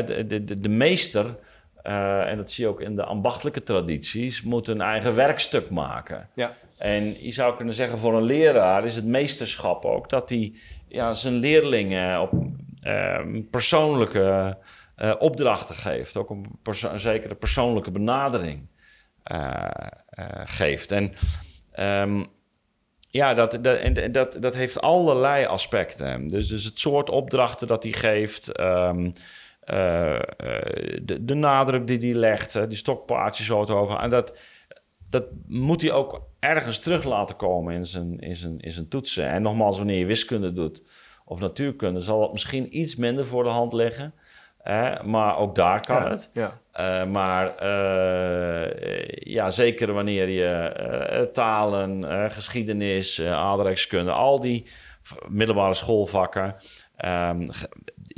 De, 0.01 0.27
de, 0.27 0.43
de, 0.43 0.59
de, 0.59 0.69
meester, 0.69 1.35
en 1.81 2.37
dat 2.37 2.51
zie 2.51 2.63
je 2.63 2.69
ook 2.69 2.81
in 2.81 2.95
de 2.95 3.03
ambachtelijke 3.03 3.63
tradities, 3.63 4.43
moet 4.43 4.67
een 4.67 4.81
eigen 4.81 5.15
werkstuk 5.15 5.69
maken. 5.69 6.27
Ja. 6.33 6.53
En 6.77 7.23
je 7.23 7.31
zou 7.31 7.55
kunnen 7.55 7.73
zeggen, 7.73 7.97
voor 7.97 8.17
een 8.17 8.23
leraar 8.23 8.85
is 8.85 8.95
het 8.95 9.05
meesterschap 9.05 9.85
ook 9.85 10.09
dat 10.09 10.29
hij 10.29 10.53
ja, 10.87 11.13
zijn 11.13 11.35
leerlingen 11.35 12.21
op 12.21 12.31
Ehm, 12.31 12.68
persoonlijke 13.49 14.57
uh, 14.97 15.13
opdrachten 15.17 15.75
geeft. 15.75 16.17
Ook 16.17 16.29
een, 16.29 16.45
een 16.81 16.99
zekere 16.99 17.35
persoonlijke 17.35 17.91
benadering 17.91 18.67
uh, 19.31 19.67
geeft. 20.43 20.91
En 20.91 21.13
um, 21.79 22.27
ja, 23.09 23.33
dat, 23.33 23.59
dat, 23.61 24.13
dat, 24.13 24.37
dat 24.39 24.55
heeft 24.55 24.81
allerlei 24.81 25.45
aspecten. 25.45 26.27
Dus, 26.27 26.47
dus 26.47 26.63
het 26.63 26.79
soort 26.79 27.09
opdrachten 27.09 27.67
dat 27.67 27.83
hij 27.83 27.91
geeft. 27.91 28.59
Um, 28.59 29.11
de, 31.01 31.17
de, 31.21 31.33
nadruk 31.33 31.87
die 31.87 31.99
hij 31.99 32.13
legt, 32.13 32.69
die 32.69 32.77
stokpaardjes 32.77 33.45
zo 33.45 33.65
over. 33.65 33.99
En 33.99 34.09
dat, 34.09 34.37
dat 35.09 35.25
moet 35.47 35.81
hij 35.81 35.91
ook 35.91 36.21
ergens 36.39 36.79
terug 36.79 37.03
laten 37.03 37.35
komen 37.35 37.73
in 37.73 37.85
zijn, 37.85 38.19
in, 38.19 38.35
zijn, 38.35 38.59
in 38.59 38.71
zijn 38.71 38.87
toetsen. 38.87 39.27
En 39.27 39.41
nogmaals, 39.41 39.77
wanneer 39.77 39.97
je 39.97 40.05
wiskunde 40.05 40.53
doet, 40.53 40.81
of 41.29 41.39
natuurkunde 41.39 42.01
zal 42.01 42.21
het 42.21 42.31
misschien 42.31 42.77
iets 42.77 42.95
minder 42.95 43.27
voor 43.27 43.43
de 43.43 43.49
hand 43.49 43.73
liggen. 43.73 44.13
maar 45.03 45.37
ook 45.37 45.55
daar 45.55 45.81
kan 45.81 46.03
het. 46.03 46.29
Ja. 46.33 46.59
Uh, 46.79 47.05
maar 47.05 47.63
uh, 47.63 49.05
ja, 49.09 49.49
zeker 49.49 49.93
wanneer 49.93 50.29
je 50.29 50.73
uh, 51.11 51.21
talen, 51.21 52.03
geschiedenis, 52.31 53.21
aardrijkskunde, 53.21 54.11
al 54.11 54.39
die 54.39 54.65
middelbare 55.27 55.73
schoolvakken, 55.73 56.55
um, 57.05 57.49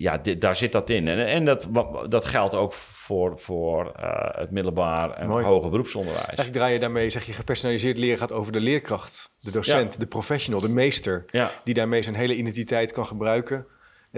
ja, 0.02 0.18
dit, 0.18 0.42
daar 0.42 0.56
zit 0.56 0.72
dat 0.72 0.90
in. 0.90 1.08
En, 1.08 1.26
en 1.26 1.46
dat, 1.46 1.68
dat 2.10 2.26
geldt 2.26 2.56
ook 2.56 2.74
voor, 2.74 3.40
voor 3.40 3.92
het 4.38 4.52
middelbaar 4.52 5.10
en 5.10 5.28
hoger 5.28 5.70
beroepsonderwijs. 5.70 6.26
Eigenlijk 6.26 6.58
draai 6.58 6.74
je 6.74 6.80
daarmee, 6.80 7.10
zeg 7.10 7.24
je, 7.24 7.34
gepersonaliseerd 7.34 7.98
leren 7.98 8.18
gaat 8.18 8.34
over 8.34 8.52
de 8.52 8.60
leerkracht, 8.60 9.32
de 9.40 9.52
docent, 9.52 10.00
de 10.00 10.08
professional, 10.08 10.62
de 10.62 10.70
meester, 10.70 11.26
die 11.64 11.74
daarmee 11.74 12.02
zijn 12.02 12.16
hele 12.16 12.36
identiteit 12.36 12.92
kan 12.92 13.06
gebruiken 13.06 13.66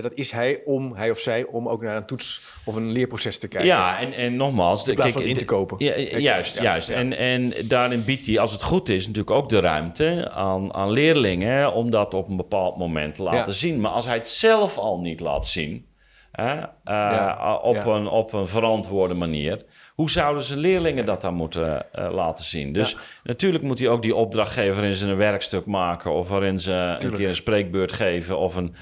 dat 0.02 0.14
is 0.14 0.32
hij 0.32 0.62
om, 0.66 0.96
hij 0.96 1.10
of 1.10 1.20
zij, 1.20 1.46
om 1.46 1.70
ook 1.70 1.82
naar 1.82 1.96
een 1.96 2.06
toets 2.06 2.42
of 2.66 2.76
een 2.76 2.92
leerproces 2.92 3.38
te 3.38 3.48
kijken. 3.48 3.70
Ja, 3.70 4.00
en, 4.00 4.14
en 4.14 4.36
nogmaals... 4.36 4.88
In 4.88 4.96
plaats 4.96 5.14
van 5.14 5.24
in 5.24 5.38
te 5.38 5.46
kopen. 5.46 5.86
Ja, 5.86 6.20
juist, 6.20 6.62
juist. 6.62 6.90
En, 6.90 7.18
en 7.18 7.54
daarin 7.64 8.04
biedt 8.04 8.26
hij, 8.26 8.40
als 8.40 8.52
het 8.52 8.64
goed 8.64 8.90
is, 8.90 9.08
natuurlijk 9.08 9.36
ook 9.36 9.50
de 9.50 9.60
ruimte 9.60 10.30
aan, 10.32 10.74
aan 10.74 10.92
leerlingen... 10.92 11.74
om 11.74 11.90
dat 11.90 12.14
op 12.14 12.30
een 12.30 12.38
bepaald 12.38 12.78
moment 12.78 13.16
te 13.16 13.24
laten 13.24 13.54
zien. 13.54 13.82
Maar 13.82 13.92
als 13.92 14.06
hij 14.06 14.16
het 14.16 14.28
zelf 14.28 14.78
al 14.78 15.00
niet 15.00 15.20
laat 15.20 15.46
zien... 15.46 15.86
Hè, 16.32 16.56
uh, 16.86 17.60
op, 17.62 17.86
Een, 17.86 18.08
op 18.08 18.34
een 18.34 18.48
verantwoorde 18.48 19.14
manier... 19.14 19.66
Hoe 19.94 20.10
zouden 20.10 20.44
ze 20.44 20.58
leerlingen 20.58 21.06
dat 21.06 21.22
dan 21.22 21.34
moeten 21.34 21.86
uh, 21.96 22.12
laten 22.12 22.46
zien? 22.46 22.74
Dus 22.74 22.98
natuurlijk 23.24 23.64
moet 23.64 23.80
hij 23.80 23.88
ook 23.88 24.02
die 24.02 24.16
opdrachtgever 24.16 24.84
in 24.84 24.96
zijn 24.96 25.16
werkstuk 25.16 25.66
maken... 25.66 26.12
of 26.12 26.30
waarin 26.30 26.60
ze 26.60 26.96
een 27.00 27.14
keer 27.14 27.28
een 27.28 27.36
spreekbeurt 27.36 27.92
geven 27.92 28.38
of 28.38 28.56
een 28.56 28.76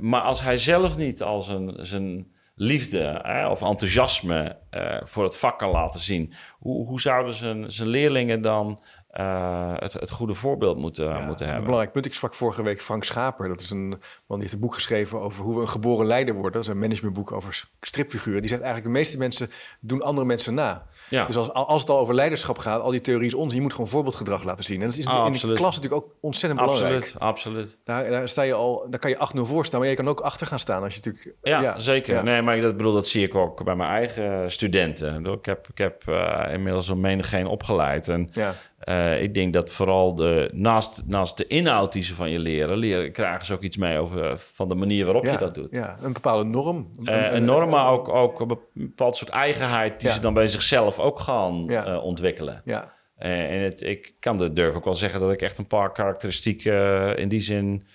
maar 0.00 0.20
als 0.20 0.42
hij 0.42 0.56
zelf 0.56 0.96
niet 0.96 1.22
al 1.22 1.42
zijn, 1.42 1.74
zijn 1.78 2.32
liefde 2.54 3.20
hè, 3.22 3.48
of 3.48 3.62
enthousiasme 3.62 4.56
uh, 4.70 4.96
voor 5.04 5.24
het 5.24 5.36
vak 5.36 5.58
kan 5.58 5.70
laten 5.70 6.00
zien, 6.00 6.32
hoe, 6.58 6.86
hoe 6.86 7.00
zouden 7.00 7.34
zijn, 7.34 7.72
zijn 7.72 7.88
leerlingen 7.88 8.42
dan 8.42 8.82
uh, 9.18 9.72
het, 9.74 9.92
het 9.92 10.10
goede 10.10 10.34
voorbeeld 10.34 10.76
moeten, 10.76 11.04
ja, 11.04 11.18
moeten 11.18 11.46
hebben. 11.46 11.56
Een 11.56 11.62
belangrijk 11.62 11.92
punt. 11.92 12.06
Ik 12.06 12.14
sprak 12.14 12.34
vorige 12.34 12.62
week 12.62 12.82
Frank 12.82 13.04
Schaper. 13.04 13.48
Dat 13.48 13.60
is 13.60 13.70
een 13.70 13.88
man 13.88 13.98
die 14.26 14.40
heeft 14.40 14.52
een 14.52 14.60
boek 14.60 14.74
geschreven 14.74 15.20
over 15.20 15.44
hoe 15.44 15.54
we 15.54 15.60
een 15.60 15.68
geboren 15.68 16.06
leider 16.06 16.34
worden. 16.34 16.52
Dat 16.52 16.62
is 16.62 16.68
een 16.68 16.78
managementboek 16.78 17.32
over 17.32 17.64
stripfiguren. 17.80 18.40
Die 18.40 18.50
zegt 18.50 18.62
eigenlijk 18.62 18.92
de 18.92 18.98
meeste 18.98 19.18
mensen 19.18 19.50
doen 19.80 20.02
andere 20.02 20.26
mensen 20.26 20.54
na. 20.54 20.86
Ja. 21.08 21.26
Dus 21.26 21.36
als, 21.36 21.52
als 21.52 21.80
het 21.80 21.90
al 21.90 21.98
over 21.98 22.14
leiderschap 22.14 22.58
gaat, 22.58 22.80
al 22.80 22.90
die 22.90 23.00
theorie 23.00 23.26
is 23.26 23.34
onzin. 23.34 23.56
Je 23.56 23.62
moet 23.62 23.72
gewoon 23.72 23.88
voorbeeldgedrag 23.88 24.44
laten 24.44 24.64
zien. 24.64 24.80
En 24.80 24.88
dat 24.88 24.96
is 24.96 25.06
in, 25.06 25.12
in 25.12 25.32
de 25.32 25.54
klas 25.54 25.76
natuurlijk 25.76 26.02
ook 26.02 26.14
ontzettend 26.20 26.60
belangrijk. 26.60 26.94
Absoluut, 26.94 27.20
absoluut. 27.20 27.78
Daar, 27.84 28.10
daar, 28.10 28.28
sta 28.28 28.42
je 28.42 28.52
al, 28.54 28.86
daar 28.90 29.00
kan 29.00 29.10
je 29.10 29.28
8-0 29.36 29.40
voor 29.40 29.66
staan, 29.66 29.80
maar 29.80 29.88
je 29.88 29.94
kan 29.94 30.08
ook 30.08 30.20
achter 30.20 30.46
gaan 30.46 30.58
staan 30.58 30.82
als 30.82 30.94
je 30.94 31.00
natuurlijk... 31.04 31.36
Ja, 31.42 31.78
zeker. 31.78 32.24
Nee, 32.24 32.42
maar 32.42 32.60
dat, 32.60 32.76
bedoel, 32.76 32.92
dat 32.92 33.06
zie 33.06 33.26
ik 33.26 33.34
ook 33.34 33.64
bij 33.64 33.76
mijn 33.76 33.90
eigen 33.90 34.50
studenten. 34.50 35.26
Ik 35.26 35.44
heb, 35.44 35.66
ik 35.68 35.78
heb 35.78 36.02
uh, 36.08 36.44
inmiddels 36.52 36.88
een 36.88 37.00
menigeen 37.00 37.46
opgeleid. 37.46 38.08
En 38.08 38.28
ja. 38.32 38.54
Uh, 38.84 39.22
ik 39.22 39.34
denk 39.34 39.52
dat 39.52 39.70
vooral 39.70 40.14
de, 40.14 40.50
naast, 40.52 41.02
naast 41.06 41.36
de 41.36 41.46
inhoud 41.46 41.92
die 41.92 42.02
ze 42.02 42.14
van 42.14 42.30
je 42.30 42.38
leren, 42.38 42.76
leren 42.76 43.12
krijgen 43.12 43.46
ze 43.46 43.52
ook 43.52 43.62
iets 43.62 43.76
mee 43.76 43.98
over 43.98 44.38
van 44.38 44.68
de 44.68 44.74
manier 44.74 45.04
waarop 45.04 45.24
je 45.24 45.36
dat 45.36 45.54
doet. 45.54 45.68
Ja, 45.70 45.96
een 46.00 46.12
bepaalde 46.12 46.44
norm. 46.44 46.90
Uh, 47.02 47.32
een 47.32 47.44
norm, 47.44 47.70
maar 47.70 47.90
ook, 47.90 48.08
ook 48.08 48.40
een 48.40 48.58
bepaald 48.72 49.16
soort 49.16 49.30
eigenheid 49.30 50.00
die 50.00 50.10
ze 50.10 50.20
dan 50.20 50.34
bij 50.34 50.46
zichzelf 50.46 50.98
ook 50.98 51.20
gaan 51.20 51.70
uh, 51.70 52.04
ontwikkelen. 52.04 52.62
Ja. 52.64 52.92
en 53.16 53.60
het, 53.62 53.82
ik 53.82 54.14
kan 54.20 54.36
de 54.36 54.52
durf 54.52 54.74
ook 54.74 54.84
wel 54.84 54.94
zeggen 54.94 55.20
dat 55.20 55.32
ik 55.32 55.42
echt 55.42 55.58
een 55.58 55.66
paar 55.66 55.92
karakteristieken 55.92 57.16
in 57.16 57.28
die 57.28 57.40
zin 57.40 57.86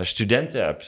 studenten 0.00 0.64
heb 0.64 0.82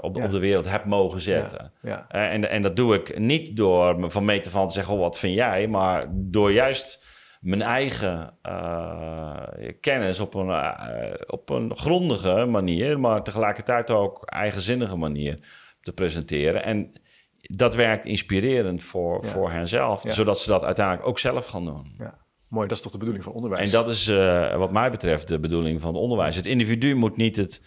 op, 0.00 0.16
op 0.16 0.30
de 0.30 0.38
wereld 0.38 0.70
heb 0.70 0.84
mogen 0.84 1.20
zetten. 1.20 1.72
Ja. 1.82 2.06
en, 2.08 2.50
en 2.50 2.62
dat 2.62 2.76
doe 2.76 2.94
ik 2.94 3.18
niet 3.18 3.56
door 3.56 3.98
me 3.98 4.10
van 4.10 4.24
meter 4.24 4.50
van 4.50 4.66
te 4.66 4.74
zeggen, 4.74 4.94
oh, 4.94 5.00
wat 5.00 5.18
vind 5.18 5.34
jij? 5.34 5.68
Maar 5.68 6.06
door 6.10 6.52
juist 6.52 7.10
mijn 7.42 7.62
eigen 7.62 8.34
uh, 8.46 9.42
kennis 9.80 10.20
op 10.20 10.34
een, 10.34 10.48
uh, 10.48 11.14
op 11.26 11.50
een 11.50 11.76
grondige 11.76 12.44
manier, 12.44 13.00
maar 13.00 13.22
tegelijkertijd 13.22 13.90
ook 13.90 14.24
eigenzinnige 14.24 14.96
manier 14.96 15.38
te 15.80 15.92
presenteren. 15.92 16.64
En 16.64 16.92
dat 17.40 17.74
werkt 17.74 18.04
inspirerend 18.04 18.82
voor, 18.82 19.22
ja. 19.22 19.28
voor 19.28 19.50
henzelf, 19.50 20.02
zodat 20.06 20.38
ze 20.38 20.48
dat 20.48 20.64
uiteindelijk 20.64 21.06
ook 21.06 21.18
zelf 21.18 21.46
gaan 21.46 21.64
doen. 21.64 21.94
Ja. 21.98 22.18
Mooi, 22.48 22.68
dat 22.68 22.76
is 22.76 22.82
toch 22.82 22.92
de 22.92 22.98
bedoeling 22.98 23.24
van 23.24 23.32
onderwijs? 23.32 23.64
En 23.64 23.70
dat 23.70 23.88
is 23.88 24.08
uh, 24.08 24.56
wat 24.56 24.72
mij 24.72 24.90
betreft 24.90 25.28
de 25.28 25.40
bedoeling 25.40 25.80
van 25.80 25.92
het 25.92 26.02
onderwijs. 26.02 26.36
Het 26.36 26.46
individu 26.46 26.94
moet 26.94 27.16
niet 27.16 27.36
het 27.36 27.62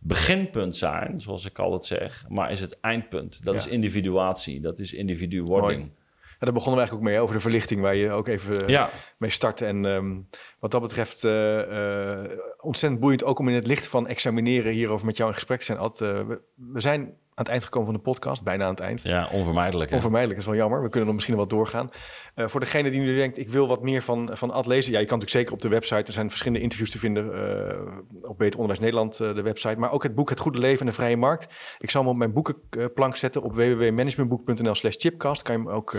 beginpunt 0.00 0.76
zijn, 0.76 1.20
zoals 1.20 1.46
ik 1.46 1.58
altijd 1.58 1.84
zeg, 1.84 2.24
maar 2.28 2.50
is 2.50 2.60
het 2.60 2.80
eindpunt. 2.80 3.44
Dat 3.44 3.54
is 3.54 3.66
individuatie, 3.66 4.60
dat 4.60 4.78
is 4.78 4.92
individuwording. 4.92 5.92
Daar 6.40 6.52
begonnen 6.52 6.80
we 6.80 6.88
eigenlijk 6.88 7.08
ook 7.08 7.14
mee 7.14 7.20
over 7.20 7.34
de 7.34 7.40
verlichting, 7.40 7.80
waar 7.80 7.94
je 7.94 8.10
ook 8.10 8.28
even 8.28 8.68
ja. 8.68 8.90
mee 9.18 9.30
start. 9.30 9.62
En 9.62 9.84
um, 9.84 10.28
wat 10.58 10.70
dat 10.70 10.80
betreft 10.80 11.24
uh, 11.24 11.56
uh, 11.58 12.18
ontzettend 12.60 13.00
boeiend 13.00 13.24
ook 13.24 13.38
om 13.38 13.48
in 13.48 13.54
het 13.54 13.66
licht 13.66 13.86
van 13.86 14.06
examineren 14.06 14.72
hierover 14.72 15.06
met 15.06 15.16
jou 15.16 15.28
in 15.28 15.34
gesprek 15.34 15.58
te 15.58 15.64
zijn. 15.64 15.78
Ad, 15.78 15.98
we, 15.98 16.40
we, 16.54 16.80
zijn 16.80 17.16
aan 17.34 17.44
het 17.44 17.48
eind 17.48 17.64
gekomen 17.64 17.88
van 17.88 17.96
de 17.96 18.02
podcast, 18.02 18.42
bijna 18.42 18.64
aan 18.64 18.70
het 18.70 18.80
eind. 18.80 19.02
Ja, 19.02 19.28
onvermijdelijk. 19.32 19.90
Hè? 19.90 19.96
Onvermijdelijk 19.96 20.40
is 20.40 20.46
wel 20.46 20.54
jammer. 20.54 20.82
We 20.82 20.88
kunnen 20.88 21.08
er 21.08 21.14
misschien 21.14 21.36
nog 21.36 21.44
wat 21.44 21.52
doorgaan. 21.52 21.90
Uh, 22.36 22.48
voor 22.48 22.60
degene 22.60 22.90
die 22.90 23.00
nu 23.00 23.16
denkt, 23.16 23.38
ik 23.38 23.48
wil 23.48 23.68
wat 23.68 23.82
meer 23.82 24.02
van, 24.02 24.30
van 24.32 24.50
Ad 24.50 24.66
lezen. 24.66 24.92
Ja, 24.92 24.98
je 24.98 25.06
kan 25.06 25.18
natuurlijk 25.18 25.48
zeker 25.48 25.52
op 25.52 25.62
de 25.62 25.68
website. 25.68 26.06
Er 26.06 26.12
zijn 26.12 26.28
verschillende 26.28 26.62
interviews 26.62 26.90
te 26.90 26.98
vinden 26.98 27.24
uh, 27.24 28.28
op 28.30 28.38
Beter 28.38 28.60
Onderwijs 28.60 28.78
Nederland, 28.78 29.20
uh, 29.20 29.34
de 29.34 29.42
website. 29.42 29.78
Maar 29.78 29.92
ook 29.92 30.02
het 30.02 30.14
boek 30.14 30.28
Het 30.28 30.38
Goede 30.38 30.58
Leven 30.58 30.80
en 30.80 30.86
de 30.86 30.92
Vrije 30.92 31.16
Markt. 31.16 31.54
Ik 31.78 31.90
zal 31.90 32.00
hem 32.00 32.10
op 32.10 32.16
mijn 32.16 32.32
boekenplank 32.32 33.16
zetten 33.16 33.42
op 33.42 33.54
www.managementboek.nl 33.54 34.74
slash 34.74 34.96
chipcast. 34.98 35.42
Kan 35.42 35.56
je 35.56 35.62
hem 35.62 35.70
ook 35.70 35.96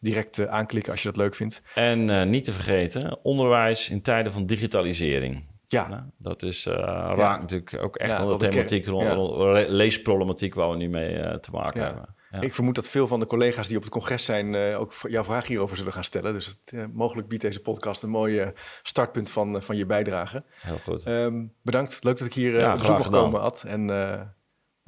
direct 0.00 0.46
aanklikken 0.46 0.92
als 0.92 1.02
je 1.02 1.08
dat 1.08 1.16
leuk 1.16 1.34
vindt. 1.34 1.62
En 1.74 2.30
niet 2.30 2.44
te 2.44 2.52
vergeten, 2.52 3.18
onderwijs 3.22 3.90
in 3.90 4.02
tijden 4.02 4.32
van 4.32 4.46
digitalisering. 4.46 5.49
Ja. 5.72 6.10
Dat 6.16 6.42
is, 6.42 6.66
uh, 6.66 6.74
raakt 6.74 7.40
natuurlijk 7.40 7.82
ook 7.82 7.96
echt 7.96 8.18
aan 8.18 8.28
de 8.28 8.36
thematiek 8.36 8.86
rond 8.86 9.68
leesproblematiek 9.68 10.54
waar 10.54 10.70
we 10.70 10.76
nu 10.76 10.88
mee 10.88 11.16
uh, 11.16 11.34
te 11.34 11.50
maken 11.50 11.84
hebben. 11.84 12.14
Ik 12.40 12.54
vermoed 12.54 12.74
dat 12.74 12.88
veel 12.88 13.06
van 13.06 13.20
de 13.20 13.26
collega's 13.26 13.68
die 13.68 13.76
op 13.76 13.82
het 13.82 13.92
congres 13.92 14.24
zijn 14.24 14.54
uh, 14.54 14.80
ook 14.80 14.92
jouw 15.08 15.24
vraag 15.24 15.46
hierover 15.46 15.76
zullen 15.76 15.92
gaan 15.92 16.04
stellen. 16.04 16.34
Dus 16.34 16.46
het, 16.46 16.92
mogelijk 16.92 17.28
biedt 17.28 17.42
deze 17.42 17.60
podcast 17.60 18.02
een 18.02 18.10
mooi 18.10 18.52
startpunt 18.82 19.30
van, 19.30 19.62
van 19.62 19.76
je 19.76 19.86
bijdrage. 19.86 20.44
Heel 20.60 20.78
goed. 20.78 21.06
Um, 21.06 21.52
bedankt. 21.62 22.04
Leuk 22.04 22.18
dat 22.18 22.26
ik 22.26 22.34
hier 22.34 22.58
ja, 22.58 22.72
op 22.72 22.78
bezoek 22.78 22.98
mag 22.98 23.10
komen, 23.10 23.40
Ad. 23.40 23.64
En 23.66 23.86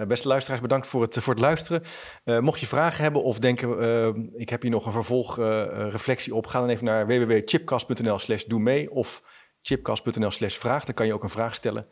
beste 0.08 0.28
luisteraars, 0.28 0.60
bedankt 0.60 0.86
voor 0.86 1.02
het, 1.02 1.18
voor 1.18 1.34
het 1.34 1.42
luisteren. 1.42 1.82
mocht 2.24 2.60
je 2.60 2.66
vragen 2.66 3.02
hebben 3.02 3.22
of 3.22 3.38
denken, 3.38 4.30
ik 4.34 4.48
heb 4.48 4.62
hier 4.62 4.70
nog 4.70 4.86
een 4.86 4.92
vervolgreflectie 4.92 6.34
op, 6.34 6.46
ga 6.46 6.60
dan 6.60 6.68
even 6.68 6.84
naar 6.84 7.06
www.chipcast.nl 7.06 8.18
slash 8.18 8.44
doe 8.44 8.60
mee 8.60 8.90
of 8.90 9.22
chipcast.nl 9.62 10.30
slash 10.30 10.56
vraag. 10.56 10.84
Dan 10.84 10.94
kan 10.94 11.06
je 11.06 11.14
ook 11.14 11.22
een 11.22 11.28
vraag 11.28 11.54
stellen. 11.54 11.86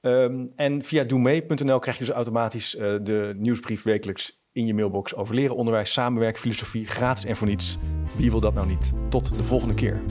Um, 0.00 0.52
en 0.56 0.84
via 0.84 1.04
doemee.nl 1.04 1.78
krijg 1.78 1.98
je 1.98 2.04
dus 2.04 2.14
automatisch 2.14 2.74
uh, 2.74 2.80
de 3.02 3.34
nieuwsbrief 3.36 3.82
wekelijks 3.82 4.40
in 4.52 4.66
je 4.66 4.74
mailbox 4.74 5.14
over 5.14 5.34
leren, 5.34 5.56
onderwijs, 5.56 5.92
samenwerken, 5.92 6.40
filosofie, 6.40 6.86
gratis 6.86 7.24
en 7.24 7.36
voor 7.36 7.46
niets. 7.46 7.78
Wie 8.16 8.30
wil 8.30 8.40
dat 8.40 8.54
nou 8.54 8.66
niet? 8.66 8.92
Tot 9.08 9.36
de 9.36 9.44
volgende 9.44 9.74
keer. 9.74 10.02